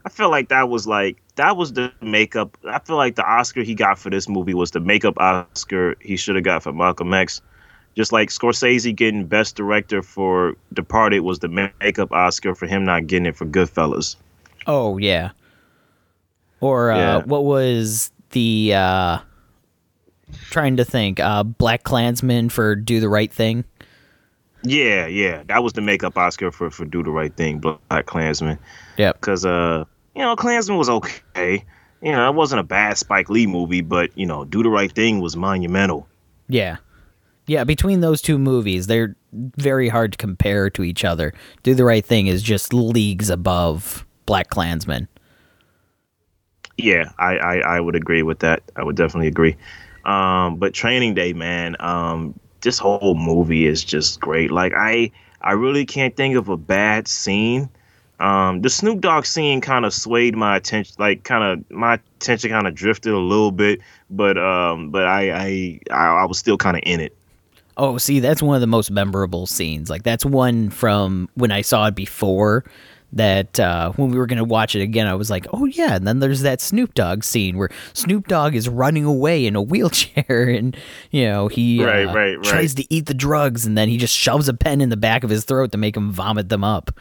I 0.05 0.09
feel 0.09 0.29
like 0.29 0.49
that 0.49 0.69
was 0.69 0.87
like 0.87 1.17
that 1.35 1.55
was 1.55 1.73
the 1.73 1.91
makeup. 2.01 2.57
I 2.67 2.79
feel 2.79 2.95
like 2.97 3.15
the 3.15 3.23
Oscar 3.25 3.61
he 3.61 3.75
got 3.75 3.99
for 3.99 4.09
this 4.09 4.27
movie 4.27 4.53
was 4.55 4.71
the 4.71 4.79
makeup 4.79 5.13
Oscar 5.19 5.95
he 6.01 6.17
should 6.17 6.35
have 6.35 6.43
got 6.43 6.63
for 6.63 6.73
Malcolm 6.73 7.13
X. 7.13 7.41
Just 7.95 8.11
like 8.11 8.29
Scorsese 8.29 8.95
getting 8.95 9.25
Best 9.25 9.55
Director 9.55 10.01
for 10.03 10.55
Departed 10.73 11.21
was 11.21 11.39
the 11.39 11.47
makeup 11.47 12.11
Oscar 12.11 12.53
for 12.55 12.67
him 12.67 12.85
not 12.85 13.07
getting 13.07 13.25
it 13.25 13.35
for 13.35 13.45
Goodfellas. 13.45 14.15
Oh 14.67 14.97
yeah. 14.97 15.31
Or 16.59 16.91
uh, 16.91 16.97
Yeah. 16.97 17.17
what 17.23 17.43
was 17.45 18.11
the 18.31 18.73
uh, 18.75 19.19
trying 20.49 20.77
to 20.77 20.85
think? 20.85 21.19
Uh, 21.19 21.43
Black 21.43 21.83
Klansman 21.83 22.49
for 22.49 22.75
Do 22.75 22.99
the 22.99 23.09
Right 23.09 23.31
Thing. 23.31 23.63
Yeah, 24.63 25.05
yeah, 25.07 25.43
that 25.47 25.63
was 25.63 25.73
the 25.73 25.81
makeup 25.81 26.17
Oscar 26.17 26.51
for 26.51 26.69
for 26.71 26.85
Do 26.85 27.03
the 27.03 27.11
Right 27.11 27.35
Thing, 27.35 27.59
Black 27.59 28.05
Klansman. 28.05 28.57
Yeah, 28.97 29.13
Because 29.13 29.45
uh, 29.45 29.85
you 30.15 30.21
know, 30.21 30.35
Klansman 30.35 30.77
was 30.77 30.89
okay. 30.89 31.63
You 32.01 32.11
know, 32.11 32.29
it 32.29 32.35
wasn't 32.35 32.59
a 32.59 32.63
bad 32.63 32.97
Spike 32.97 33.29
Lee 33.29 33.47
movie, 33.47 33.81
but 33.81 34.15
you 34.17 34.25
know, 34.25 34.45
Do 34.45 34.63
the 34.63 34.69
Right 34.69 34.91
Thing 34.91 35.19
was 35.19 35.35
monumental. 35.35 36.07
Yeah. 36.47 36.77
Yeah, 37.45 37.63
between 37.63 38.01
those 38.01 38.21
two 38.21 38.37
movies, 38.37 38.87
they're 38.87 39.15
very 39.31 39.87
hard 39.87 40.11
to 40.11 40.17
compare 40.17 40.69
to 40.71 40.83
each 40.83 41.05
other. 41.05 41.33
Do 41.63 41.73
the 41.73 41.85
Right 41.85 42.05
Thing 42.05 42.27
is 42.27 42.43
just 42.43 42.73
leagues 42.73 43.29
above 43.29 44.05
Black 44.25 44.49
Klansman. 44.49 45.07
Yeah, 46.77 47.11
I, 47.17 47.37
I, 47.37 47.57
I 47.59 47.79
would 47.79 47.95
agree 47.95 48.21
with 48.21 48.39
that. 48.39 48.63
I 48.75 48.83
would 48.83 48.95
definitely 48.95 49.27
agree. 49.27 49.55
Um, 50.05 50.57
but 50.57 50.73
Training 50.73 51.13
Day, 51.15 51.33
man, 51.33 51.75
um, 51.79 52.39
this 52.61 52.79
whole 52.79 53.15
movie 53.15 53.65
is 53.65 53.83
just 53.83 54.19
great. 54.19 54.51
Like 54.51 54.73
I 54.75 55.11
I 55.41 55.53
really 55.53 55.85
can't 55.85 56.15
think 56.15 56.35
of 56.35 56.49
a 56.49 56.57
bad 56.57 57.07
scene. 57.07 57.69
Um, 58.19 58.61
the 58.61 58.69
Snoop 58.69 59.01
Dogg 59.01 59.25
scene 59.25 59.61
kind 59.61 59.85
of 59.85 59.93
swayed 59.93 60.35
my 60.35 60.57
attention, 60.57 60.95
like 60.97 61.23
kind 61.23 61.43
of 61.43 61.71
my 61.71 61.99
attention 62.19 62.49
kind 62.49 62.65
of 62.65 62.73
drifted 62.73 63.13
a 63.13 63.19
little 63.19 63.51
bit, 63.51 63.79
but 64.09 64.37
um, 64.37 64.89
but 64.89 65.05
I 65.05 65.31
I 65.31 65.79
I, 65.91 66.07
I 66.21 66.25
was 66.25 66.39
still 66.39 66.57
kind 66.57 66.75
of 66.75 66.83
in 66.85 66.99
it. 66.99 67.15
Oh, 67.77 67.99
see, 67.99 68.19
that's 68.19 68.41
one 68.41 68.55
of 68.55 68.61
the 68.61 68.67
most 68.67 68.89
memorable 68.89 69.45
scenes. 69.45 69.89
Like 69.89 70.01
that's 70.01 70.25
one 70.25 70.71
from 70.71 71.29
when 71.35 71.51
I 71.51 71.61
saw 71.61 71.87
it 71.87 71.95
before. 71.95 72.63
That 73.13 73.57
uh, 73.57 73.93
when 73.93 74.11
we 74.11 74.17
were 74.17 74.27
gonna 74.27 74.43
watch 74.43 74.75
it 74.75 74.81
again, 74.81 75.07
I 75.07 75.15
was 75.15 75.29
like, 75.29 75.47
"Oh 75.53 75.65
yeah!" 75.65 75.95
And 75.95 76.05
then 76.05 76.19
there's 76.19 76.41
that 76.41 76.59
Snoop 76.59 76.93
Dogg 76.93 77.23
scene 77.23 77.57
where 77.57 77.69
Snoop 77.93 78.27
Dogg 78.27 78.53
is 78.53 78.67
running 78.67 79.05
away 79.05 79.45
in 79.45 79.55
a 79.55 79.61
wheelchair, 79.61 80.43
and 80.49 80.75
you 81.09 81.23
know 81.23 81.47
he 81.47 81.83
Right, 81.83 82.05
uh, 82.05 82.13
right, 82.13 82.35
right. 82.35 82.43
tries 82.43 82.75
to 82.75 82.93
eat 82.93 83.05
the 83.05 83.13
drugs, 83.13 83.65
and 83.65 83.77
then 83.77 83.87
he 83.87 83.97
just 83.97 84.13
shoves 84.15 84.49
a 84.49 84.53
pen 84.53 84.81
in 84.81 84.89
the 84.89 84.97
back 84.97 85.23
of 85.23 85.29
his 85.29 85.45
throat 85.45 85.71
to 85.71 85.77
make 85.77 85.95
him 85.95 86.11
vomit 86.11 86.49
them 86.49 86.65
up. 86.65 86.91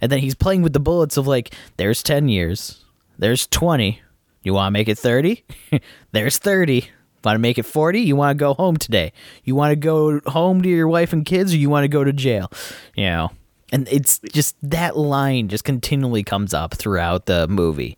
And 0.00 0.10
then 0.10 0.20
he's 0.20 0.34
playing 0.34 0.62
with 0.62 0.72
the 0.72 0.80
bullets 0.80 1.18
of 1.18 1.26
like, 1.26 1.54
"There's 1.76 2.02
ten 2.02 2.28
years, 2.30 2.82
there's 3.18 3.46
twenty. 3.46 4.00
You 4.42 4.54
want 4.54 4.68
to 4.68 4.72
make 4.72 4.88
it 4.88 4.98
thirty? 4.98 5.44
there's 6.12 6.38
thirty. 6.38 6.88
Want 7.24 7.36
to 7.36 7.40
make 7.40 7.56
it 7.56 7.62
40? 7.62 8.00
You 8.00 8.16
want 8.16 8.36
to 8.36 8.42
go 8.42 8.52
home 8.52 8.76
today. 8.76 9.12
You 9.44 9.54
want 9.54 9.70
to 9.70 9.76
go 9.76 10.18
home 10.26 10.60
to 10.62 10.68
your 10.68 10.88
wife 10.88 11.12
and 11.12 11.24
kids 11.24 11.54
or 11.54 11.56
you 11.56 11.70
want 11.70 11.84
to 11.84 11.88
go 11.88 12.02
to 12.02 12.12
jail? 12.12 12.50
You 12.96 13.04
know. 13.04 13.30
And 13.72 13.88
it's 13.90 14.18
just 14.32 14.54
that 14.62 14.96
line 14.96 15.48
just 15.48 15.64
continually 15.64 16.22
comes 16.22 16.52
up 16.52 16.74
throughout 16.74 17.26
the 17.26 17.48
movie 17.48 17.96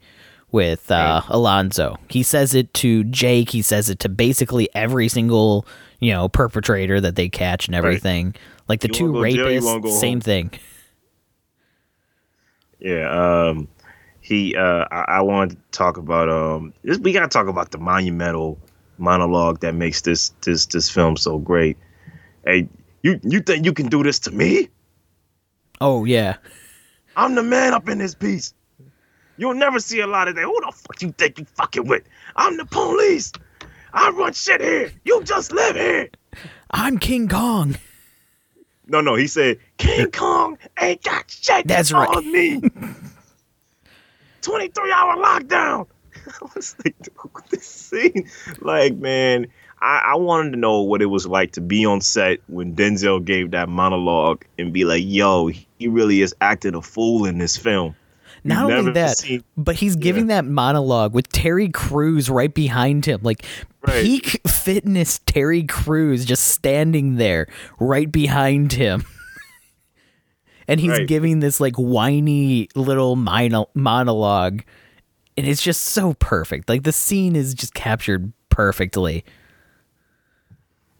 with 0.53 0.89
uh, 0.89 1.21
Alonzo. 1.29 1.99
He 2.09 2.23
says 2.23 2.55
it 2.55 2.73
to 2.75 3.03
Jake, 3.05 3.51
he 3.51 3.61
says 3.61 3.91
it 3.91 3.99
to 3.99 4.09
basically 4.09 4.69
every 4.73 5.09
single, 5.09 5.67
you 5.99 6.13
know, 6.13 6.29
perpetrator 6.29 7.01
that 7.01 7.17
they 7.17 7.29
catch 7.29 7.67
and 7.67 7.75
everything. 7.75 8.37
Like 8.69 8.81
the 8.81 8.87
You 8.89 8.95
two 8.95 9.13
to 9.13 9.31
jail, 9.31 9.47
rapists, 9.47 9.99
same 10.01 10.13
home. 10.19 10.21
thing. 10.21 10.51
Yeah, 12.79 13.49
um, 13.49 13.69
he. 14.21 14.55
Uh, 14.55 14.85
I, 14.91 15.05
I 15.09 15.21
wanted 15.23 15.57
to 15.57 15.63
talk 15.73 15.97
about. 15.97 16.29
Um, 16.29 16.73
this, 16.83 16.99
we 16.99 17.13
gotta 17.13 17.29
talk 17.29 17.49
about 17.49 17.73
the 17.73 17.79
monumental 17.79 18.59
monologue 18.99 19.61
that 19.61 19.75
makes 19.75 20.03
this 20.03 20.31
this 20.43 20.67
this 20.67 20.89
film 20.89 21.17
so 21.17 21.39
great. 21.39 21.77
Hey, 22.47 22.69
you 23.03 23.19
you 23.23 23.41
think 23.41 23.65
you 23.65 23.73
can 23.73 23.89
do 23.89 24.03
this 24.03 24.21
to 24.21 24.31
me? 24.31 24.69
Oh 25.85 26.07
yeah. 26.07 26.37
I'm 27.15 27.35
the 27.35 27.43
man 27.43 27.75
up 27.75 27.91
in 27.91 27.99
this 27.99 28.15
piece. 28.15 28.55
You'll 29.37 29.53
never 29.53 29.79
see 29.79 30.01
a 30.01 30.07
lot 30.07 30.29
of 30.29 30.35
that. 30.35 30.43
Who 30.45 30.59
the 30.65 30.73
fuck 30.73 31.03
you 31.03 31.13
think 31.13 31.39
you 31.39 31.45
fucking 31.45 31.87
with? 31.87 32.05
I'm 32.37 32.57
the 32.57 32.65
police. 32.65 33.31
I 33.93 34.09
run 34.09 34.33
shit 34.33 34.63
here. 34.63 34.91
You 35.05 35.23
just 35.25 35.53
live 35.53 35.77
here. 35.77 36.09
I'm 36.71 36.97
King 36.97 37.29
Kong. 37.29 37.77
No, 38.87 39.03
no, 39.03 39.15
he 39.15 39.27
said 39.27 39.59
King 39.77 40.11
Kong 40.11 40.57
ain't 40.81 41.03
got 41.03 41.31
shit 41.31 41.69
That's 41.69 41.93
right. 41.93 42.09
on 42.09 42.33
me. 42.33 42.63
23 44.41 44.91
hour 44.91 45.17
lockdown. 45.17 45.87
I 46.27 46.47
was 46.55 46.77
like, 46.83 46.97
dude, 47.03 47.15
this 47.51 47.67
scene, 47.67 48.31
like, 48.63 48.97
man, 48.97 49.49
I, 49.85 50.13
I 50.13 50.15
wanted 50.17 50.51
to 50.53 50.57
know 50.57 50.81
what 50.81 51.03
it 51.03 51.07
was 51.07 51.27
like 51.27 51.53
to 51.53 51.61
be 51.61 51.85
on 51.85 52.01
set 52.01 52.39
when 52.47 52.75
Denzel 52.75 53.23
gave 53.25 53.51
that 53.51 53.69
monologue 53.69 54.45
and 54.59 54.73
be 54.73 54.85
like, 54.85 55.03
yo, 55.05 55.49
he 55.79 55.89
really 55.89 56.23
is 56.23 56.35
acting 56.41 56.75
a 56.75 56.81
fool 56.83 57.27
in 57.27 57.37
this 57.39 57.57
film. 57.57 57.95
Not 58.47 58.71
only 58.71 58.93
that, 58.93 59.19
seen- 59.19 59.45
but 59.57 59.75
he's 59.77 59.97
giving 59.97 60.27
that 60.29 60.45
monologue 60.45 61.15
with 61.15 61.29
Terry 61.31 61.69
Crews 61.69 62.29
right 62.31 62.53
behind 62.53 63.05
him. 63.07 63.21
Like 63.23 63.45
Right. 63.87 64.03
peak 64.03 64.41
fitness 64.49 65.21
Terry 65.27 65.63
Crews 65.65 66.25
just 66.25 66.49
standing 66.49 67.17
there 67.17 67.47
right 67.79 68.11
behind 68.11 68.73
him. 68.73 69.05
and 70.69 70.81
he's 70.81 70.91
Right. 70.91 71.07
giving 71.09 71.41
this 71.41 71.61
like 71.61 71.75
whiny 71.77 72.69
little 72.75 73.17
mono- 73.17 73.69
monologue. 73.75 74.63
And 75.37 75.47
it's 75.47 75.63
just 75.63 75.83
so 75.83 76.15
perfect. 76.15 76.69
Like 76.69 76.85
the 76.85 76.93
scene 76.93 77.37
is 77.37 77.55
just 77.55 77.75
captured 77.75 78.33
perfectly. 78.51 79.25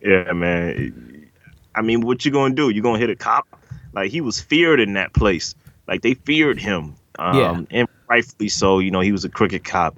Yeah, 0.05 0.33
man. 0.33 1.31
I 1.75 1.83
mean, 1.83 2.03
what 2.03 2.25
you 2.25 2.31
gonna 2.31 2.55
do? 2.55 2.69
You 2.69 2.83
gonna 2.83 2.99
hit 2.99 3.11
a 3.11 3.17
cop? 3.17 3.47
Like 3.95 4.11
he 4.11 4.21
was 4.21 4.41
feared 4.41 4.79
in 4.81 4.93
that 4.95 5.13
place. 5.13 5.55
Like 5.89 6.03
they 6.03 6.15
feared 6.15 6.61
him. 6.61 6.97
Um, 7.19 7.37
Yeah. 7.37 7.63
and 7.71 7.89
rightfully 8.09 8.49
so. 8.49 8.79
You 8.79 8.91
know, 8.91 9.01
he 9.01 9.13
was 9.13 9.25
a 9.25 9.29
crooked 9.29 9.65
cop. 9.65 9.97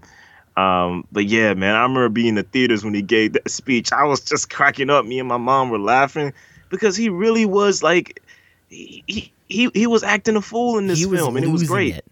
Um, 0.56 1.06
but 1.12 1.26
yeah, 1.26 1.52
man, 1.54 1.74
I 1.74 1.82
remember 1.82 2.08
being 2.08 2.28
in 2.28 2.34
the 2.36 2.42
theaters 2.42 2.84
when 2.84 2.94
he 2.94 3.02
gave 3.02 3.34
that 3.34 3.50
speech. 3.50 3.92
I 3.92 4.04
was 4.04 4.20
just 4.22 4.48
cracking 4.48 4.88
up. 4.88 5.04
Me 5.04 5.18
and 5.18 5.28
my 5.28 5.36
mom 5.36 5.70
were 5.70 5.78
laughing 5.78 6.32
because 6.70 6.96
he 6.96 7.08
really 7.08 7.44
was 7.44 7.82
like, 7.82 8.22
he 8.68 9.32
he 9.48 9.70
he, 9.74 9.86
was 9.86 10.02
acting 10.02 10.36
a 10.36 10.42
fool 10.42 10.78
in 10.78 10.86
this 10.86 11.04
film, 11.04 11.36
and 11.36 11.44
it 11.44 11.48
was 11.48 11.64
great. 11.64 11.96
it. 11.96 12.04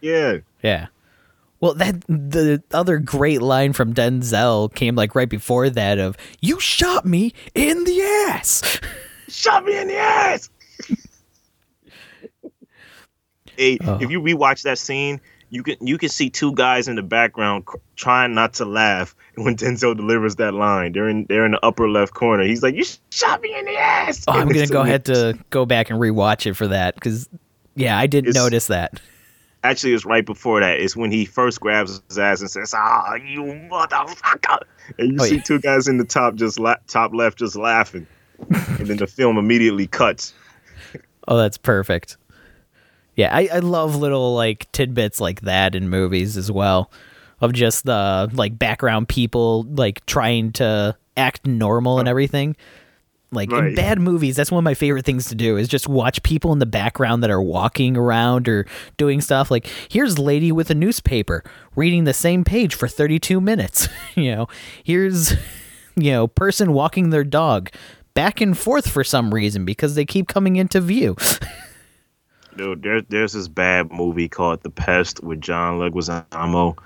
Yeah, 0.00 0.38
Yeah. 0.62 0.86
Well, 1.60 1.74
that 1.74 2.00
the 2.06 2.62
other 2.72 2.98
great 2.98 3.42
line 3.42 3.72
from 3.72 3.92
Denzel 3.92 4.72
came 4.74 4.94
like 4.94 5.14
right 5.14 5.28
before 5.28 5.68
that 5.70 5.98
of 5.98 6.16
"You 6.40 6.60
shot 6.60 7.04
me 7.04 7.32
in 7.54 7.82
the 7.84 8.00
ass." 8.30 8.80
shot 9.28 9.64
me 9.64 9.76
in 9.78 9.88
the 9.88 9.96
ass. 9.96 10.50
hey, 13.56 13.78
Oh. 13.84 13.98
if 14.00 14.10
you 14.10 14.20
rewatch 14.20 14.62
that 14.62 14.78
scene, 14.78 15.20
you 15.50 15.62
can 15.62 15.76
you 15.80 15.98
can 15.98 16.08
see 16.10 16.30
two 16.30 16.54
guys 16.54 16.88
in 16.88 16.96
the 16.96 17.02
background 17.02 17.64
cr- 17.66 17.78
trying 17.96 18.34
not 18.34 18.54
to 18.54 18.64
laugh 18.64 19.16
when 19.36 19.56
Denzel 19.56 19.96
delivers 19.96 20.36
that 20.36 20.54
line. 20.54 20.92
They're 20.92 21.08
in 21.08 21.26
they're 21.28 21.44
in 21.46 21.52
the 21.52 21.64
upper 21.64 21.88
left 21.88 22.14
corner. 22.14 22.44
He's 22.44 22.62
like, 22.62 22.74
"You 22.74 22.84
shot 23.10 23.40
me 23.42 23.54
in 23.58 23.64
the 23.64 23.76
ass." 23.76 24.24
Oh, 24.28 24.32
I'm 24.32 24.48
gonna 24.48 24.60
it's 24.60 24.70
go 24.70 24.82
ahead 24.82 25.04
to 25.06 25.38
go 25.50 25.66
back 25.66 25.90
and 25.90 25.98
rewatch 26.00 26.46
it 26.46 26.54
for 26.54 26.68
that 26.68 26.94
because, 26.94 27.28
yeah, 27.74 27.98
I 27.98 28.06
didn't 28.06 28.34
notice 28.34 28.68
that. 28.68 29.00
Actually, 29.64 29.92
it's 29.92 30.04
right 30.04 30.24
before 30.24 30.60
that. 30.60 30.80
It's 30.80 30.96
when 30.96 31.10
he 31.10 31.24
first 31.24 31.60
grabs 31.60 32.00
his 32.08 32.18
ass 32.18 32.40
and 32.40 32.50
says, 32.50 32.72
"Ah, 32.76 33.14
you 33.14 33.40
motherfucker!" 33.42 34.60
And 34.98 35.12
you 35.12 35.16
Oh, 35.20 35.24
see 35.24 35.36
yeah. 35.36 35.42
two 35.42 35.58
guys 35.60 35.88
in 35.88 35.98
the 35.98 36.04
top 36.04 36.36
just 36.36 36.58
la- 36.60 36.76
top 36.86 37.12
left 37.12 37.38
just 37.38 37.56
laughing, 37.56 38.06
and 38.50 38.86
then 38.86 38.96
the 38.98 39.06
film 39.18 39.36
immediately 39.36 39.86
cuts. 39.86 40.32
Oh, 41.26 41.36
that's 41.36 41.58
perfect. 41.58 42.16
Yeah, 43.16 43.34
I, 43.36 43.48
I 43.52 43.58
love 43.58 43.96
little 43.96 44.34
like 44.34 44.70
tidbits 44.70 45.20
like 45.20 45.40
that 45.40 45.74
in 45.74 45.88
movies 45.88 46.36
as 46.36 46.52
well, 46.52 46.90
of 47.40 47.52
just 47.52 47.84
the 47.84 48.30
like 48.32 48.56
background 48.58 49.08
people 49.08 49.64
like 49.64 50.06
trying 50.06 50.52
to 50.52 50.96
act 51.16 51.44
normal 51.46 51.98
and 51.98 52.08
everything. 52.08 52.56
Like 53.30 53.52
in 53.52 53.74
bad 53.74 54.00
movies, 54.00 54.36
that's 54.36 54.50
one 54.50 54.60
of 54.60 54.64
my 54.64 54.72
favorite 54.72 55.04
things 55.04 55.26
to 55.26 55.34
do 55.34 55.58
is 55.58 55.68
just 55.68 55.86
watch 55.86 56.22
people 56.22 56.52
in 56.52 56.60
the 56.60 56.66
background 56.66 57.22
that 57.22 57.30
are 57.30 57.42
walking 57.42 57.94
around 57.94 58.48
or 58.48 58.66
doing 58.96 59.20
stuff. 59.20 59.50
Like 59.50 59.66
here's 59.90 60.18
lady 60.18 60.50
with 60.50 60.70
a 60.70 60.74
newspaper 60.74 61.44
reading 61.76 62.04
the 62.04 62.14
same 62.14 62.42
page 62.42 62.74
for 62.74 62.88
32 62.88 63.38
minutes. 63.40 63.88
you 64.14 64.34
know, 64.34 64.48
here's 64.82 65.32
you 65.96 66.10
know, 66.10 66.26
person 66.26 66.72
walking 66.72 67.10
their 67.10 67.24
dog 67.24 67.70
back 68.14 68.40
and 68.40 68.56
forth 68.56 68.88
for 68.88 69.04
some 69.04 69.34
reason 69.34 69.64
because 69.64 69.94
they 69.94 70.04
keep 70.04 70.26
coming 70.26 70.56
into 70.56 70.80
view. 70.80 71.16
Dude, 72.56 72.82
there, 72.82 73.02
there's 73.02 73.34
this 73.34 73.46
bad 73.46 73.92
movie 73.92 74.28
called 74.28 74.62
The 74.62 74.70
Pest 74.70 75.22
with 75.22 75.40
John 75.40 75.78
Leguizamo. 75.78 76.76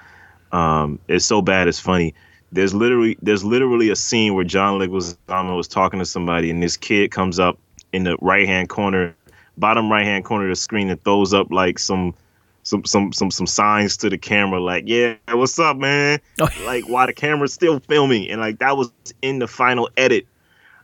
Um, 0.53 0.99
it's 1.09 1.25
so 1.25 1.41
bad 1.41 1.69
it's 1.69 1.81
funny. 1.81 2.15
There's 2.53 2.75
literally 2.75 3.17
there's 3.23 3.45
literally 3.45 3.91
a 3.91 3.97
scene 3.97 4.35
where 4.35 4.45
John 4.45 4.79
Leguizamo 4.79 5.57
was 5.57 5.69
talking 5.69 5.99
to 5.99 6.07
somebody, 6.07 6.51
and 6.51 6.63
this 6.63 6.77
kid 6.77 7.11
comes 7.11 7.39
up 7.39 7.59
in 7.93 8.05
the 8.05 8.17
right 8.21 8.47
hand 8.47 8.69
corner, 8.69 9.15
bottom 9.57 9.91
right 9.91 10.05
hand 10.05 10.25
corner 10.25 10.45
of 10.45 10.51
the 10.51 10.57
screen, 10.57 10.91
and 10.91 11.03
throws 11.03 11.33
up 11.33 11.51
like 11.51 11.79
some 11.79 12.15
some 12.63 12.85
some 12.85 13.13
some 13.13 13.31
some 13.31 13.47
signs 13.47 13.97
to 13.97 14.09
the 14.09 14.19
camera 14.19 14.61
like 14.61 14.85
yeah 14.87 15.17
what's 15.31 15.59
up 15.59 15.77
man? 15.77 16.21
Oh. 16.41 16.49
like 16.65 16.89
while 16.89 17.07
the 17.07 17.13
camera's 17.13 17.55
still 17.55 17.81
filming. 17.81 18.29
And 18.29 18.41
like 18.41 18.59
that 18.59 18.77
was 18.77 18.93
in 19.23 19.39
the 19.39 19.49
final 19.49 19.89
edit. 19.97 20.27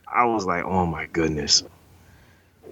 I 0.07 0.25
was 0.25 0.45
like 0.45 0.65
oh 0.65 0.85
my 0.85 1.05
goodness. 1.05 1.63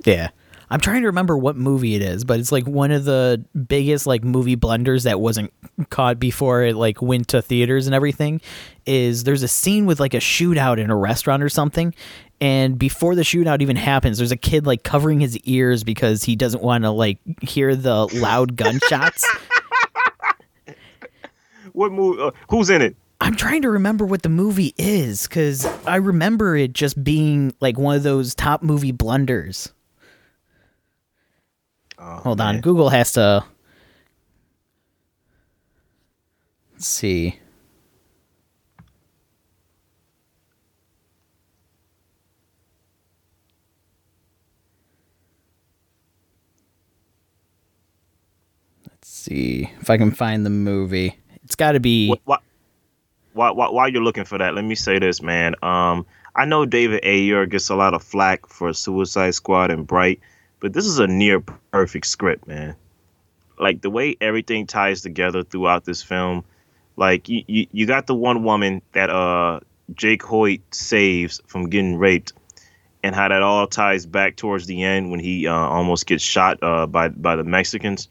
Yeah 0.05 0.29
i'm 0.69 0.79
trying 0.79 1.01
to 1.01 1.07
remember 1.07 1.37
what 1.37 1.55
movie 1.55 1.95
it 1.95 2.01
is 2.01 2.23
but 2.23 2.39
it's 2.39 2.51
like 2.51 2.65
one 2.67 2.91
of 2.91 3.05
the 3.05 3.43
biggest 3.67 4.05
like 4.07 4.23
movie 4.23 4.55
blunders 4.55 5.03
that 5.03 5.19
wasn't 5.19 5.51
caught 5.89 6.19
before 6.19 6.63
it 6.63 6.75
like 6.75 7.01
went 7.01 7.27
to 7.27 7.41
theaters 7.41 7.87
and 7.87 7.95
everything 7.95 8.41
is 8.85 9.23
there's 9.23 9.43
a 9.43 9.47
scene 9.47 9.85
with 9.85 9.99
like 9.99 10.13
a 10.13 10.19
shootout 10.19 10.77
in 10.77 10.89
a 10.89 10.95
restaurant 10.95 11.41
or 11.43 11.49
something 11.49 11.93
and 12.39 12.77
before 12.77 13.15
the 13.15 13.23
shootout 13.23 13.61
even 13.61 13.75
happens 13.75 14.17
there's 14.17 14.31
a 14.31 14.37
kid 14.37 14.65
like 14.65 14.83
covering 14.83 15.19
his 15.19 15.37
ears 15.39 15.83
because 15.83 16.23
he 16.23 16.35
doesn't 16.35 16.63
want 16.63 16.83
to 16.83 16.91
like 16.91 17.19
hear 17.41 17.75
the 17.75 18.05
loud 18.19 18.55
gunshots. 18.55 19.25
What 21.77 21.91
movie 21.91 22.19
uh, 22.19 22.31
who's 22.49 22.71
in 22.71 22.81
it? 22.81 22.95
I'm 23.21 23.35
trying 23.35 23.61
to 23.61 23.69
remember 23.69 24.03
what 24.03 24.23
the 24.23 24.29
movie 24.29 24.73
is 24.77 25.27
because 25.27 25.65
i 25.85 25.95
remember 25.97 26.55
it 26.55 26.73
just 26.73 27.03
being 27.03 27.53
like 27.59 27.77
one 27.77 27.95
of 27.95 28.01
those 28.03 28.33
top 28.33 28.63
movie 28.63 28.91
blunders 28.91 29.71
oh, 32.07 32.21
hold 32.23 32.37
man. 32.37 32.55
on 32.55 32.61
google 32.61 32.89
has 32.89 33.13
to 33.13 33.43
let's 36.73 36.87
see 36.87 37.39
see 49.27 49.69
if 49.81 49.89
I 49.89 49.97
can 49.97 50.11
find 50.11 50.45
the 50.45 50.49
movie. 50.49 51.17
It's 51.43 51.55
got 51.55 51.73
to 51.73 51.79
be. 51.79 52.13
While, 52.25 52.41
while, 53.33 53.73
while, 53.73 53.89
you're 53.89 54.03
looking 54.03 54.25
for 54.25 54.37
that, 54.37 54.55
let 54.55 54.63
me 54.63 54.75
say 54.75 54.99
this, 54.99 55.21
man. 55.21 55.55
Um, 55.61 56.05
I 56.35 56.45
know 56.45 56.65
David 56.65 57.03
Ayer 57.03 57.45
gets 57.45 57.69
a 57.69 57.75
lot 57.75 57.93
of 57.93 58.03
flack 58.03 58.47
for 58.47 58.73
Suicide 58.73 59.31
Squad 59.35 59.71
and 59.71 59.85
Bright, 59.85 60.19
but 60.59 60.73
this 60.73 60.85
is 60.85 60.99
a 60.99 61.07
near 61.07 61.39
perfect 61.71 62.07
script, 62.07 62.47
man. 62.47 62.75
Like 63.59 63.81
the 63.81 63.89
way 63.89 64.15
everything 64.21 64.67
ties 64.67 65.01
together 65.01 65.43
throughout 65.43 65.85
this 65.85 66.03
film. 66.03 66.43
Like 66.95 67.29
you, 67.29 67.43
you, 67.47 67.67
you 67.71 67.85
got 67.85 68.07
the 68.07 68.15
one 68.15 68.43
woman 68.43 68.81
that 68.93 69.09
uh 69.09 69.59
Jake 69.93 70.23
Hoyt 70.23 70.61
saves 70.71 71.41
from 71.47 71.69
getting 71.69 71.97
raped, 71.97 72.33
and 73.03 73.15
how 73.15 73.27
that 73.29 73.41
all 73.41 73.67
ties 73.67 74.05
back 74.05 74.35
towards 74.35 74.65
the 74.65 74.83
end 74.83 75.11
when 75.11 75.19
he 75.19 75.47
uh, 75.47 75.53
almost 75.53 76.05
gets 76.05 76.23
shot 76.23 76.59
uh, 76.61 76.85
by 76.87 77.09
by 77.09 77.35
the 77.35 77.43
Mexicans. 77.43 78.09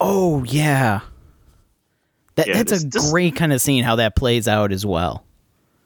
Oh 0.00 0.42
yeah. 0.44 1.00
That 2.34 2.48
yeah, 2.48 2.54
that's 2.54 2.72
this, 2.72 2.84
a 2.84 2.86
this, 2.88 3.10
great 3.10 3.36
kind 3.36 3.52
of 3.52 3.60
scene 3.60 3.84
how 3.84 3.96
that 3.96 4.16
plays 4.16 4.48
out 4.48 4.72
as 4.72 4.86
well. 4.86 5.24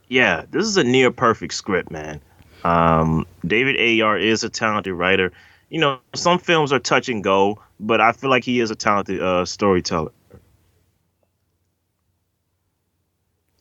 Yeah, 0.09 0.45
this 0.51 0.64
is 0.64 0.77
a 0.77 0.85
near 0.85 1.11
perfect 1.11 1.53
script, 1.53 1.91
man. 1.91 2.20
Um, 2.67 3.27
David 3.47 3.77
Ayer 3.77 4.19
is 4.19 4.43
a 4.43 4.49
talented 4.49 4.93
writer. 4.95 5.31
You 5.71 5.79
know, 5.79 6.01
some 6.14 6.41
films 6.41 6.73
are 6.73 6.81
touch 6.81 7.09
and 7.09 7.23
go, 7.23 7.62
but 7.79 8.01
I 8.01 8.11
feel 8.11 8.29
like 8.29 8.43
he 8.43 8.59
is 8.59 8.73
a 8.73 8.75
talented 8.75 9.23
uh, 9.23 9.45
storyteller. 9.45 10.11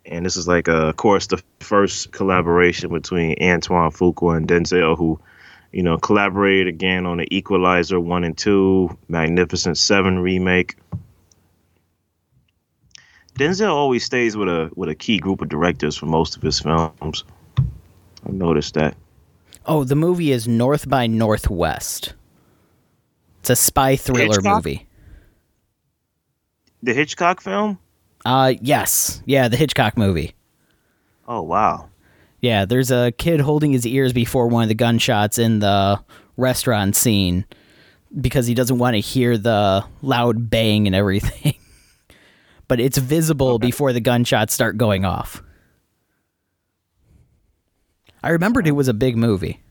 And 0.07 0.25
this 0.25 0.37
is 0.37 0.47
like, 0.47 0.67
uh, 0.67 0.87
of 0.87 0.97
course, 0.97 1.27
the 1.27 1.41
first 1.59 2.11
collaboration 2.11 2.91
between 2.91 3.35
Antoine 3.41 3.91
Fuqua 3.91 4.37
and 4.37 4.47
Denzel, 4.47 4.97
who 4.97 5.19
you 5.71 5.83
know, 5.83 5.97
collaborated 5.97 6.67
again 6.67 7.05
on 7.05 7.17
the 7.17 7.27
Equalizer 7.29 7.99
1 7.99 8.23
and 8.23 8.35
2, 8.35 8.97
Magnificent 9.07 9.77
7 9.77 10.17
remake. 10.19 10.77
Denzel 13.35 13.71
always 13.71 14.05
stays 14.05 14.37
with 14.37 14.47
a 14.47 14.71
with 14.75 14.87
a 14.87 14.95
key 14.95 15.19
group 15.19 15.41
of 15.41 15.49
directors 15.49 15.97
for 15.97 16.05
most 16.05 16.37
of 16.37 16.41
his 16.41 16.61
films. 16.61 17.25
I've 18.25 18.33
noticed 18.33 18.73
that. 18.75 18.95
Oh, 19.65 19.83
the 19.83 19.95
movie 19.95 20.31
is 20.31 20.47
North 20.47 20.87
by 20.87 21.07
Northwest. 21.07 22.13
It's 23.39 23.49
a 23.49 23.55
spy 23.55 23.95
thriller 23.95 24.35
Hitchcock? 24.35 24.55
movie. 24.55 24.87
The 26.83 26.93
Hitchcock 26.93 27.41
film? 27.41 27.79
Uh 28.23 28.53
yes. 28.61 29.21
Yeah, 29.25 29.47
the 29.47 29.57
Hitchcock 29.57 29.97
movie. 29.97 30.33
Oh 31.27 31.41
wow. 31.41 31.89
Yeah, 32.41 32.65
there's 32.65 32.91
a 32.91 33.11
kid 33.11 33.39
holding 33.39 33.71
his 33.71 33.87
ears 33.87 34.13
before 34.13 34.47
one 34.47 34.63
of 34.63 34.69
the 34.69 34.75
gunshots 34.75 35.39
in 35.39 35.59
the 35.59 35.99
restaurant 36.37 36.95
scene 36.95 37.45
because 38.19 38.45
he 38.45 38.53
doesn't 38.53 38.77
want 38.77 38.95
to 38.95 38.99
hear 38.99 39.37
the 39.37 39.83
loud 40.01 40.49
bang 40.49 40.85
and 40.85 40.95
everything. 40.95 41.55
but 42.67 42.79
it's 42.79 42.97
visible 42.97 43.53
okay. 43.53 43.67
before 43.67 43.93
the 43.93 43.99
gunshots 43.99 44.53
start 44.53 44.77
going 44.77 45.05
off. 45.05 45.41
I 48.25 48.31
remembered 48.31 48.67
it 48.67 48.71
was 48.71 48.87
a 48.87 48.93
big 48.93 49.15
movie. 49.15 49.61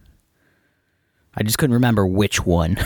I 1.35 1.43
just 1.43 1.59
couldn't 1.59 1.75
remember 1.75 2.07
which 2.07 2.47
one. 2.47 2.77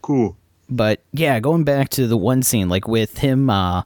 cool. 0.00 0.38
But 0.70 1.02
yeah, 1.12 1.38
going 1.38 1.64
back 1.64 1.90
to 1.90 2.06
the 2.06 2.16
one 2.16 2.42
scene, 2.42 2.70
like 2.70 2.88
with 2.88 3.18
him 3.18 3.50
uh, 3.50 3.82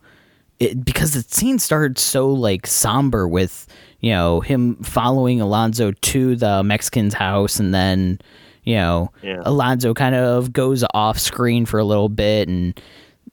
it, 0.61 0.84
because 0.84 1.14
the 1.14 1.22
scene 1.22 1.59
started 1.59 1.99
so 1.99 2.30
like 2.30 2.64
somber 2.64 3.26
with 3.26 3.66
you 3.99 4.12
know 4.12 4.38
him 4.38 4.76
following 4.76 5.41
Alonzo 5.41 5.91
to 5.91 6.36
the 6.36 6.62
Mexican's 6.62 7.14
house 7.14 7.59
and 7.59 7.74
then 7.74 8.20
you 8.62 8.76
know 8.76 9.11
yeah. 9.20 9.43
Alonzo 9.45 9.95
kind 9.95 10.14
of 10.14 10.53
goes 10.53 10.84
off 10.95 11.18
screen 11.18 11.66
for 11.66 11.80
a 11.80 11.84
little 11.84 12.09
bit 12.09 12.49
and 12.49 12.80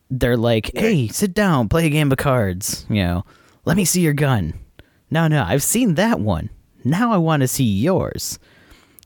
they're 0.10 0.38
like 0.38 0.72
hey 0.74 1.10
sit 1.10 1.34
down 1.34 1.70
play 1.70 1.86
a 1.86 1.90
game 1.90 2.12
of 2.12 2.18
cards 2.18 2.86
you 2.90 3.04
know 3.04 3.24
let 3.68 3.78
me 3.78 3.86
see 3.86 4.02
your 4.02 4.14
gun 4.14 4.54
no 5.12 5.28
no 5.28 5.44
I've 5.44 5.64
seen 5.64 5.96
that 5.96 6.20
one 6.20 6.50
now 6.84 7.12
I 7.12 7.18
want 7.18 7.42
to 7.42 7.48
see 7.48 7.64
yours 7.64 8.40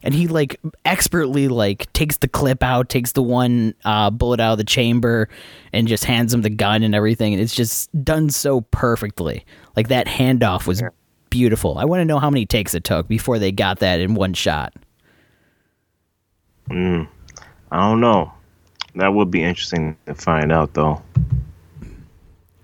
and 0.03 0.13
he 0.13 0.27
like 0.27 0.59
expertly 0.85 1.47
like 1.47 1.91
takes 1.93 2.17
the 2.17 2.27
clip 2.27 2.63
out, 2.63 2.89
takes 2.89 3.11
the 3.11 3.21
one 3.21 3.75
uh, 3.85 4.09
bullet 4.09 4.39
out 4.39 4.53
of 4.53 4.57
the 4.57 4.63
chamber, 4.63 5.29
and 5.73 5.87
just 5.87 6.05
hands 6.05 6.33
him 6.33 6.41
the 6.41 6.49
gun 6.49 6.83
and 6.83 6.95
everything. 6.95 7.33
And 7.33 7.41
it's 7.41 7.55
just 7.55 7.89
done 8.03 8.29
so 8.29 8.61
perfectly. 8.61 9.45
Like 9.75 9.89
that 9.89 10.07
handoff 10.07 10.65
was 10.65 10.81
beautiful. 11.29 11.77
I 11.77 11.85
want 11.85 12.01
to 12.01 12.05
know 12.05 12.19
how 12.19 12.29
many 12.29 12.45
takes 12.45 12.73
it 12.73 12.83
took 12.83 13.07
before 13.07 13.39
they 13.39 13.51
got 13.51 13.79
that 13.79 13.99
in 13.99 14.15
one 14.15 14.33
shot. 14.33 14.73
Mm, 16.69 17.07
I 17.71 17.77
don't 17.77 18.01
know. 18.01 18.31
That 18.95 19.13
would 19.13 19.31
be 19.31 19.43
interesting 19.43 19.97
to 20.05 20.15
find 20.15 20.51
out, 20.51 20.73
though. 20.73 21.01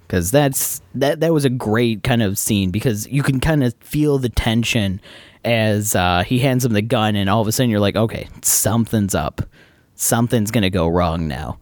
Because 0.08 0.32
that's 0.32 0.82
that 0.96 1.20
that 1.20 1.34
was 1.34 1.44
a 1.44 1.50
great 1.50 2.02
kind 2.02 2.24
of 2.24 2.38
scene 2.38 2.72
because 2.72 3.08
you 3.08 3.24
can 3.24 3.42
kind 3.42 3.62
of 3.62 3.74
feel 3.82 4.18
the 4.18 4.30
tension 4.30 5.02
as 5.44 5.96
uh, 5.96 6.24
he 6.26 6.40
hands 6.40 6.64
him 6.64 6.74
the 6.74 6.82
gun, 6.82 7.16
and 7.16 7.30
all 7.30 7.42
of 7.42 7.48
a 7.48 7.52
sudden 7.52 7.70
you're 7.70 7.80
like, 7.80 7.96
okay, 7.96 8.30
something's 8.42 9.14
up. 9.14 9.42
Something's 9.96 10.52
gonna 10.52 10.70
go 10.70 10.88
wrong 10.88 11.28
now. 11.28 11.60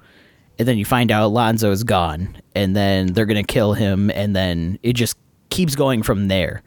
And 0.59 0.67
then 0.67 0.77
you 0.77 0.85
find 0.85 1.11
out 1.11 1.31
lonzo's 1.31 1.83
gone, 1.83 2.37
and 2.55 2.75
then 2.75 3.13
they're 3.13 3.25
gonna 3.25 3.43
kill 3.43 3.73
him, 3.73 4.11
and 4.11 4.35
then 4.35 4.77
it 4.83 4.93
just 4.93 5.17
keeps 5.49 5.75
going 5.75 6.03
from 6.03 6.27
there. 6.27 6.61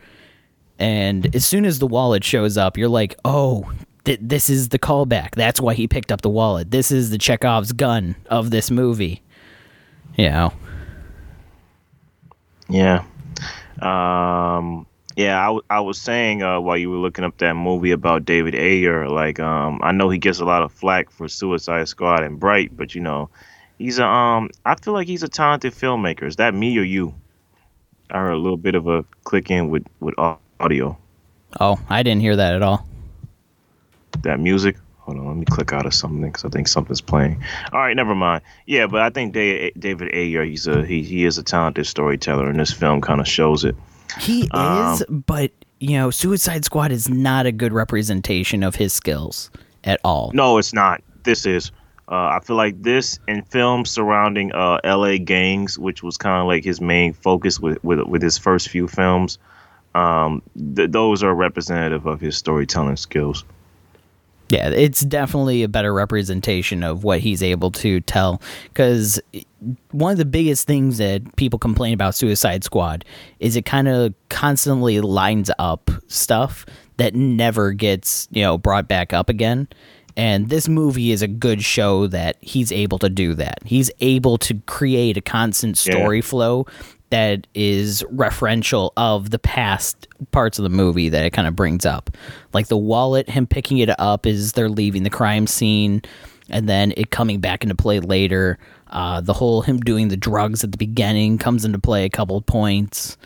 And 0.80 1.34
as 1.34 1.44
soon 1.44 1.64
as 1.64 1.78
the 1.78 1.86
wallet 1.86 2.24
shows 2.24 2.56
up, 2.56 2.76
you're 2.76 2.88
like, 2.88 3.16
oh, 3.24 3.70
th- 4.04 4.20
this 4.22 4.50
is 4.50 4.70
the 4.70 4.78
callback. 4.78 5.34
That's 5.34 5.60
why 5.60 5.74
he 5.74 5.88
picked 5.88 6.10
up 6.10 6.22
the 6.22 6.30
wallet. 6.30 6.70
This 6.70 6.90
is 6.90 7.10
the 7.10 7.18
Chekhov's 7.18 7.72
gun 7.72 8.16
of 8.26 8.50
this 8.50 8.70
movie. 8.70 9.22
You 10.16 10.30
know. 10.30 10.52
Yeah. 12.68 13.04
Um, 13.80 14.86
yeah, 15.16 15.40
I, 15.40 15.46
w- 15.46 15.62
I 15.70 15.80
was 15.80 16.00
saying 16.00 16.42
uh, 16.42 16.60
while 16.60 16.76
you 16.76 16.90
were 16.90 16.98
looking 16.98 17.24
up 17.24 17.38
that 17.38 17.54
movie 17.54 17.92
about 17.92 18.24
David 18.24 18.54
Ayer, 18.54 19.08
like 19.08 19.40
um, 19.40 19.80
I 19.82 19.92
know 19.92 20.10
he 20.10 20.18
gets 20.18 20.40
a 20.40 20.44
lot 20.44 20.62
of 20.62 20.72
flack 20.72 21.10
for 21.10 21.28
Suicide 21.28 21.88
Squad 21.88 22.22
and 22.22 22.38
Bright, 22.38 22.76
but 22.76 22.94
you 22.94 23.00
know, 23.00 23.30
he's 23.78 23.98
a 23.98 24.06
um, 24.06 24.50
I 24.64 24.74
feel 24.76 24.94
like 24.94 25.08
he's 25.08 25.22
a 25.22 25.28
talented 25.28 25.72
filmmaker. 25.72 26.24
Is 26.26 26.36
that 26.36 26.54
me 26.54 26.78
or 26.78 26.82
you? 26.82 27.14
I 28.10 28.18
heard 28.18 28.32
a 28.32 28.38
little 28.38 28.56
bit 28.56 28.74
of 28.74 28.86
a 28.86 29.04
click 29.24 29.50
in 29.50 29.70
with 29.70 29.86
with 30.00 30.14
audio. 30.60 30.96
Oh, 31.58 31.78
I 31.88 32.02
didn't 32.02 32.20
hear 32.20 32.36
that 32.36 32.54
at 32.54 32.62
all. 32.62 32.86
That 34.22 34.40
music. 34.40 34.76
Hold 35.09 35.20
on, 35.20 35.26
let 35.26 35.36
me 35.38 35.46
click 35.46 35.72
out 35.72 35.86
of 35.86 35.94
something 35.94 36.20
because 36.20 36.44
I 36.44 36.50
think 36.50 36.68
something's 36.68 37.00
playing. 37.00 37.42
All 37.72 37.80
right, 37.80 37.96
never 37.96 38.14
mind. 38.14 38.42
Yeah, 38.66 38.86
but 38.86 39.00
I 39.00 39.09
think 39.09 39.32
David 39.32 40.14
Ayer, 40.14 40.44
he's 40.44 40.66
a 40.66 40.84
he 40.84 41.02
he 41.02 41.24
is 41.24 41.38
a 41.38 41.42
talented 41.42 41.86
storyteller, 41.86 42.46
and 42.46 42.61
this 42.61 42.74
film 42.74 43.00
kind 43.00 43.18
of 43.18 43.26
shows 43.26 43.64
it. 43.64 43.74
He 44.20 44.50
um, 44.50 44.92
is, 44.92 45.04
but 45.09 45.50
you 45.80 45.96
know, 45.96 46.11
Suicide 46.11 46.66
Squad 46.66 46.92
is 46.92 47.09
not 47.09 47.46
a 47.46 47.52
good 47.52 47.72
representation 47.72 48.62
of 48.62 48.74
his 48.74 48.92
skills 48.92 49.50
at 49.82 49.98
all. 50.04 50.30
No, 50.34 50.59
it's 50.59 50.74
not. 50.74 51.02
This 51.22 51.46
is. 51.46 51.72
Uh, 52.11 52.36
I 52.36 52.40
feel 52.44 52.56
like 52.56 52.82
this 52.82 53.18
and 53.28 53.48
films 53.48 53.90
surrounding 53.90 54.52
uh, 54.52 54.78
L.A. 54.84 55.18
gangs, 55.18 55.78
which 55.78 56.02
was 56.02 56.18
kind 56.18 56.42
of 56.42 56.46
like 56.46 56.64
his 56.64 56.82
main 56.82 57.14
focus 57.14 57.59
with, 57.59 57.82
with 57.82 58.00
with 58.00 58.20
his 58.20 58.36
first 58.36 58.68
few 58.68 58.86
films. 58.86 59.38
um, 59.94 60.42
th- 60.76 60.90
those 60.90 61.22
are 61.22 61.34
representative 61.34 62.04
of 62.04 62.20
his 62.20 62.36
storytelling 62.36 62.96
skills. 62.96 63.46
Yeah, 64.51 64.70
it's 64.70 65.03
definitely 65.03 65.62
a 65.62 65.68
better 65.68 65.92
representation 65.92 66.82
of 66.82 67.05
what 67.05 67.20
he's 67.20 67.42
able 67.42 67.70
to 67.72 68.01
tell. 68.01 68.40
Because 68.64 69.20
one 69.90 70.12
of 70.12 70.18
the 70.18 70.24
biggest 70.24 70.66
things 70.66 70.99
that 70.99 71.36
people 71.36 71.59
complain 71.59 71.92
about 71.92 72.14
Suicide 72.14 72.64
Squad 72.64 73.05
is 73.40 73.57
it 73.57 73.66
kind 73.66 73.88
of 73.88 74.14
constantly 74.30 75.01
lines 75.01 75.51
up 75.59 75.90
stuff 76.07 76.64
that 76.96 77.14
never 77.14 77.72
gets, 77.72 78.26
you 78.30 78.42
know, 78.42 78.57
brought 78.57 78.88
back 78.88 79.12
up 79.12 79.28
again. 79.28 79.68
And 80.16 80.49
this 80.49 80.68
movie 80.68 81.12
is 81.12 81.22
a 81.22 81.28
good 81.28 81.62
show 81.62 82.09
that 82.09 82.38
he's 82.40 82.72
able 82.72 82.99
to 82.99 83.09
do 83.09 83.34
that. 83.34 83.59
He's 83.64 83.90
able 84.01 84.36
to 84.38 84.55
create 84.66 85.16
a 85.16 85.20
constant 85.20 85.78
story 85.78 86.18
yeah. 86.18 86.24
flow 86.24 86.66
that 87.11 87.46
is 87.54 88.02
referential 88.12 88.90
of 88.96 89.30
the 89.30 89.38
past 89.38 90.09
parts 90.30 90.59
of 90.59 90.62
the 90.62 90.68
movie 90.68 91.09
that 91.09 91.24
it 91.24 91.30
kind 91.30 91.48
of 91.48 91.56
brings 91.56 91.86
up. 91.86 92.11
Like 92.52 92.68
the 92.68 92.76
wallet, 92.76 93.28
him 93.28 93.46
picking 93.46 93.78
it 93.78 93.90
up 93.98 94.26
is 94.26 94.52
they're 94.52 94.68
leaving 94.68 95.02
the 95.02 95.11
crime 95.11 95.46
scene, 95.46 96.02
and 96.50 96.68
then 96.68 96.92
it 96.96 97.11
coming 97.11 97.40
back 97.40 97.62
into 97.62 97.74
play 97.74 98.00
later. 98.00 98.59
Uh, 98.88 99.20
the 99.20 99.34
whole 99.34 99.62
him 99.62 99.80
doing 99.80 100.09
the 100.09 100.16
drugs 100.16 100.64
at 100.64 100.72
the 100.72 100.78
beginning 100.78 101.38
comes 101.38 101.64
into 101.64 101.78
play 101.78 102.04
a 102.04 102.11
couple 102.11 102.36
of 102.36 102.46
points. 102.46 103.16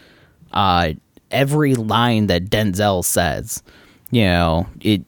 Uh, 0.53 0.93
every 1.31 1.75
line 1.75 2.27
that 2.27 2.51
Denzel 2.51 3.05
says, 3.05 3.63
you 4.11 4.25
know, 4.25 4.69
it 4.81 5.03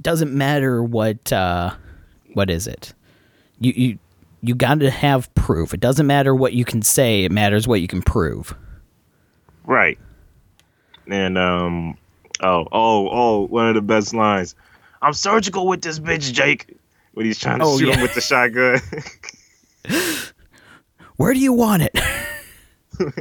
doesn't 0.00 0.32
matter 0.32 0.82
what 0.82 1.32
uh, 1.32 1.74
what 2.34 2.50
is 2.50 2.66
it. 2.66 2.92
You 3.60 3.72
you 3.74 3.98
you 4.42 4.54
got 4.54 4.80
to 4.80 4.90
have 4.90 5.32
proof. 5.34 5.72
It 5.72 5.80
doesn't 5.80 6.06
matter 6.06 6.34
what 6.34 6.52
you 6.52 6.64
can 6.64 6.82
say, 6.82 7.24
it 7.24 7.32
matters 7.32 7.66
what 7.66 7.80
you 7.80 7.88
can 7.88 8.02
prove. 8.02 8.54
Right. 9.64 9.98
And 11.06 11.38
um 11.38 11.96
oh, 12.40 12.66
oh, 12.72 13.08
oh, 13.10 13.46
one 13.46 13.68
of 13.68 13.74
the 13.74 13.82
best 13.82 14.12
lines. 14.12 14.54
I'm 15.00 15.14
surgical 15.14 15.66
with 15.66 15.82
this 15.82 15.98
bitch, 15.98 16.32
Jake. 16.32 16.76
When 17.14 17.26
he's 17.26 17.38
trying 17.38 17.58
to 17.58 17.66
oh, 17.66 17.78
shoot 17.78 17.88
yeah. 17.88 17.96
him 17.96 18.02
with 18.02 18.14
the 18.14 18.20
shotgun. 18.20 18.80
Where 21.16 21.34
do 21.34 21.40
you 21.40 21.52
want 21.52 21.82
it? 21.82 21.94
Dude, 22.98 23.12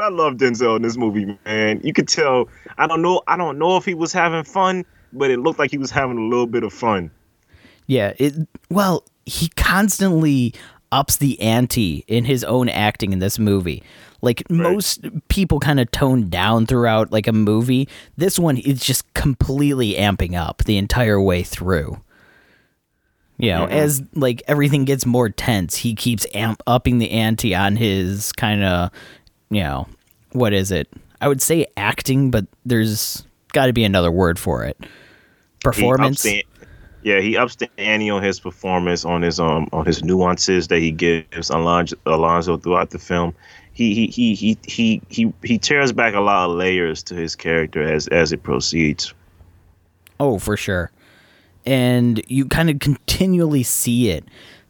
I 0.00 0.08
love 0.08 0.34
Denzel 0.34 0.76
in 0.76 0.82
this 0.82 0.96
movie, 0.96 1.38
man. 1.44 1.80
You 1.82 1.92
could 1.92 2.08
tell. 2.08 2.48
I 2.78 2.86
don't 2.86 3.02
know. 3.02 3.22
I 3.26 3.36
don't 3.36 3.58
know 3.58 3.76
if 3.76 3.84
he 3.84 3.94
was 3.94 4.12
having 4.12 4.44
fun, 4.44 4.84
but 5.12 5.30
it 5.30 5.40
looked 5.40 5.58
like 5.58 5.70
he 5.70 5.78
was 5.78 5.90
having 5.90 6.18
a 6.18 6.22
little 6.22 6.46
bit 6.46 6.62
of 6.62 6.72
fun. 6.72 7.10
Yeah. 7.86 8.12
It. 8.18 8.34
Well, 8.70 9.04
he 9.26 9.48
constantly 9.56 10.54
ups 10.92 11.16
the 11.16 11.40
ante 11.40 12.04
in 12.08 12.24
his 12.24 12.42
own 12.44 12.68
acting 12.68 13.12
in 13.12 13.18
this 13.18 13.38
movie. 13.38 13.82
Like 14.22 14.42
right. 14.50 14.58
most 14.58 15.06
people 15.28 15.60
kind 15.60 15.80
of 15.80 15.90
tone 15.90 16.28
down 16.28 16.66
throughout 16.66 17.12
like 17.12 17.26
a 17.26 17.32
movie, 17.32 17.88
this 18.16 18.38
one 18.38 18.56
is 18.56 18.80
just 18.80 19.12
completely 19.14 19.94
amping 19.94 20.34
up 20.34 20.64
the 20.64 20.76
entire 20.76 21.20
way 21.20 21.42
through. 21.42 22.00
You 23.38 23.52
know, 23.52 23.64
as 23.64 24.02
like 24.14 24.42
everything 24.46 24.84
gets 24.84 25.06
more 25.06 25.30
tense, 25.30 25.76
he 25.76 25.94
keeps 25.94 26.26
amp 26.34 26.62
upping 26.66 26.98
the 26.98 27.10
ante 27.10 27.54
on 27.54 27.76
his 27.76 28.32
kind 28.32 28.62
of, 28.62 28.90
you 29.48 29.62
know, 29.62 29.88
what 30.32 30.52
is 30.52 30.70
it? 30.70 30.88
I 31.22 31.28
would 31.28 31.40
say 31.40 31.66
acting, 31.74 32.30
but 32.30 32.44
there's 32.66 33.24
got 33.54 33.66
to 33.66 33.72
be 33.72 33.84
another 33.84 34.10
word 34.10 34.38
for 34.38 34.64
it. 34.64 34.76
Performance. 35.64 36.22
He 36.22 36.44
yeah, 37.02 37.20
he 37.20 37.36
ups 37.36 37.56
the 37.56 37.68
ante 37.78 38.10
on 38.10 38.22
his 38.22 38.40
performance, 38.40 39.04
on 39.04 39.22
his 39.22 39.40
um, 39.40 39.68
on 39.72 39.86
his 39.86 40.04
nuances 40.04 40.68
that 40.68 40.78
he 40.78 40.90
gives 40.90 41.50
Alonzo, 41.50 41.96
Alonzo 42.06 42.56
throughout 42.56 42.90
the 42.90 42.98
film. 42.98 43.34
He 43.72 44.08
he 44.10 44.34
he 44.34 44.58
he 44.64 45.02
he 45.08 45.32
he 45.42 45.58
tears 45.58 45.92
back 45.92 46.14
a 46.14 46.20
lot 46.20 46.50
of 46.50 46.56
layers 46.56 47.02
to 47.04 47.14
his 47.14 47.34
character 47.34 47.82
as 47.82 48.06
as 48.08 48.32
it 48.32 48.42
proceeds. 48.42 49.14
Oh, 50.18 50.38
for 50.38 50.56
sure, 50.56 50.90
and 51.64 52.22
you 52.28 52.44
kind 52.46 52.68
of 52.68 52.78
continually 52.80 53.62
see 53.62 54.10
it 54.10 54.24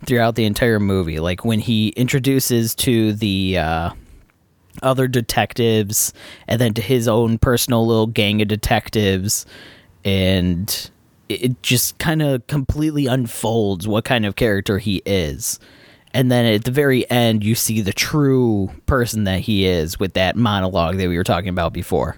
throughout 0.06 0.36
the 0.36 0.44
entire 0.44 0.78
movie. 0.78 1.18
Like 1.18 1.44
when 1.44 1.58
he 1.58 1.88
introduces 1.90 2.74
to 2.76 3.12
the 3.12 3.58
uh, 3.58 3.90
other 4.82 5.08
detectives, 5.08 6.12
and 6.46 6.60
then 6.60 6.74
to 6.74 6.82
his 6.82 7.08
own 7.08 7.38
personal 7.38 7.84
little 7.84 8.06
gang 8.06 8.40
of 8.40 8.46
detectives, 8.46 9.46
and 10.04 10.90
it 11.30 11.62
just 11.62 11.98
kind 11.98 12.22
of 12.22 12.46
completely 12.46 13.06
unfolds 13.06 13.86
what 13.86 14.04
kind 14.04 14.26
of 14.26 14.36
character 14.36 14.78
he 14.78 15.02
is. 15.06 15.58
And 16.12 16.30
then 16.30 16.44
at 16.44 16.64
the 16.64 16.72
very 16.72 17.08
end, 17.08 17.44
you 17.44 17.54
see 17.54 17.80
the 17.80 17.92
true 17.92 18.70
person 18.86 19.24
that 19.24 19.40
he 19.40 19.64
is 19.64 20.00
with 20.00 20.14
that 20.14 20.36
monologue 20.36 20.96
that 20.96 21.08
we 21.08 21.16
were 21.16 21.24
talking 21.24 21.50
about 21.50 21.72
before. 21.72 22.16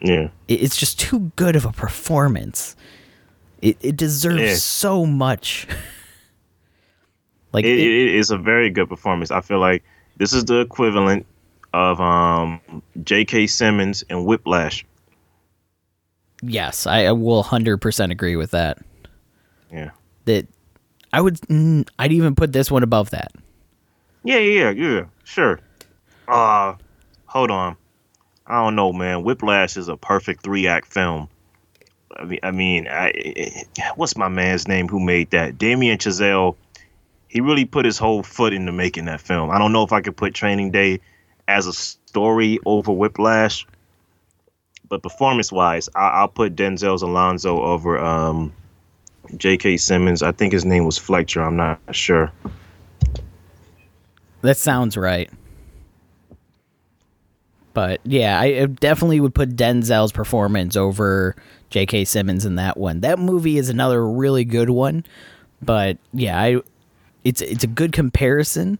Yeah. 0.00 0.28
It's 0.48 0.76
just 0.76 0.98
too 0.98 1.30
good 1.36 1.54
of 1.54 1.66
a 1.66 1.72
performance. 1.72 2.74
It, 3.60 3.76
it 3.80 3.96
deserves 3.96 4.42
yeah. 4.42 4.54
so 4.54 5.04
much. 5.04 5.68
like 7.52 7.64
it, 7.64 7.78
it, 7.78 8.08
it 8.08 8.14
is 8.14 8.30
a 8.30 8.38
very 8.38 8.70
good 8.70 8.88
performance. 8.88 9.30
I 9.30 9.42
feel 9.42 9.58
like 9.58 9.84
this 10.16 10.32
is 10.32 10.46
the 10.46 10.60
equivalent 10.60 11.26
of 11.74 12.00
um, 12.00 12.60
J.K. 13.04 13.46
Simmons 13.46 14.02
and 14.08 14.26
Whiplash. 14.26 14.84
Yes, 16.42 16.86
I, 16.86 17.06
I 17.06 17.12
will 17.12 17.42
hundred 17.42 17.78
percent 17.78 18.12
agree 18.12 18.36
with 18.36 18.50
that. 18.50 18.78
Yeah. 19.72 19.90
That 20.24 20.46
I 21.12 21.20
would. 21.20 21.36
Mm, 21.42 21.88
I'd 21.98 22.12
even 22.12 22.34
put 22.34 22.52
this 22.52 22.70
one 22.70 22.82
above 22.82 23.10
that. 23.10 23.32
Yeah, 24.24 24.38
yeah, 24.38 24.70
yeah, 24.70 25.04
sure. 25.24 25.60
Uh, 26.28 26.74
hold 27.26 27.50
on. 27.50 27.76
I 28.46 28.62
don't 28.62 28.76
know, 28.76 28.92
man. 28.92 29.22
Whiplash 29.22 29.76
is 29.76 29.88
a 29.88 29.96
perfect 29.96 30.42
three 30.42 30.66
act 30.66 30.92
film. 30.92 31.28
I 32.16 32.24
mean, 32.24 32.40
I 32.42 32.50
mean, 32.50 32.88
I, 32.88 33.64
what's 33.96 34.16
my 34.16 34.28
man's 34.28 34.68
name 34.68 34.88
who 34.88 35.00
made 35.00 35.30
that? 35.30 35.58
Damien 35.58 35.98
Chazelle. 35.98 36.56
He 37.28 37.40
really 37.40 37.64
put 37.64 37.86
his 37.86 37.96
whole 37.96 38.22
foot 38.22 38.52
into 38.52 38.72
making 38.72 39.06
that 39.06 39.20
film. 39.20 39.50
I 39.50 39.58
don't 39.58 39.72
know 39.72 39.84
if 39.84 39.92
I 39.92 40.02
could 40.02 40.16
put 40.16 40.34
Training 40.34 40.70
Day 40.70 41.00
as 41.48 41.66
a 41.66 41.72
story 41.72 42.58
over 42.66 42.92
Whiplash, 42.92 43.66
but 44.92 45.02
performance 45.02 45.50
wise, 45.50 45.88
I, 45.96 46.20
will 46.20 46.28
put 46.28 46.54
Denzel's 46.54 47.00
Alonzo 47.00 47.62
over 47.62 47.98
um, 47.98 48.52
J.K. 49.38 49.78
Simmons. 49.78 50.22
I 50.22 50.32
think 50.32 50.52
his 50.52 50.66
name 50.66 50.84
was 50.84 50.98
Fletcher. 50.98 51.40
I'm 51.40 51.56
not 51.56 51.80
sure. 51.92 52.30
That 54.42 54.58
sounds 54.58 54.98
right. 54.98 55.30
But 57.72 58.02
yeah, 58.04 58.38
I 58.38 58.66
definitely 58.66 59.18
would 59.20 59.34
put 59.34 59.56
Denzel's 59.56 60.12
performance 60.12 60.76
over 60.76 61.36
J.K. 61.70 62.04
Simmons 62.04 62.44
in 62.44 62.56
that 62.56 62.76
one. 62.76 63.00
That 63.00 63.18
movie 63.18 63.56
is 63.56 63.70
another 63.70 64.06
really 64.06 64.44
good 64.44 64.68
one. 64.68 65.06
But 65.62 65.96
yeah, 66.12 66.38
I 66.38 66.60
it's 67.24 67.40
it's 67.40 67.64
a 67.64 67.68
good 67.68 67.92
comparison. 67.92 68.78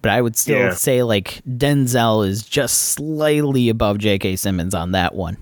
But 0.00 0.10
I 0.10 0.22
would 0.22 0.34
still 0.34 0.58
yeah. 0.58 0.74
say 0.74 1.04
like 1.04 1.40
Denzel 1.48 2.26
is 2.26 2.42
just 2.42 2.78
slightly 2.78 3.68
above 3.68 3.98
J.K. 3.98 4.34
Simmons 4.34 4.74
on 4.74 4.90
that 4.90 5.14
one. 5.14 5.36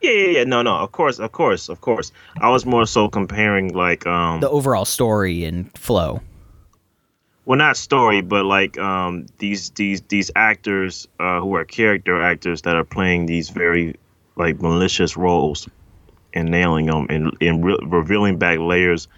Yeah, 0.00 0.10
yeah, 0.10 0.28
yeah. 0.38 0.44
No, 0.44 0.62
no. 0.62 0.76
Of 0.76 0.92
course, 0.92 1.18
of 1.18 1.32
course, 1.32 1.68
of 1.68 1.80
course. 1.80 2.12
I 2.40 2.50
was 2.50 2.64
more 2.64 2.86
so 2.86 3.08
comparing 3.08 3.74
like 3.74 4.06
um 4.06 4.40
the 4.40 4.50
overall 4.50 4.84
story 4.84 5.44
and 5.44 5.76
flow. 5.76 6.20
Well, 7.44 7.58
not 7.58 7.76
story, 7.76 8.20
but 8.20 8.44
like 8.44 8.78
um 8.78 9.26
these 9.38 9.70
these 9.70 10.02
these 10.02 10.30
actors 10.36 11.08
uh, 11.18 11.40
who 11.40 11.54
are 11.56 11.64
character 11.64 12.22
actors 12.22 12.62
that 12.62 12.76
are 12.76 12.84
playing 12.84 13.26
these 13.26 13.48
very 13.48 13.96
like 14.36 14.60
malicious 14.60 15.16
roles 15.16 15.68
and 16.34 16.50
nailing 16.50 16.86
them 16.86 17.06
and 17.10 17.36
and 17.40 17.64
re- 17.64 17.78
revealing 17.82 18.38
back 18.38 18.58
layers 18.58 19.08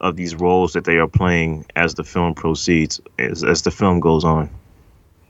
of 0.00 0.16
these 0.16 0.34
roles 0.34 0.72
that 0.72 0.84
they 0.84 0.96
are 0.96 1.08
playing 1.08 1.66
as 1.76 1.94
the 1.94 2.04
film 2.04 2.34
proceeds 2.34 3.00
as 3.18 3.44
as 3.44 3.62
the 3.62 3.70
film 3.70 4.00
goes 4.00 4.24
on. 4.24 4.48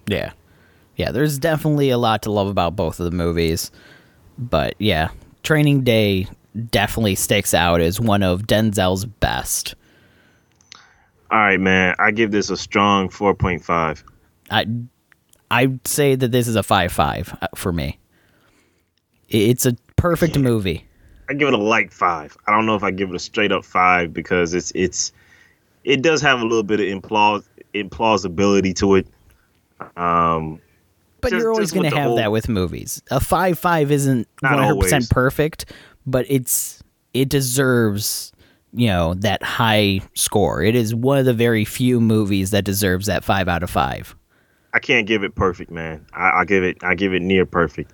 Yeah. 0.07 0.33
Yeah, 0.97 1.13
there's 1.13 1.39
definitely 1.39 1.89
a 1.89 1.97
lot 1.99 2.23
to 2.25 2.31
love 2.31 2.49
about 2.49 2.77
both 2.77 3.01
of 3.01 3.11
the 3.11 3.17
movies. 3.17 3.71
But 4.41 4.75
yeah, 4.79 5.11
Training 5.43 5.85
Day 5.85 6.27
definitely 6.71 7.15
sticks 7.15 7.55
out 7.55 7.81
as 7.81 8.01
one 8.01 8.23
of 8.23 8.43
Denzel's 8.43 9.05
best. 9.05 9.75
All 11.31 11.39
right, 11.39 11.61
man. 11.61 11.95
I 11.99 12.11
give 12.11 12.33
this 12.33 12.51
a 12.51 12.57
strong 12.57 13.09
4.5. 13.09 14.03
I 14.51 14.67
I'd 15.53 15.87
say 15.87 16.15
that 16.15 16.33
this 16.33 16.49
is 16.49 16.57
a 16.57 16.63
5-5 16.63 17.57
for 17.57 17.73
me. 17.73 17.99
It's 19.29 19.67
a 19.67 19.77
perfect 19.97 20.39
movie. 20.39 20.87
I 21.29 21.35
give 21.35 21.49
it 21.49 21.55
a 21.55 21.59
light 21.59 21.93
5. 21.93 22.37
I 22.47 22.51
don't 22.51 22.67
know 22.67 22.75
if 22.75 22.83
I 22.83 22.91
give 22.91 23.11
it 23.11 23.17
a 23.17 23.21
straight 23.21 23.53
up 23.53 23.65
5 23.65 24.13
because 24.13 24.55
it's 24.55 24.73
it's 24.75 25.13
it 25.85 26.03
does 26.03 26.21
have 26.23 26.41
a 26.41 26.45
little 26.45 26.63
bit 26.63 26.81
of 26.81 26.87
implaus 26.87 27.45
implausibility 27.75 28.75
to 28.77 28.97
it. 28.97 29.07
Um 29.97 30.61
but 31.21 31.31
just, 31.31 31.43
you're 31.43 31.53
always 31.53 31.73
going 31.73 31.89
to 31.91 31.97
have 31.97 32.17
that 32.17 32.33
with 32.33 32.49
movies. 32.49 33.03
A 33.11 33.21
five 33.21 33.59
five 33.59 33.91
isn't 33.91 34.29
one 34.41 34.53
hundred 34.53 34.81
percent 34.81 35.11
perfect, 35.11 35.73
but 36.07 36.27
it's 36.29 36.83
it 37.15 37.29
deserves 37.29 38.33
you 38.73 38.87
know 38.87 39.15
that 39.15 39.43
high 39.43 40.01
score. 40.15 40.63
It 40.63 40.75
is 40.75 40.95
one 40.95 41.19
of 41.19 41.25
the 41.25 41.35
very 41.35 41.65
few 41.65 42.01
movies 42.01 42.51
that 42.51 42.65
deserves 42.65 43.07
that 43.07 43.25
five 43.25 43.49
out 43.49 43.63
of 43.63 43.71
five. 43.71 44.15
I 44.73 44.79
can't 44.79 45.07
give 45.07 45.25
it 45.25 45.35
perfect, 45.35 45.71
man. 45.71 46.07
I, 46.13 46.41
I 46.41 46.45
give 46.45 46.63
it 46.63 46.79
I 46.83 46.95
give 46.95 47.15
it 47.15 47.23
near 47.23 47.47
perfect. 47.47 47.93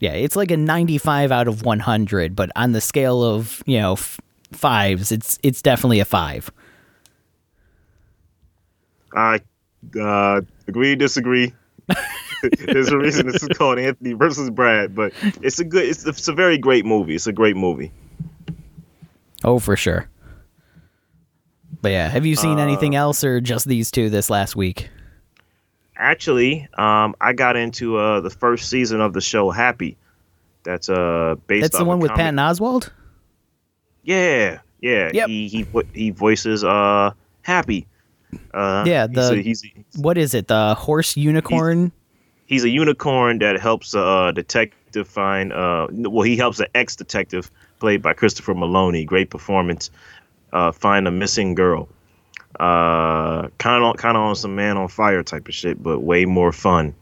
Yeah, 0.00 0.12
it's 0.12 0.34
like 0.34 0.50
a 0.50 0.56
95 0.56 1.30
out 1.30 1.46
of 1.46 1.62
100, 1.62 2.34
but 2.34 2.50
on 2.56 2.72
the 2.72 2.80
scale 2.80 3.22
of, 3.22 3.62
you 3.66 3.78
know, 3.78 3.92
f- 3.92 4.18
fives, 4.50 5.12
it's 5.12 5.38
it's 5.42 5.60
definitely 5.60 6.00
a 6.00 6.06
5. 6.06 6.50
I 9.14 9.40
uh, 10.00 10.40
agree, 10.66 10.96
disagree. 10.96 11.52
There's 12.66 12.88
a 12.88 12.98
reason 12.98 13.26
this 13.26 13.42
is 13.42 13.48
called 13.48 13.78
Anthony 13.78 14.12
versus 14.12 14.50
Brad, 14.50 14.94
but 14.94 15.12
it's 15.42 15.58
a 15.58 15.64
good, 15.64 15.84
it's, 15.84 16.06
it's 16.06 16.28
a 16.28 16.32
very 16.32 16.58
great 16.58 16.84
movie. 16.84 17.14
It's 17.14 17.26
a 17.26 17.32
great 17.32 17.56
movie. 17.56 17.92
Oh, 19.44 19.58
for 19.58 19.76
sure. 19.76 20.08
But 21.82 21.92
yeah, 21.92 22.08
have 22.08 22.26
you 22.26 22.36
seen 22.36 22.58
anything 22.58 22.94
else 22.94 23.24
or 23.24 23.40
just 23.40 23.66
these 23.66 23.90
two 23.90 24.10
this 24.10 24.28
last 24.28 24.54
week? 24.54 24.90
Actually, 25.96 26.68
um, 26.76 27.14
I 27.20 27.32
got 27.32 27.56
into 27.56 27.96
uh, 27.96 28.20
the 28.20 28.30
first 28.30 28.68
season 28.68 29.00
of 29.00 29.12
the 29.12 29.20
show 29.20 29.50
Happy. 29.50 29.96
That's 30.62 30.90
uh 30.90 31.36
based. 31.46 31.62
That's 31.62 31.78
the 31.78 31.84
one 31.86 32.00
with 32.00 32.10
Patton 32.10 32.36
Oswalt? 32.36 32.90
Yeah, 34.02 34.60
yeah. 34.80 35.10
Yep. 35.12 35.28
He 35.28 35.48
he 35.48 35.66
he 35.94 36.10
voices 36.10 36.62
uh 36.64 37.12
Happy. 37.42 37.86
Uh, 38.52 38.84
Yeah, 38.86 39.06
he's 39.08 39.14
the- 39.16 39.32
a, 39.32 39.42
he's 39.42 39.64
a, 39.64 40.00
What 40.00 40.18
is 40.18 40.34
it? 40.34 40.48
The 40.48 40.74
horse 40.74 41.16
unicorn? 41.16 41.92
He's 42.50 42.64
a 42.64 42.68
unicorn 42.68 43.38
that 43.38 43.60
helps 43.60 43.94
a 43.94 44.02
uh, 44.02 44.32
detective 44.32 45.06
find. 45.06 45.52
Uh, 45.52 45.86
well, 45.92 46.24
he 46.24 46.36
helps 46.36 46.58
an 46.58 46.66
ex 46.74 46.96
detective 46.96 47.48
played 47.78 48.02
by 48.02 48.12
Christopher 48.12 48.54
Meloni. 48.54 49.06
Great 49.06 49.30
performance. 49.30 49.88
Uh, 50.52 50.72
find 50.72 51.06
a 51.06 51.12
missing 51.12 51.54
girl. 51.54 51.88
Uh, 52.58 53.46
kind 53.58 53.84
of 53.84 53.96
kind 53.98 54.16
of 54.16 54.24
on 54.24 54.34
some 54.34 54.56
Man 54.56 54.76
on 54.76 54.88
Fire 54.88 55.22
type 55.22 55.46
of 55.46 55.54
shit, 55.54 55.80
but 55.80 56.00
way 56.00 56.24
more 56.24 56.50
fun. 56.50 56.92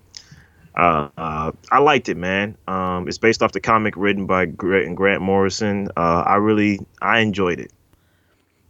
Uh, 0.76 1.08
uh, 1.16 1.52
I 1.72 1.78
liked 1.78 2.10
it, 2.10 2.18
man. 2.18 2.54
Um, 2.68 3.08
it's 3.08 3.16
based 3.16 3.42
off 3.42 3.52
the 3.52 3.60
comic 3.60 3.96
written 3.96 4.26
by 4.26 4.44
Grant, 4.44 4.94
Grant 4.96 5.22
Morrison. 5.22 5.88
Uh, 5.96 6.24
I 6.26 6.34
really 6.34 6.78
I 7.00 7.20
enjoyed 7.20 7.58
it. 7.58 7.72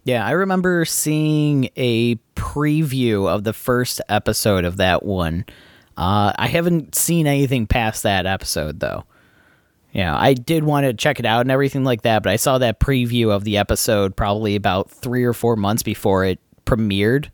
Yeah, 0.05 0.25
I 0.25 0.31
remember 0.31 0.85
seeing 0.85 1.71
a 1.75 2.15
preview 2.37 3.27
of 3.27 3.43
the 3.43 3.51
first 3.51 3.99
episode 4.07 4.63
of 4.63 4.77
that 4.77 5.03
one. 5.03 5.43
Uh, 5.99 6.31
I 6.37 6.47
haven't 6.47 6.95
seen 6.95 7.27
anything 7.27 7.67
past 7.67 8.03
that 8.03 8.25
episode 8.25 8.79
though. 8.79 9.03
Yeah, 9.91 10.15
I 10.17 10.33
did 10.33 10.63
want 10.63 10.85
to 10.85 10.93
check 10.93 11.19
it 11.19 11.25
out 11.25 11.41
and 11.41 11.51
everything 11.51 11.83
like 11.83 12.03
that, 12.03 12.23
but 12.23 12.31
I 12.31 12.37
saw 12.37 12.57
that 12.59 12.79
preview 12.79 13.31
of 13.31 13.43
the 13.43 13.57
episode 13.57 14.15
probably 14.15 14.55
about 14.55 14.89
three 14.89 15.23
or 15.25 15.33
four 15.33 15.55
months 15.57 15.83
before 15.83 16.23
it 16.25 16.39
premiered. 16.65 17.29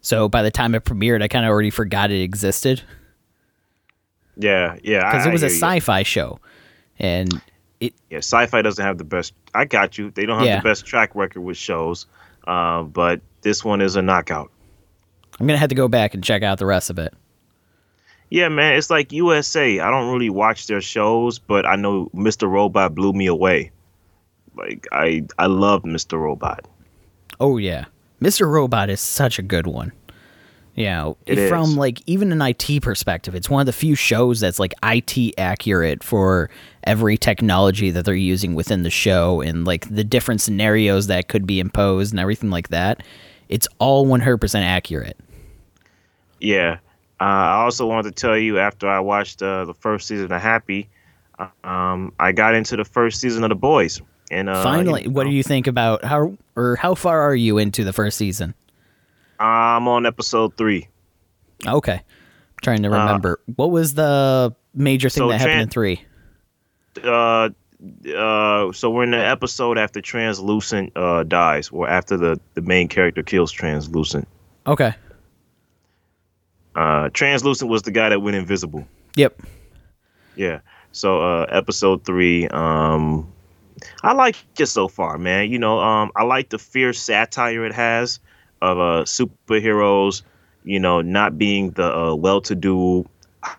So 0.00 0.28
by 0.28 0.42
the 0.42 0.50
time 0.50 0.74
it 0.74 0.84
premiered, 0.84 1.22
I 1.22 1.28
kind 1.28 1.44
of 1.44 1.50
already 1.50 1.70
forgot 1.70 2.10
it 2.10 2.20
existed 2.20 2.82
Yeah, 4.36 4.76
yeah. 4.82 5.10
because 5.12 5.26
it 5.26 5.32
was 5.32 5.42
a 5.42 5.46
you. 5.46 5.52
sci-fi 5.52 6.02
show, 6.02 6.40
and 6.98 7.30
it 7.78 7.94
yeah, 8.10 8.18
sci-fi 8.18 8.62
doesn't 8.62 8.84
have 8.84 8.98
the 8.98 9.04
best. 9.04 9.32
I 9.54 9.64
got 9.64 9.96
you. 9.98 10.10
They 10.10 10.26
don't 10.26 10.38
have 10.38 10.46
Yeah. 10.46 10.56
the 10.56 10.62
best 10.68 10.86
track 10.86 11.14
record 11.14 11.42
with 11.42 11.56
shows, 11.56 12.06
uh, 12.48 12.82
but 12.82 13.20
this 13.42 13.64
one 13.64 13.80
is 13.80 13.94
a 13.96 14.02
knockout. 14.02 14.50
I'm 15.38 15.46
gonna 15.46 15.58
have 15.58 15.68
to 15.68 15.74
go 15.76 15.86
back 15.88 16.14
and 16.14 16.24
check 16.24 16.42
out 16.42 16.58
the 16.58 16.66
rest 16.66 16.90
of 16.90 16.98
it. 16.98 17.12
Yeah, 18.30 18.48
man, 18.48 18.74
it's 18.74 18.90
like 18.90 19.12
USA. 19.12 19.80
I 19.80 19.90
don't 19.90 20.12
really 20.12 20.30
watch 20.30 20.66
their 20.66 20.80
shows, 20.82 21.38
but 21.38 21.64
I 21.66 21.76
know 21.76 22.10
Mr. 22.14 22.48
Robot 22.50 22.94
blew 22.94 23.12
me 23.12 23.26
away. 23.26 23.70
Like 24.56 24.86
I, 24.92 25.24
I 25.38 25.46
love 25.46 25.82
Mr. 25.84 26.20
Robot. 26.20 26.66
Oh 27.40 27.56
yeah, 27.56 27.86
Mr. 28.20 28.46
Robot 28.50 28.90
is 28.90 29.00
such 29.00 29.38
a 29.38 29.42
good 29.42 29.66
one. 29.66 29.92
You 30.74 30.84
know, 30.84 31.16
It 31.26 31.48
from 31.48 31.70
is. 31.70 31.76
like 31.76 32.00
even 32.06 32.30
an 32.30 32.40
IT 32.40 32.82
perspective, 32.82 33.34
it's 33.34 33.50
one 33.50 33.60
of 33.60 33.66
the 33.66 33.72
few 33.72 33.96
shows 33.96 34.38
that's 34.38 34.60
like 34.60 34.74
IT 34.84 35.34
accurate 35.36 36.04
for 36.04 36.50
every 36.84 37.16
technology 37.16 37.90
that 37.90 38.04
they're 38.04 38.14
using 38.14 38.54
within 38.54 38.84
the 38.84 38.90
show 38.90 39.40
and 39.40 39.64
like 39.64 39.88
the 39.92 40.04
different 40.04 40.40
scenarios 40.40 41.08
that 41.08 41.26
could 41.28 41.46
be 41.48 41.58
imposed 41.58 42.12
and 42.12 42.20
everything 42.20 42.50
like 42.50 42.68
that. 42.68 43.02
It's 43.48 43.66
all 43.80 44.06
100% 44.06 44.60
accurate. 44.62 45.16
Yeah. 46.40 46.78
Uh, 47.20 47.24
I 47.24 47.62
also 47.64 47.86
wanted 47.86 48.14
to 48.14 48.20
tell 48.20 48.36
you 48.38 48.58
after 48.58 48.88
I 48.88 49.00
watched 49.00 49.42
uh, 49.42 49.64
the 49.64 49.74
first 49.74 50.06
season 50.06 50.30
of 50.32 50.40
Happy, 50.40 50.88
uh, 51.38 51.48
um, 51.66 52.12
I 52.20 52.32
got 52.32 52.54
into 52.54 52.76
the 52.76 52.84
first 52.84 53.20
season 53.20 53.42
of 53.44 53.48
The 53.48 53.56
Boys. 53.56 54.00
And 54.30 54.48
uh, 54.48 54.62
Finally, 54.62 55.04
you 55.04 55.10
what 55.10 55.24
do 55.24 55.30
you 55.30 55.42
think 55.42 55.66
about 55.66 56.04
how 56.04 56.36
or 56.54 56.76
how 56.76 56.94
far 56.94 57.20
are 57.22 57.34
you 57.34 57.58
into 57.58 57.82
the 57.82 57.92
first 57.92 58.18
season? 58.18 58.54
I'm 59.40 59.88
on 59.88 60.04
episode 60.06 60.56
three. 60.56 60.88
Okay. 61.66 61.94
I'm 61.94 62.02
trying 62.62 62.82
to 62.82 62.90
remember. 62.90 63.40
what 63.56 63.70
was 63.70 63.94
the 63.94 64.54
major 64.74 65.08
thing 65.08 65.22
Uh, 65.24 65.26
so 65.26 65.30
that 65.30 65.40
happened 65.40 65.58
Tran- 65.58 65.62
in 65.62 65.68
3? 65.70 66.04
uh 67.04 67.48
uh 68.16 68.72
so 68.72 68.90
we're 68.90 69.04
in 69.04 69.12
the 69.12 69.24
episode 69.24 69.78
after 69.78 70.00
translucent 70.00 70.92
uh 70.96 71.22
dies 71.22 71.68
or 71.70 71.88
after 71.88 72.16
the 72.16 72.40
the 72.54 72.60
main 72.62 72.88
character 72.88 73.22
kills 73.22 73.52
translucent 73.52 74.26
Okay. 74.66 74.94
Uh 76.78 77.08
translucent 77.12 77.68
was 77.68 77.82
the 77.82 77.90
guy 77.90 78.08
that 78.08 78.20
went 78.22 78.36
invisible. 78.36 78.86
Yep. 79.16 79.42
yeah. 80.36 80.60
So 80.92 81.20
uh 81.20 81.46
episode 81.50 82.04
three 82.04 82.48
um 82.48 83.30
i 84.02 84.12
like 84.12 84.36
it 84.58 84.66
so 84.66 84.88
far 84.88 85.18
man. 85.18 85.50
You 85.50 85.58
know 85.58 85.80
um 85.80 86.10
i 86.16 86.22
like 86.22 86.48
the 86.50 86.58
fierce 86.58 87.00
satire 87.00 87.64
it 87.64 87.74
has 87.74 88.20
of 88.62 88.78
uh 88.78 89.04
superheroes 89.04 90.22
you 90.64 90.80
know 90.80 91.00
not 91.00 91.38
being 91.38 91.70
the 91.72 91.96
uh, 91.96 92.14
well-to-do 92.14 93.08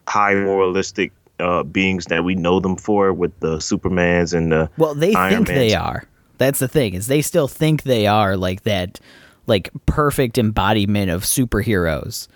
high 0.07 0.35
moralistic 0.35 1.11
uh 1.39 1.63
beings 1.63 2.05
that 2.05 2.23
we 2.23 2.35
know 2.35 2.59
them 2.59 2.75
for 2.75 3.13
with 3.13 3.37
the 3.39 3.57
supermans 3.57 4.33
and 4.33 4.51
the 4.51 4.69
Well, 4.77 4.93
they 4.93 5.13
Iron 5.13 5.45
think 5.45 5.57
they 5.57 5.73
are. 5.73 6.03
That's 6.37 6.59
the 6.59 6.67
thing 6.67 6.93
is 6.93 7.07
they 7.07 7.21
still 7.21 7.47
think 7.47 7.83
they 7.83 8.07
are 8.07 8.37
like 8.37 8.63
that, 8.63 8.99
like 9.47 9.69
perfect 9.85 10.37
embodiment 10.37 11.11
of 11.11 11.23
superheroes, 11.23 12.27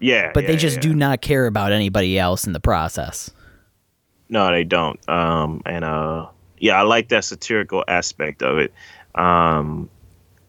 yeah 0.00 0.30
but 0.32 0.46
they 0.46 0.56
just 0.56 0.76
yeah. 0.76 0.82
do 0.82 0.94
not 0.94 1.20
care 1.20 1.46
about 1.46 1.72
anybody 1.72 2.18
else 2.18 2.46
in 2.46 2.52
the 2.52 2.60
process. 2.60 3.30
No, 4.28 4.50
they 4.50 4.64
don't. 4.64 5.00
Um, 5.08 5.62
and 5.64 5.84
uh, 5.84 6.26
yeah, 6.58 6.78
I 6.78 6.82
like 6.82 7.08
that 7.08 7.24
satirical 7.24 7.84
aspect 7.88 8.42
of 8.42 8.58
it. 8.58 8.72
Um, 9.14 9.88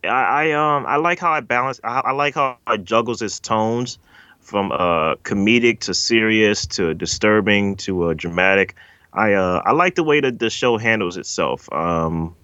I, 0.03 0.07
I 0.07 0.51
um 0.51 0.85
I 0.85 0.97
like 0.97 1.19
how 1.19 1.31
I 1.31 1.41
balance. 1.41 1.79
I, 1.83 2.01
I 2.05 2.11
like 2.11 2.35
how 2.35 2.57
it 2.69 2.83
juggles 2.83 3.21
its 3.21 3.39
tones 3.39 3.97
from 4.39 4.71
uh 4.71 5.15
comedic 5.23 5.79
to 5.81 5.93
serious 5.93 6.65
to 6.65 6.93
disturbing 6.93 7.75
to 7.77 8.09
uh, 8.09 8.13
dramatic. 8.13 8.75
I 9.13 9.33
uh 9.33 9.61
I 9.65 9.71
like 9.71 9.95
the 9.95 10.03
way 10.03 10.21
that 10.21 10.39
the 10.39 10.49
show 10.49 10.77
handles 10.77 11.17
itself. 11.17 11.71
Um, 11.71 12.35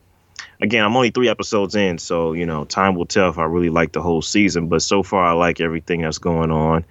again, 0.66 0.84
I'm 0.84 0.96
only 0.96 1.12
three 1.12 1.30
episodes 1.30 1.76
in, 1.76 1.98
so 1.98 2.34
you 2.34 2.46
know 2.46 2.66
time 2.66 2.96
will 2.96 3.06
tell 3.06 3.30
if 3.30 3.38
I 3.38 3.44
really 3.46 3.70
like 3.70 3.94
the 3.94 4.02
whole 4.02 4.22
season. 4.22 4.68
But 4.68 4.82
so 4.82 5.04
far, 5.04 5.24
I 5.24 5.32
like 5.32 5.62
everything 5.62 6.02
that's 6.02 6.18
going 6.18 6.52
on. 6.52 6.84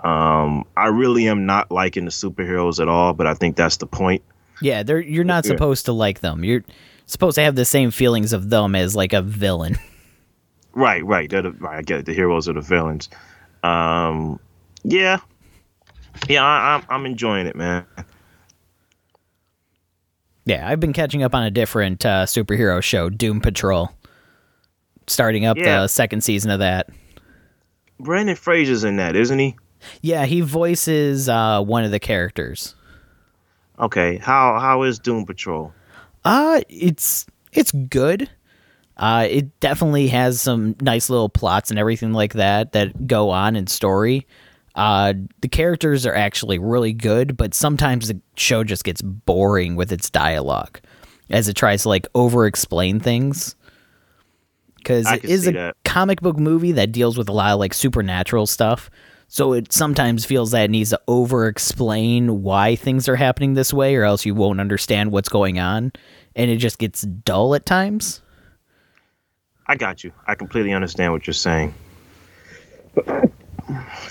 Um, 0.00 0.64
I 0.76 0.86
really 0.88 1.28
am 1.28 1.46
not 1.46 1.70
liking 1.70 2.06
the 2.06 2.10
superheroes 2.10 2.80
at 2.80 2.88
all, 2.88 3.12
but 3.12 3.26
I 3.26 3.34
think 3.34 3.56
that's 3.56 3.76
the 3.76 3.86
point. 3.86 4.22
Yeah, 4.62 4.82
they're 4.82 5.00
you're 5.00 5.24
not 5.24 5.44
Yeah. 5.44 5.50
supposed 5.52 5.84
to 5.86 5.92
like 5.92 6.20
them. 6.20 6.42
You're 6.44 6.64
supposed 7.06 7.34
to 7.36 7.42
have 7.42 7.54
the 7.54 7.64
same 7.64 7.90
feelings 7.90 8.32
of 8.32 8.50
them 8.50 8.74
as 8.74 8.96
like 8.96 9.12
a 9.12 9.22
villain. 9.22 9.78
Right, 10.72 11.04
right. 11.04 11.28
The, 11.28 11.50
right, 11.58 11.78
I 11.78 11.82
get 11.82 11.98
it. 11.98 12.06
The 12.06 12.12
heroes 12.14 12.48
are 12.48 12.52
the 12.52 12.60
villains. 12.60 13.08
Um, 13.64 14.38
yeah, 14.84 15.18
yeah. 16.28 16.44
I, 16.44 16.76
I'm 16.76 16.84
I'm 16.88 17.06
enjoying 17.06 17.48
it, 17.48 17.56
man. 17.56 17.84
Yeah, 20.50 20.68
I've 20.68 20.80
been 20.80 20.92
catching 20.92 21.22
up 21.22 21.32
on 21.32 21.44
a 21.44 21.50
different 21.52 22.04
uh, 22.04 22.26
superhero 22.26 22.82
show, 22.82 23.08
Doom 23.08 23.40
Patrol. 23.40 23.88
Starting 25.06 25.46
up 25.46 25.56
Yeah. 25.56 25.82
the 25.82 25.86
second 25.86 26.22
season 26.24 26.50
of 26.50 26.58
that. 26.58 26.88
Brendan 28.00 28.34
Fraser's 28.34 28.82
in 28.82 28.96
that, 28.96 29.14
isn't 29.14 29.38
he? 29.38 29.54
Yeah, 30.00 30.26
he 30.26 30.40
voices 30.40 31.28
uh, 31.28 31.62
one 31.62 31.84
of 31.84 31.92
the 31.92 32.00
characters. 32.00 32.74
Okay. 33.78 34.16
How 34.16 34.58
how 34.58 34.82
is 34.82 34.98
Doom 34.98 35.24
Patrol? 35.24 35.72
Uh 36.24 36.62
it's 36.68 37.26
it's 37.52 37.70
good. 37.70 38.28
Uh 38.96 39.28
it 39.30 39.60
definitely 39.60 40.08
has 40.08 40.42
some 40.42 40.74
nice 40.80 41.08
little 41.08 41.28
plots 41.28 41.70
and 41.70 41.78
everything 41.78 42.12
like 42.12 42.32
that 42.34 42.72
that 42.72 43.06
go 43.06 43.30
on 43.30 43.54
in 43.54 43.68
story. 43.68 44.26
Uh 44.74 45.14
the 45.40 45.48
characters 45.48 46.06
are 46.06 46.14
actually 46.14 46.58
really 46.58 46.92
good, 46.92 47.36
but 47.36 47.54
sometimes 47.54 48.08
the 48.08 48.20
show 48.36 48.64
just 48.64 48.84
gets 48.84 49.02
boring 49.02 49.76
with 49.76 49.92
its 49.92 50.10
dialogue 50.10 50.80
as 51.30 51.48
it 51.48 51.54
tries 51.54 51.82
to 51.82 51.88
like 51.88 52.06
over 52.14 52.46
explain 52.46 53.00
things. 53.00 53.54
I 55.06 55.16
it 55.16 55.24
is 55.24 55.46
a 55.46 55.52
that. 55.52 55.76
comic 55.84 56.20
book 56.20 56.38
movie 56.38 56.72
that 56.72 56.92
deals 56.92 57.18
with 57.18 57.28
a 57.28 57.32
lot 57.32 57.52
of 57.52 57.58
like 57.60 57.74
supernatural 57.74 58.46
stuff. 58.46 58.90
So 59.28 59.52
it 59.52 59.72
sometimes 59.72 60.24
feels 60.24 60.50
that 60.50 60.64
it 60.64 60.70
needs 60.70 60.90
to 60.90 61.00
over 61.06 61.46
explain 61.46 62.42
why 62.42 62.74
things 62.74 63.08
are 63.08 63.14
happening 63.14 63.54
this 63.54 63.72
way 63.72 63.94
or 63.94 64.02
else 64.02 64.26
you 64.26 64.34
won't 64.34 64.58
understand 64.60 65.12
what's 65.12 65.28
going 65.28 65.60
on 65.60 65.92
and 66.34 66.50
it 66.50 66.56
just 66.56 66.78
gets 66.78 67.02
dull 67.02 67.54
at 67.54 67.64
times. 67.66 68.22
I 69.66 69.76
got 69.76 70.02
you. 70.02 70.12
I 70.26 70.34
completely 70.34 70.72
understand 70.72 71.12
what 71.12 71.26
you're 71.26 71.34
saying. 71.34 71.74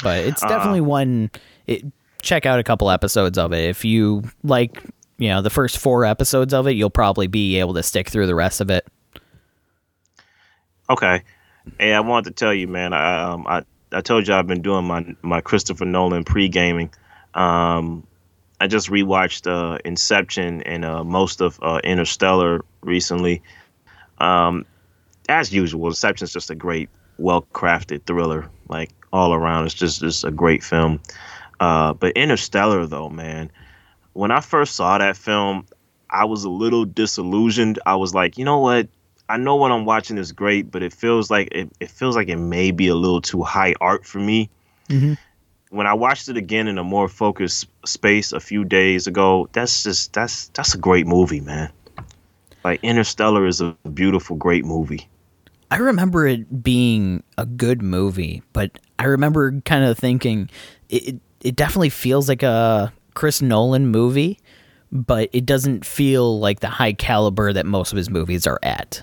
But 0.04 0.26
it's 0.26 0.42
definitely 0.42 0.82
one. 0.82 1.32
It, 1.68 1.86
check 2.22 2.46
out 2.46 2.60
a 2.60 2.64
couple 2.64 2.90
episodes 2.90 3.38
of 3.38 3.54
it 3.54 3.70
if 3.70 3.86
you 3.86 4.24
like. 4.44 4.84
You 5.18 5.30
know, 5.30 5.42
the 5.42 5.50
first 5.50 5.78
four 5.78 6.06
episodes 6.06 6.54
of 6.54 6.66
it, 6.68 6.72
you'll 6.72 6.90
probably 6.90 7.28
be 7.28 7.60
able 7.60 7.74
to 7.74 7.84
stick 7.84 8.10
through 8.10 8.28
the 8.28 8.36
rest 8.36 8.62
of 8.62 8.70
it. 8.70 8.88
Okay. 10.90 11.24
Hey, 11.78 11.94
I 11.94 12.00
wanted 12.00 12.30
to 12.30 12.46
tell 12.46 12.54
you, 12.54 12.68
man. 12.68 12.94
I 12.94 13.24
um, 13.24 13.46
I, 13.48 13.64
I 13.92 14.02
told 14.02 14.28
you 14.28 14.34
I've 14.34 14.48
been 14.48 14.62
doing 14.62 14.86
my 14.86 15.16
my 15.22 15.42
Christopher 15.42 15.86
Nolan 15.86 16.24
pre 16.24 16.48
gaming. 16.48 16.92
Um, 17.34 18.08
I 18.62 18.68
just 18.68 18.90
rewatched 18.90 19.48
uh, 19.48 19.78
Inception 19.86 20.64
and 20.64 20.84
uh, 20.84 21.04
most 21.04 21.42
of 21.42 21.60
uh, 21.62 21.80
Interstellar 21.84 22.66
recently. 22.82 23.42
Um, 24.18 24.66
as 25.30 25.54
usual, 25.54 25.88
Inception's 25.88 26.34
just 26.34 26.50
a 26.50 26.56
great, 26.56 26.90
well 27.18 27.46
crafted 27.54 28.04
thriller, 28.06 28.50
like 28.68 28.92
all 29.12 29.34
around. 29.34 29.66
It's 29.66 29.74
just 29.74 30.02
just 30.02 30.24
a 30.24 30.32
great 30.32 30.64
film. 30.64 31.00
Uh, 31.60 31.94
but 31.94 32.16
Interstellar, 32.16 32.86
though, 32.86 33.10
man, 33.10 33.52
when 34.14 34.32
I 34.32 34.40
first 34.40 34.76
saw 34.76 34.98
that 34.98 35.18
film, 35.18 35.66
I 36.10 36.26
was 36.26 36.44
a 36.44 36.50
little 36.50 36.86
disillusioned. 36.86 37.80
I 37.86 37.96
was 37.96 38.14
like, 38.14 38.38
you 38.38 38.46
know 38.46 38.60
what? 38.60 38.88
I 39.28 39.38
know 39.38 39.56
what 39.56 39.72
I'm 39.72 39.86
watching 39.86 40.18
is 40.18 40.32
great, 40.32 40.72
but 40.72 40.82
it 40.82 40.92
feels 40.92 41.30
like 41.30 41.50
it, 41.52 41.70
it 41.80 41.90
feels 41.90 42.16
like 42.16 42.30
it 42.30 42.38
may 42.38 42.72
be 42.72 42.88
a 42.88 42.96
little 42.96 43.22
too 43.22 43.44
high 43.44 43.76
art 43.80 44.06
for 44.06 44.20
me. 44.20 44.50
Mm-hmm. 44.88 45.14
When 45.70 45.86
I 45.86 45.94
watched 45.94 46.30
it 46.30 46.38
again 46.38 46.68
in 46.68 46.80
a 46.80 46.84
more 46.84 47.08
focused 47.08 47.68
space 47.86 48.32
a 48.32 48.40
few 48.40 48.66
days 48.66 49.06
ago, 49.06 49.48
that's 49.52 49.84
just 49.84 50.14
that's 50.14 50.48
that's 50.50 50.74
a 50.74 50.80
great 50.80 51.06
movie, 51.06 51.42
man. 51.42 51.72
Like 52.64 52.84
Interstellar 52.84 53.46
is 53.46 53.62
a 53.62 53.78
beautiful, 53.94 54.36
great 54.36 54.66
movie. 54.66 55.08
I 55.72 55.78
remember 55.78 56.26
it 56.26 56.64
being 56.64 57.22
a 57.38 57.46
good 57.46 57.84
movie, 57.84 58.42
but 58.54 58.80
I 59.00 59.06
remember 59.06 59.60
kind 59.62 59.86
of 59.86 59.98
thinking 59.98 60.50
it 60.90 61.16
it 61.42 61.56
definitely 61.56 61.90
feels 61.90 62.28
like 62.28 62.44
a 62.44 62.94
Chris 63.14 63.42
Nolan 63.42 63.88
movie, 63.88 64.40
but 64.92 65.30
it 65.32 65.46
doesn't 65.46 65.86
feel 65.86 66.40
like 66.40 66.60
the 66.60 66.68
high 66.68 66.94
caliber 66.94 67.54
that 67.54 67.66
most 67.66 67.92
of 67.94 67.98
his 67.98 68.10
movies 68.10 68.46
are 68.46 68.60
at. 68.62 69.02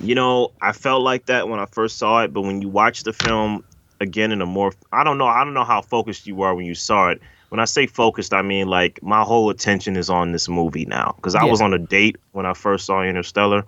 You 0.00 0.14
know, 0.14 0.52
I 0.60 0.72
felt 0.72 1.02
like 1.02 1.26
that 1.26 1.48
when 1.48 1.60
I 1.60 1.66
first 1.66 1.98
saw 1.98 2.22
it, 2.24 2.32
but 2.32 2.42
when 2.42 2.60
you 2.60 2.68
watch 2.68 3.04
the 3.04 3.12
film 3.12 3.64
again 4.00 4.32
in 4.32 4.42
a 4.42 4.46
more 4.46 4.72
I 4.92 5.04
don't 5.04 5.18
know, 5.18 5.26
I 5.26 5.44
don't 5.44 5.54
know 5.54 5.64
how 5.64 5.80
focused 5.82 6.26
you 6.26 6.34
were 6.34 6.54
when 6.54 6.66
you 6.66 6.74
saw 6.74 7.08
it. 7.10 7.20
When 7.48 7.60
I 7.60 7.64
say 7.64 7.86
focused, 7.86 8.34
I 8.34 8.42
mean 8.42 8.66
like 8.66 9.00
my 9.02 9.22
whole 9.22 9.50
attention 9.50 9.96
is 9.96 10.10
on 10.10 10.32
this 10.32 10.48
movie 10.48 10.84
now 10.84 11.14
because 11.16 11.36
I 11.36 11.44
Yeah. 11.44 11.50
was 11.52 11.60
on 11.60 11.72
a 11.72 11.78
date 11.78 12.16
when 12.32 12.44
I 12.44 12.54
first 12.54 12.86
saw 12.86 13.02
Interstellar. 13.02 13.64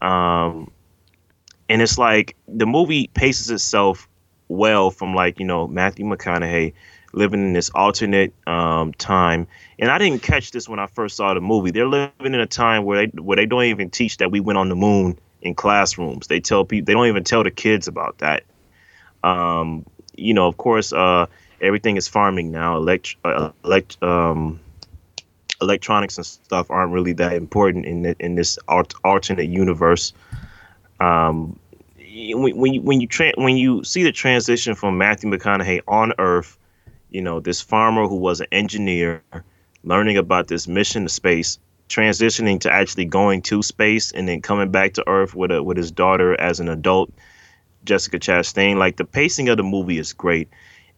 Um 0.00 0.70
and 1.68 1.82
it's 1.82 1.98
like 1.98 2.36
the 2.46 2.66
movie 2.66 3.08
paces 3.08 3.50
itself 3.50 4.08
well 4.48 4.90
from 4.90 5.14
like, 5.14 5.38
you 5.38 5.46
know, 5.46 5.66
Matthew 5.66 6.04
McConaughey 6.04 6.72
living 7.12 7.40
in 7.40 7.52
this 7.52 7.70
alternate 7.70 8.34
um, 8.46 8.92
time. 8.94 9.46
And 9.78 9.90
I 9.90 9.98
didn't 9.98 10.22
catch 10.22 10.50
this 10.50 10.68
when 10.68 10.78
I 10.78 10.86
first 10.86 11.16
saw 11.16 11.34
the 11.34 11.40
movie. 11.40 11.70
They're 11.70 11.86
living 11.86 12.12
in 12.20 12.34
a 12.34 12.46
time 12.46 12.84
where 12.84 13.06
they 13.06 13.12
where 13.18 13.36
they 13.36 13.46
don't 13.46 13.64
even 13.64 13.90
teach 13.90 14.18
that 14.18 14.30
we 14.30 14.40
went 14.40 14.58
on 14.58 14.68
the 14.68 14.76
moon 14.76 15.18
in 15.42 15.54
classrooms. 15.54 16.26
They 16.26 16.40
tell 16.40 16.64
people 16.64 16.86
they 16.86 16.92
don't 16.92 17.06
even 17.06 17.24
tell 17.24 17.42
the 17.42 17.50
kids 17.50 17.88
about 17.88 18.18
that. 18.18 18.44
Um, 19.22 19.86
you 20.14 20.34
know, 20.34 20.46
of 20.46 20.56
course, 20.56 20.92
uh, 20.92 21.26
everything 21.60 21.96
is 21.96 22.08
farming 22.08 22.50
now. 22.50 22.76
Elect, 22.76 23.16
uh, 23.24 23.50
elect, 23.64 24.02
um, 24.02 24.60
electronics 25.60 26.16
and 26.16 26.26
stuff 26.26 26.70
aren't 26.70 26.92
really 26.92 27.12
that 27.14 27.32
important 27.32 27.86
in 27.86 28.02
the, 28.02 28.16
in 28.20 28.34
this 28.34 28.58
alt- 28.68 28.94
alternate 29.04 29.48
universe. 29.48 30.12
Um, 31.00 31.58
when 32.16 32.56
when 32.56 32.74
you 32.74 32.82
when 32.82 33.00
you 33.00 33.06
tra- 33.06 33.32
when 33.36 33.56
you 33.56 33.84
see 33.84 34.02
the 34.02 34.12
transition 34.12 34.74
from 34.74 34.98
Matthew 34.98 35.30
McConaughey 35.30 35.82
on 35.86 36.12
Earth, 36.18 36.58
you 37.10 37.20
know 37.20 37.40
this 37.40 37.60
farmer 37.60 38.06
who 38.06 38.16
was 38.16 38.40
an 38.40 38.46
engineer, 38.52 39.22
learning 39.84 40.16
about 40.16 40.48
this 40.48 40.66
mission 40.66 41.02
to 41.02 41.08
space, 41.08 41.58
transitioning 41.88 42.60
to 42.60 42.72
actually 42.72 43.04
going 43.04 43.42
to 43.42 43.62
space 43.62 44.12
and 44.12 44.26
then 44.28 44.40
coming 44.40 44.70
back 44.70 44.94
to 44.94 45.08
Earth 45.08 45.34
with 45.34 45.50
a 45.50 45.62
with 45.62 45.76
his 45.76 45.90
daughter 45.90 46.38
as 46.40 46.58
an 46.60 46.68
adult, 46.68 47.12
Jessica 47.84 48.18
Chastain. 48.18 48.76
Like 48.76 48.96
the 48.96 49.04
pacing 49.04 49.48
of 49.48 49.58
the 49.58 49.62
movie 49.62 49.98
is 49.98 50.12
great, 50.12 50.48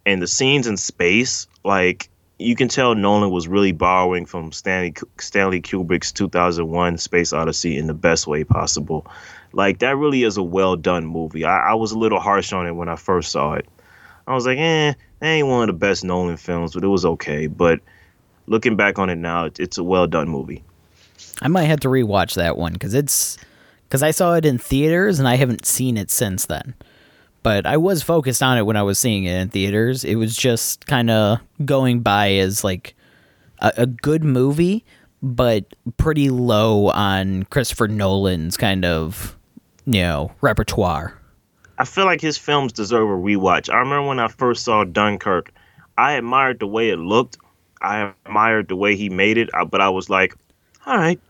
and 0.06 0.22
the 0.22 0.28
scenes 0.28 0.66
in 0.66 0.76
space, 0.76 1.48
like 1.64 2.08
you 2.38 2.54
can 2.54 2.68
tell 2.68 2.94
Nolan 2.94 3.30
was 3.30 3.48
really 3.48 3.72
borrowing 3.72 4.24
from 4.24 4.52
Stanley 4.52 4.94
Stanley 5.18 5.60
Kubrick's 5.60 6.12
2001 6.12 6.98
Space 6.98 7.32
Odyssey 7.32 7.76
in 7.76 7.88
the 7.88 7.94
best 7.94 8.28
way 8.28 8.44
possible. 8.44 9.06
Like 9.52 9.78
that 9.78 9.96
really 9.96 10.24
is 10.24 10.36
a 10.36 10.42
well 10.42 10.76
done 10.76 11.06
movie. 11.06 11.44
I, 11.44 11.70
I 11.70 11.74
was 11.74 11.92
a 11.92 11.98
little 11.98 12.20
harsh 12.20 12.52
on 12.52 12.66
it 12.66 12.72
when 12.72 12.88
I 12.88 12.96
first 12.96 13.32
saw 13.32 13.54
it. 13.54 13.66
I 14.26 14.34
was 14.34 14.46
like, 14.46 14.58
eh, 14.58 14.92
that 15.20 15.26
ain't 15.26 15.48
one 15.48 15.62
of 15.62 15.66
the 15.68 15.78
best 15.78 16.04
Nolan 16.04 16.36
films, 16.36 16.74
but 16.74 16.84
it 16.84 16.88
was 16.88 17.04
okay. 17.04 17.46
But 17.46 17.80
looking 18.46 18.76
back 18.76 18.98
on 18.98 19.08
it 19.08 19.16
now, 19.16 19.46
it, 19.46 19.58
it's 19.58 19.78
a 19.78 19.84
well 19.84 20.06
done 20.06 20.28
movie. 20.28 20.62
I 21.40 21.48
might 21.48 21.64
have 21.64 21.80
to 21.80 21.88
rewatch 21.88 22.34
that 22.34 22.58
one 22.58 22.72
because 22.72 22.94
it's 22.94 23.38
because 23.88 24.02
I 24.02 24.10
saw 24.10 24.34
it 24.34 24.44
in 24.44 24.58
theaters 24.58 25.18
and 25.18 25.26
I 25.26 25.36
haven't 25.36 25.64
seen 25.64 25.96
it 25.96 26.10
since 26.10 26.46
then. 26.46 26.74
But 27.42 27.64
I 27.66 27.78
was 27.78 28.02
focused 28.02 28.42
on 28.42 28.58
it 28.58 28.66
when 28.66 28.76
I 28.76 28.82
was 28.82 28.98
seeing 28.98 29.24
it 29.24 29.40
in 29.40 29.48
theaters. 29.48 30.04
It 30.04 30.16
was 30.16 30.36
just 30.36 30.86
kind 30.86 31.08
of 31.08 31.40
going 31.64 32.00
by 32.00 32.32
as 32.32 32.64
like 32.64 32.94
a, 33.60 33.72
a 33.78 33.86
good 33.86 34.24
movie, 34.24 34.84
but 35.22 35.64
pretty 35.96 36.28
low 36.28 36.88
on 36.90 37.44
Christopher 37.44 37.88
Nolan's 37.88 38.58
kind 38.58 38.84
of 38.84 39.37
you 39.88 40.02
know 40.02 40.30
repertoire. 40.42 41.18
I 41.78 41.84
feel 41.84 42.04
like 42.04 42.20
his 42.20 42.36
films 42.36 42.72
deserve 42.72 43.08
a 43.08 43.12
rewatch. 43.12 43.72
I 43.72 43.78
remember 43.78 44.08
when 44.08 44.18
I 44.20 44.28
first 44.28 44.64
saw 44.64 44.84
Dunkirk, 44.84 45.50
I 45.96 46.12
admired 46.12 46.58
the 46.58 46.66
way 46.66 46.90
it 46.90 46.98
looked. 46.98 47.38
I 47.80 48.12
admired 48.26 48.68
the 48.68 48.76
way 48.76 48.96
he 48.96 49.08
made 49.08 49.38
it, 49.38 49.48
uh, 49.54 49.64
but 49.64 49.80
I 49.80 49.88
was 49.88 50.10
like, 50.10 50.34
all 50.84 50.96
right, 50.98 51.20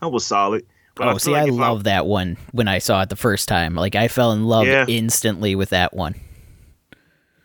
that 0.00 0.08
was 0.08 0.26
solid. 0.26 0.66
But 0.96 1.06
oh, 1.06 1.10
feel 1.12 1.18
see, 1.20 1.30
like 1.32 1.42
I 1.42 1.54
love 1.54 1.84
that 1.84 2.06
one 2.06 2.36
when 2.52 2.66
I 2.66 2.78
saw 2.78 3.02
it 3.02 3.10
the 3.10 3.16
first 3.16 3.48
time. 3.48 3.74
Like 3.74 3.94
I 3.94 4.08
fell 4.08 4.32
in 4.32 4.44
love 4.46 4.66
Yeah. 4.66 4.86
instantly 4.88 5.54
with 5.54 5.70
that 5.70 5.94
one. 5.94 6.14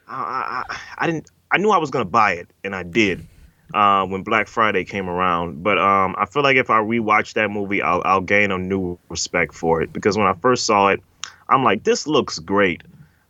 I, 0.08 0.64
I, 0.70 0.78
I 0.98 1.06
didn't. 1.08 1.30
I 1.52 1.58
knew 1.58 1.70
I 1.70 1.78
was 1.78 1.92
gonna 1.92 2.06
buy 2.06 2.34
it, 2.34 2.50
and 2.64 2.76
I 2.76 2.84
did 2.84 3.26
uh, 3.74 4.06
when 4.06 4.24
Black 4.24 4.48
Friday 4.48 4.84
came 4.84 5.10
around. 5.10 5.64
But 5.64 5.78
um, 5.78 6.16
I 6.18 6.26
feel 6.26 6.44
like 6.44 6.58
if 6.58 6.70
I 6.70 6.80
rewatch 6.80 7.34
that 7.34 7.50
movie, 7.50 7.82
I'll, 7.82 8.02
I'll 8.06 8.22
gain 8.22 8.52
a 8.52 8.58
new 8.58 8.98
respect 9.10 9.54
for 9.54 9.82
it 9.82 9.92
because 9.94 10.18
when 10.18 10.28
I 10.28 10.34
first 10.34 10.66
saw 10.66 10.90
it, 10.90 11.02
I'm 11.50 11.64
like, 11.64 11.84
this 11.84 12.08
looks 12.08 12.40
great. 12.40 12.82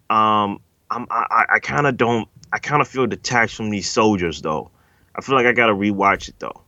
Um, 0.09 0.59
I'm, 0.91 1.07
I, 1.09 1.45
I- 1.55 1.59
kind 1.59 1.87
of 1.87 1.97
don't. 1.97 2.27
I 2.53 2.59
kind 2.59 2.81
of 2.81 2.87
feel 2.87 3.07
detached 3.07 3.55
from 3.55 3.69
these 3.69 3.89
soldiers, 3.91 4.41
though. 4.41 4.69
I 5.15 5.21
feel 5.21 5.35
like 5.35 5.45
I 5.45 5.51
gotta 5.51 5.73
rewatch 5.73 6.29
it 6.29 6.35
though. 6.39 6.61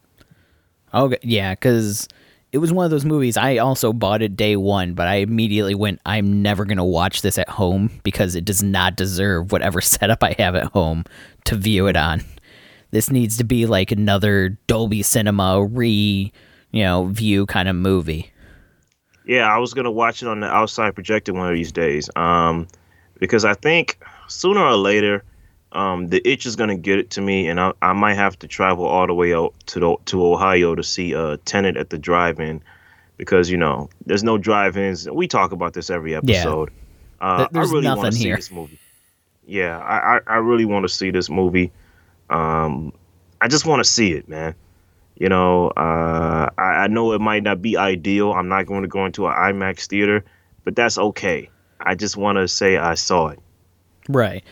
Okay, 0.94 1.20
yeah, 1.22 1.54
because 1.54 2.08
it 2.52 2.58
was 2.60 2.72
one 2.72 2.86
of 2.86 2.92
those 2.92 3.06
movies. 3.06 3.38
I 3.38 3.58
also 3.58 3.92
bought 3.94 4.22
it 4.22 4.36
day 4.38 4.56
one, 4.56 4.94
but 4.94 5.08
I 5.08 5.16
immediately 5.16 5.76
went, 5.76 6.00
I'm 6.06 6.42
never 6.42 6.64
going 6.66 6.78
to 6.78 6.84
watch 6.84 7.22
this 7.22 7.38
at 7.38 7.50
home 7.50 7.92
because 8.04 8.36
it 8.36 8.46
does 8.46 8.64
not 8.64 8.96
deserve 8.96 9.52
whatever 9.52 9.82
setup 9.82 10.24
I 10.24 10.34
have 10.40 10.56
at 10.56 10.72
home 10.72 11.04
to 11.46 11.56
view 11.56 11.88
it 11.88 11.98
on. 11.98 12.24
This 12.92 13.12
needs 13.12 13.38
to 13.38 13.44
be 13.44 13.66
like 13.66 13.92
another 13.92 14.58
Dolby 14.68 15.04
Cinema 15.04 15.66
re, 15.66 16.32
you 16.72 16.84
know, 16.84 17.06
view 17.08 17.46
kind 17.46 17.68
of 17.68 17.76
movie. 17.76 18.32
Yeah, 19.26 19.54
I 19.54 19.58
was 19.58 19.74
gonna 19.74 19.92
watch 19.92 20.22
it 20.22 20.28
on 20.28 20.40
the 20.40 20.48
outside 20.48 20.96
projector 20.96 21.34
one 21.34 21.50
of 21.50 21.56
these 21.56 21.72
days. 21.72 22.10
Um, 22.16 22.68
because 23.20 23.44
I 23.44 23.56
think 23.56 24.00
sooner 24.28 24.62
or 24.62 24.78
later, 24.78 25.24
um, 25.74 26.08
the 26.08 26.26
itch 26.26 26.46
is 26.46 26.56
gonna 26.56 26.78
get 26.78 26.98
it 26.98 27.10
to 27.12 27.22
me, 27.22 27.50
and 27.50 27.60
I, 27.60 27.74
I 27.82 27.92
might 27.92 28.16
have 28.16 28.40
to 28.40 28.48
travel 28.48 28.86
all 28.86 29.06
the 29.06 29.14
way 29.14 29.34
out 29.34 29.54
to 29.68 29.80
the, 29.80 29.96
to 30.06 30.26
Ohio 30.26 30.76
to 30.76 30.84
see 30.84 31.14
uh 31.14 31.38
Tenet 31.44 31.76
at 31.76 31.90
the 31.90 31.98
drive-in, 31.98 32.62
because 33.18 33.50
you 33.50 33.58
know 33.58 33.90
there's 34.06 34.24
no 34.24 34.38
drive-ins. 34.38 35.10
We 35.10 35.28
talk 35.28 35.52
about 35.52 35.74
this 35.74 35.90
every 35.90 36.16
episode. 36.16 36.72
Uh, 37.20 37.48
there's 37.52 37.70
I 37.70 37.74
really 37.74 37.88
want 37.88 37.98
nothing 38.00 38.12
to 38.12 38.18
see 38.18 38.24
here. 38.24 38.36
this 38.38 38.52
movie. 38.52 38.80
Yeah, 39.46 39.80
I, 39.80 40.18
I, 40.18 40.20
I 40.28 40.36
really 40.38 40.66
want 40.66 40.84
to 40.84 40.90
see 40.90 41.12
this 41.12 41.30
movie. 41.30 41.72
Um, 42.30 42.94
I 43.42 43.48
just 43.48 43.66
want 43.66 43.84
to 43.84 43.90
see 43.90 44.14
it, 44.14 44.28
man. 44.28 44.56
You 45.16 45.30
know, 45.30 45.70
uh, 45.70 46.50
I, 46.58 46.62
I 46.62 46.88
know 46.88 47.14
it 47.14 47.22
might 47.22 47.44
not 47.44 47.62
be 47.62 47.76
ideal. 47.78 48.34
I'm 48.34 48.50
not 48.50 48.68
going 48.68 48.84
to 48.84 48.88
go 48.88 49.06
into 49.06 49.28
an 49.28 49.34
IMAX 49.34 49.88
theater, 49.88 50.24
but 50.64 50.76
that's 50.76 50.98
okay. 50.98 51.50
I 51.80 51.96
just 51.96 52.18
want 52.18 52.38
to 52.38 52.48
say 52.48 52.78
I 52.78 52.94
saw 52.94 53.30
it. 53.30 53.40
Right. 54.10 54.44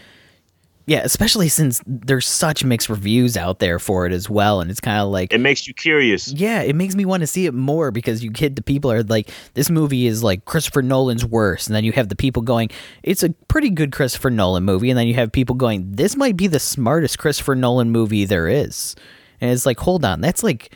Yeah, 0.87 1.01
especially 1.03 1.49
since 1.49 1.81
there's 1.87 2.27
such 2.27 2.63
mixed 2.63 2.89
reviews 2.89 3.35
out 3.35 3.57
there 3.57 3.79
for 3.79 4.05
it 4.05 4.13
as 4.13 4.29
well. 4.29 4.61
And 4.61 4.69
it's 4.69 4.79
kind 4.79 4.99
of 4.99 5.09
like, 5.09 5.33
It 5.33 5.39
makes 5.39 5.67
you 5.67 5.73
curious. 5.73 6.31
Yeah, 6.31 6.61
it 6.61 6.75
makes 6.75 6.93
me 6.93 7.05
want 7.05 7.21
to 7.21 7.27
see 7.27 7.47
it 7.47 7.55
more 7.55 7.89
because 7.89 8.23
you 8.23 8.29
get 8.29 8.55
the 8.55 8.61
people 8.61 8.91
are 8.91 9.01
like, 9.01 9.31
this 9.55 9.71
movie 9.71 10.05
is 10.05 10.21
like 10.21 10.45
Christopher 10.45 10.83
Nolan's 10.83 11.25
worst, 11.25 11.67
and 11.67 11.75
then 11.75 11.83
you 11.85 11.91
have 11.93 12.09
the 12.09 12.15
people 12.15 12.43
going, 12.43 12.69
it's 13.01 13.23
a 13.23 13.31
pretty 13.47 13.71
good 13.71 13.91
Christopher 13.91 14.29
Nolan 14.29 14.63
movie, 14.63 14.91
and 14.91 14.97
then 14.99 15.07
you 15.07 15.15
have 15.15 15.31
people 15.31 15.55
going, 15.55 15.91
this 15.91 16.15
might 16.15 16.37
be 16.37 16.45
the 16.45 16.59
smartest 16.59 17.17
Christopher 17.17 17.55
Nolan 17.55 17.89
movie 17.89 18.25
there 18.25 18.47
is, 18.47 18.95
and 19.41 19.49
it's 19.49 19.65
like, 19.65 19.79
hold 19.79 20.05
on, 20.05 20.21
that's 20.21 20.43
like 20.43 20.71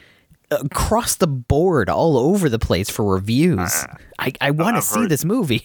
across 0.50 1.18
the 1.18 1.28
board, 1.28 1.88
all 1.88 2.18
over 2.18 2.50
the 2.50 2.58
place 2.58 2.90
for 2.90 3.06
reviews. 3.06 3.60
Uh-huh. 3.60 3.96
I 4.18 4.34
I 4.42 4.50
want 4.52 4.76
to 4.78 4.82
see 4.82 5.02
heard- 5.02 5.10
this 5.10 5.24
movie. 5.24 5.64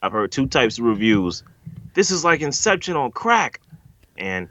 I've 0.00 0.12
heard 0.12 0.30
two 0.30 0.46
types 0.46 0.78
of 0.78 0.84
reviews. 0.84 1.42
this 1.94 2.10
is 2.12 2.24
like 2.24 2.40
Inception 2.40 2.94
on 2.94 3.10
crack, 3.10 3.60
and 4.16 4.48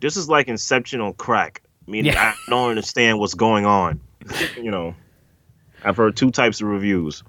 this 0.00 0.16
is 0.16 0.28
like 0.28 0.48
Inception 0.48 1.00
on 1.00 1.14
crack. 1.14 1.62
Meaning 1.86 2.12
Yeah. 2.12 2.34
I 2.34 2.50
don't 2.50 2.70
understand 2.70 3.18
what's 3.18 3.34
going 3.34 3.66
on. 3.66 4.00
you 4.56 4.70
know, 4.70 4.94
I've 5.84 5.96
heard 5.96 6.16
two 6.16 6.30
types 6.30 6.60
of 6.60 6.68
reviews. 6.68 7.22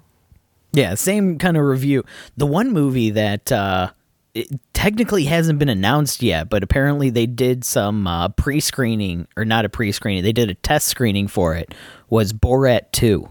Yeah, 0.74 0.96
same 0.96 1.38
kind 1.38 1.58
of 1.58 1.64
review. 1.64 2.04
The 2.38 2.48
one 2.48 2.72
movie 2.72 3.12
that 3.12 3.52
uh, 3.52 3.92
it 4.34 4.48
technically 4.74 5.26
hasn't 5.26 5.60
been 5.60 5.70
announced 5.70 6.24
yet, 6.24 6.50
but 6.50 6.64
apparently 6.64 7.10
they 7.10 7.28
did 7.28 7.64
some 7.64 8.08
uh, 8.08 8.30
pre-screening, 8.30 9.28
or 9.38 9.46
not 9.46 9.66
a 9.66 9.70
pre-screening, 9.70 10.24
they 10.24 10.34
did 10.34 10.50
a 10.50 10.56
test 10.56 10.88
screening 10.88 11.28
for 11.28 11.56
it. 11.56 11.74
Was 12.10 12.34
Borat 12.34 12.92
Two? 12.92 13.30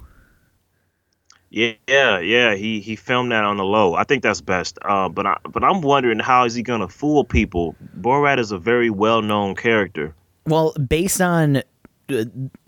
Yeah, 1.53 2.19
yeah. 2.19 2.55
He 2.55 2.81
he 2.81 2.97
filmed 2.97 3.31
that 3.33 3.45
on 3.45 3.59
the 3.59 3.65
low. 3.65 3.95
I 3.95 4.05
think 4.05 4.23
that's 4.23 4.41
best. 4.41 4.79
Uh, 4.83 5.09
but 5.09 5.27
I 5.27 5.37
but 5.51 5.63
I'm 5.63 5.83
wondering 5.83 6.19
how 6.19 6.45
is 6.45 6.55
he 6.55 6.63
gonna 6.63 6.89
fool 6.89 7.25
people? 7.25 7.77
Borat 8.01 8.39
is 8.39 8.53
a 8.53 8.59
very 8.59 8.89
well 8.89 9.21
known 9.21 9.55
character. 9.55 10.15
Well, 10.47 10.73
based 10.89 11.21
on 11.21 11.63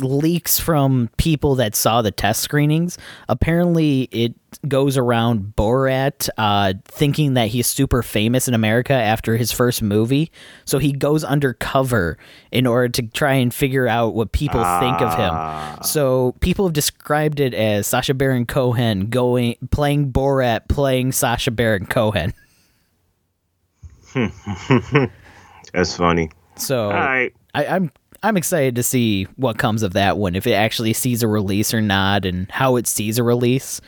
leaks 0.01 0.59
from 0.59 1.11
people 1.17 1.55
that 1.57 1.75
saw 1.75 2.03
the 2.03 2.11
test 2.11 2.43
screenings, 2.43 2.99
apparently 3.29 4.03
it 4.13 4.35
goes 4.69 4.97
around 4.97 5.55
Borat 5.57 6.29
uh, 6.39 6.75
thinking 6.85 7.35
that 7.35 7.49
he's 7.49 7.67
super 7.67 8.03
famous 8.03 8.49
in 8.49 8.55
America 8.55 8.93
after 8.93 9.37
his 9.37 9.53
first 9.53 9.83
movie. 9.83 10.31
So 10.65 10.79
he 10.79 10.93
goes 10.93 11.25
undercover 11.25 12.19
in 12.53 12.67
order 12.67 12.89
to 12.91 13.03
try 13.03 13.35
and 13.35 13.53
figure 13.53 13.89
out 13.89 14.15
what 14.15 14.33
people 14.33 14.63
think 14.81 15.01
of 15.01 15.15
him. 15.17 15.83
So 15.83 16.35
people 16.41 16.67
have 16.67 16.73
described 16.73 17.41
it 17.41 17.55
as 17.55 17.87
Sacha 17.87 18.15
Baron 18.15 18.47
Cohen 18.47 19.11
going 19.11 19.57
playing 19.71 20.13
Borat, 20.13 20.69
playing 20.69 21.13
Sacha 21.13 21.51
Baron 21.51 21.87
Cohen. 21.87 22.33
That's 25.73 25.97
funny. 25.97 26.31
So 26.57 26.87
All 26.87 26.93
right. 26.93 27.35
I, 27.55 27.67
I'm 27.67 27.91
I'm 28.25 28.37
excited 28.37 28.75
to 28.77 28.83
see 28.83 29.25
what 29.37 29.59
comes 29.59 29.83
of 29.83 29.93
that 29.93 30.17
one, 30.17 30.35
if 30.35 30.47
it 30.47 30.53
actually 30.53 30.95
sees 30.95 31.23
a 31.23 31.29
release 31.29 31.75
or 31.75 31.81
not, 31.81 32.25
and 32.25 32.51
how 32.51 32.77
it 32.77 32.87
sees 32.87 33.19
a 33.19 33.23
release. 33.23 33.81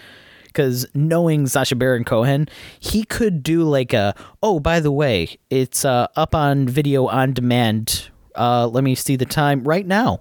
Because 0.45 0.87
knowing 0.95 1.47
Sacha 1.47 1.75
Baron 1.75 2.05
Cohen, 2.05 2.49
he 2.79 3.05
could 3.05 3.43
do 3.43 3.65
like 3.65 3.93
a 3.93 4.15
oh 4.43 4.61
by 4.61 4.81
the 4.81 4.93
way, 4.93 5.39
it's 5.51 5.85
uh, 5.85 6.09
up 6.17 6.35
on 6.35 6.69
video 6.69 7.07
on 7.07 7.33
demand. 7.33 8.11
Uh, 8.35 8.67
let 8.67 8.85
me 8.85 8.95
see 8.95 9.17
the 9.17 9.25
time 9.25 9.65
right 9.65 9.87
now, 9.87 10.21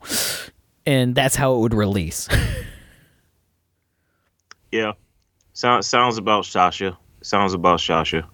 and 0.86 1.14
that's 1.14 1.36
how 1.36 1.56
it 1.56 1.60
would 1.60 1.74
release. 1.74 2.28
Yeah. 4.76 4.92
Sounds 5.54 5.88
sounds 5.88 6.18
about 6.18 6.46
Sacha. 6.46 6.98
Sounds 7.22 7.54
about 7.54 7.80
Sasha. 7.80 8.28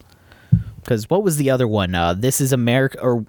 Because 0.77 1.07
what 1.07 1.21
was 1.21 1.37
the 1.37 1.51
other 1.51 1.67
one? 1.67 1.93
Uh, 1.93 2.15
this 2.15 2.41
is 2.41 2.51
America 2.51 2.99
or 2.99 3.27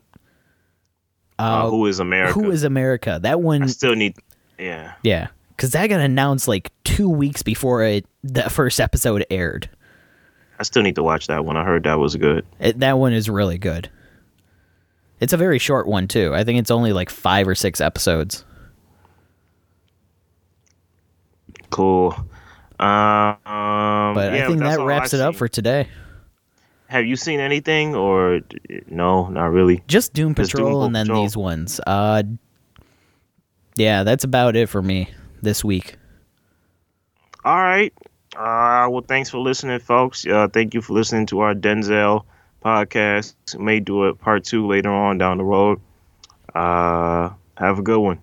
Uh, 1.43 1.69
who 1.71 1.87
is 1.87 1.99
America? 1.99 2.33
who 2.33 2.51
is 2.51 2.63
America? 2.63 3.19
That 3.23 3.41
one 3.41 3.63
I 3.63 3.67
still 3.67 3.95
need. 3.95 4.17
Yeah. 4.59 4.93
Yeah, 5.03 5.29
because 5.57 5.71
that 5.73 5.87
got 5.89 6.01
announced 6.01 6.47
like 6.49 6.71
two 6.85 7.09
weeks 7.09 7.43
before 7.43 7.83
it 7.83 8.07
the 8.23 8.49
first 8.51 8.81
episode 8.81 9.25
aired. 9.31 9.69
I 10.59 10.63
still 10.63 10.83
need 10.83 10.95
to 10.95 11.03
watch 11.03 11.27
that 11.27 11.45
one. 11.45 11.57
I 11.57 11.65
heard 11.65 11.83
that 11.85 11.99
was 11.99 12.15
good. 12.17 12.47
It, 12.61 12.79
that 12.81 12.99
one 12.99 13.13
is 13.13 13.29
really 13.29 13.59
good. 13.59 13.91
It's 15.19 15.33
a 15.33 15.37
very 15.37 15.59
short 15.59 15.87
one 15.89 16.07
too. 16.09 16.35
I 16.35 16.45
think 16.45 16.59
it's 16.61 16.71
only 16.71 16.93
like 16.93 17.11
five 17.11 17.49
or 17.49 17.55
six 17.55 17.81
episodes. 17.81 18.45
Cool. 21.71 22.15
Uh, 22.79 23.35
um, 23.47 24.15
But 24.15 24.33
yeah, 24.35 24.45
I 24.45 24.47
think 24.49 24.61
that 24.61 24.81
wraps 24.81 25.15
it 25.15 25.21
up 25.21 25.35
for 25.37 25.49
today. 25.49 25.89
Have 26.93 27.07
you 27.07 27.17
seen 27.17 27.41
anything 27.41 27.95
or 27.95 28.43
no? 28.87 29.29
Not 29.29 29.47
really. 29.47 29.83
Just 29.89 30.13
Doom 30.13 30.35
Just 30.35 30.53
Doom 30.53 30.67
Patrol 30.67 30.85
and 30.85 30.95
then 30.95 31.07
Patrol. 31.07 31.23
these 31.23 31.37
ones. 31.39 31.81
Uh, 31.87 32.23
yeah, 33.77 34.03
that's 34.03 34.25
about 34.25 34.57
it 34.57 34.69
for 34.69 34.83
me 34.83 35.09
this 35.41 35.65
week. 35.65 35.97
All 37.47 37.57
right. 37.57 37.95
Uh, 38.37 38.89
well, 38.91 39.05
thanks 39.09 39.31
for 39.31 39.39
listening, 39.39 39.79
folks. 39.79 40.27
Uh, 40.27 40.49
thank 40.49 40.75
you 40.75 40.83
for 40.83 40.93
listening 40.93 41.25
to 41.29 41.41
our 41.41 41.55
Denzel 41.55 42.25
podcast. 42.63 43.35
May 43.59 43.81
do 43.81 44.05
a 44.05 44.15
part 44.15 44.45
two 44.45 44.67
later 44.67 44.91
on 44.91 45.17
down 45.17 45.39
the 45.39 45.45
road. 45.45 45.81
Uh, 46.55 47.31
have 47.57 47.79
a 47.79 47.83
good 47.83 48.01
one. 48.01 48.21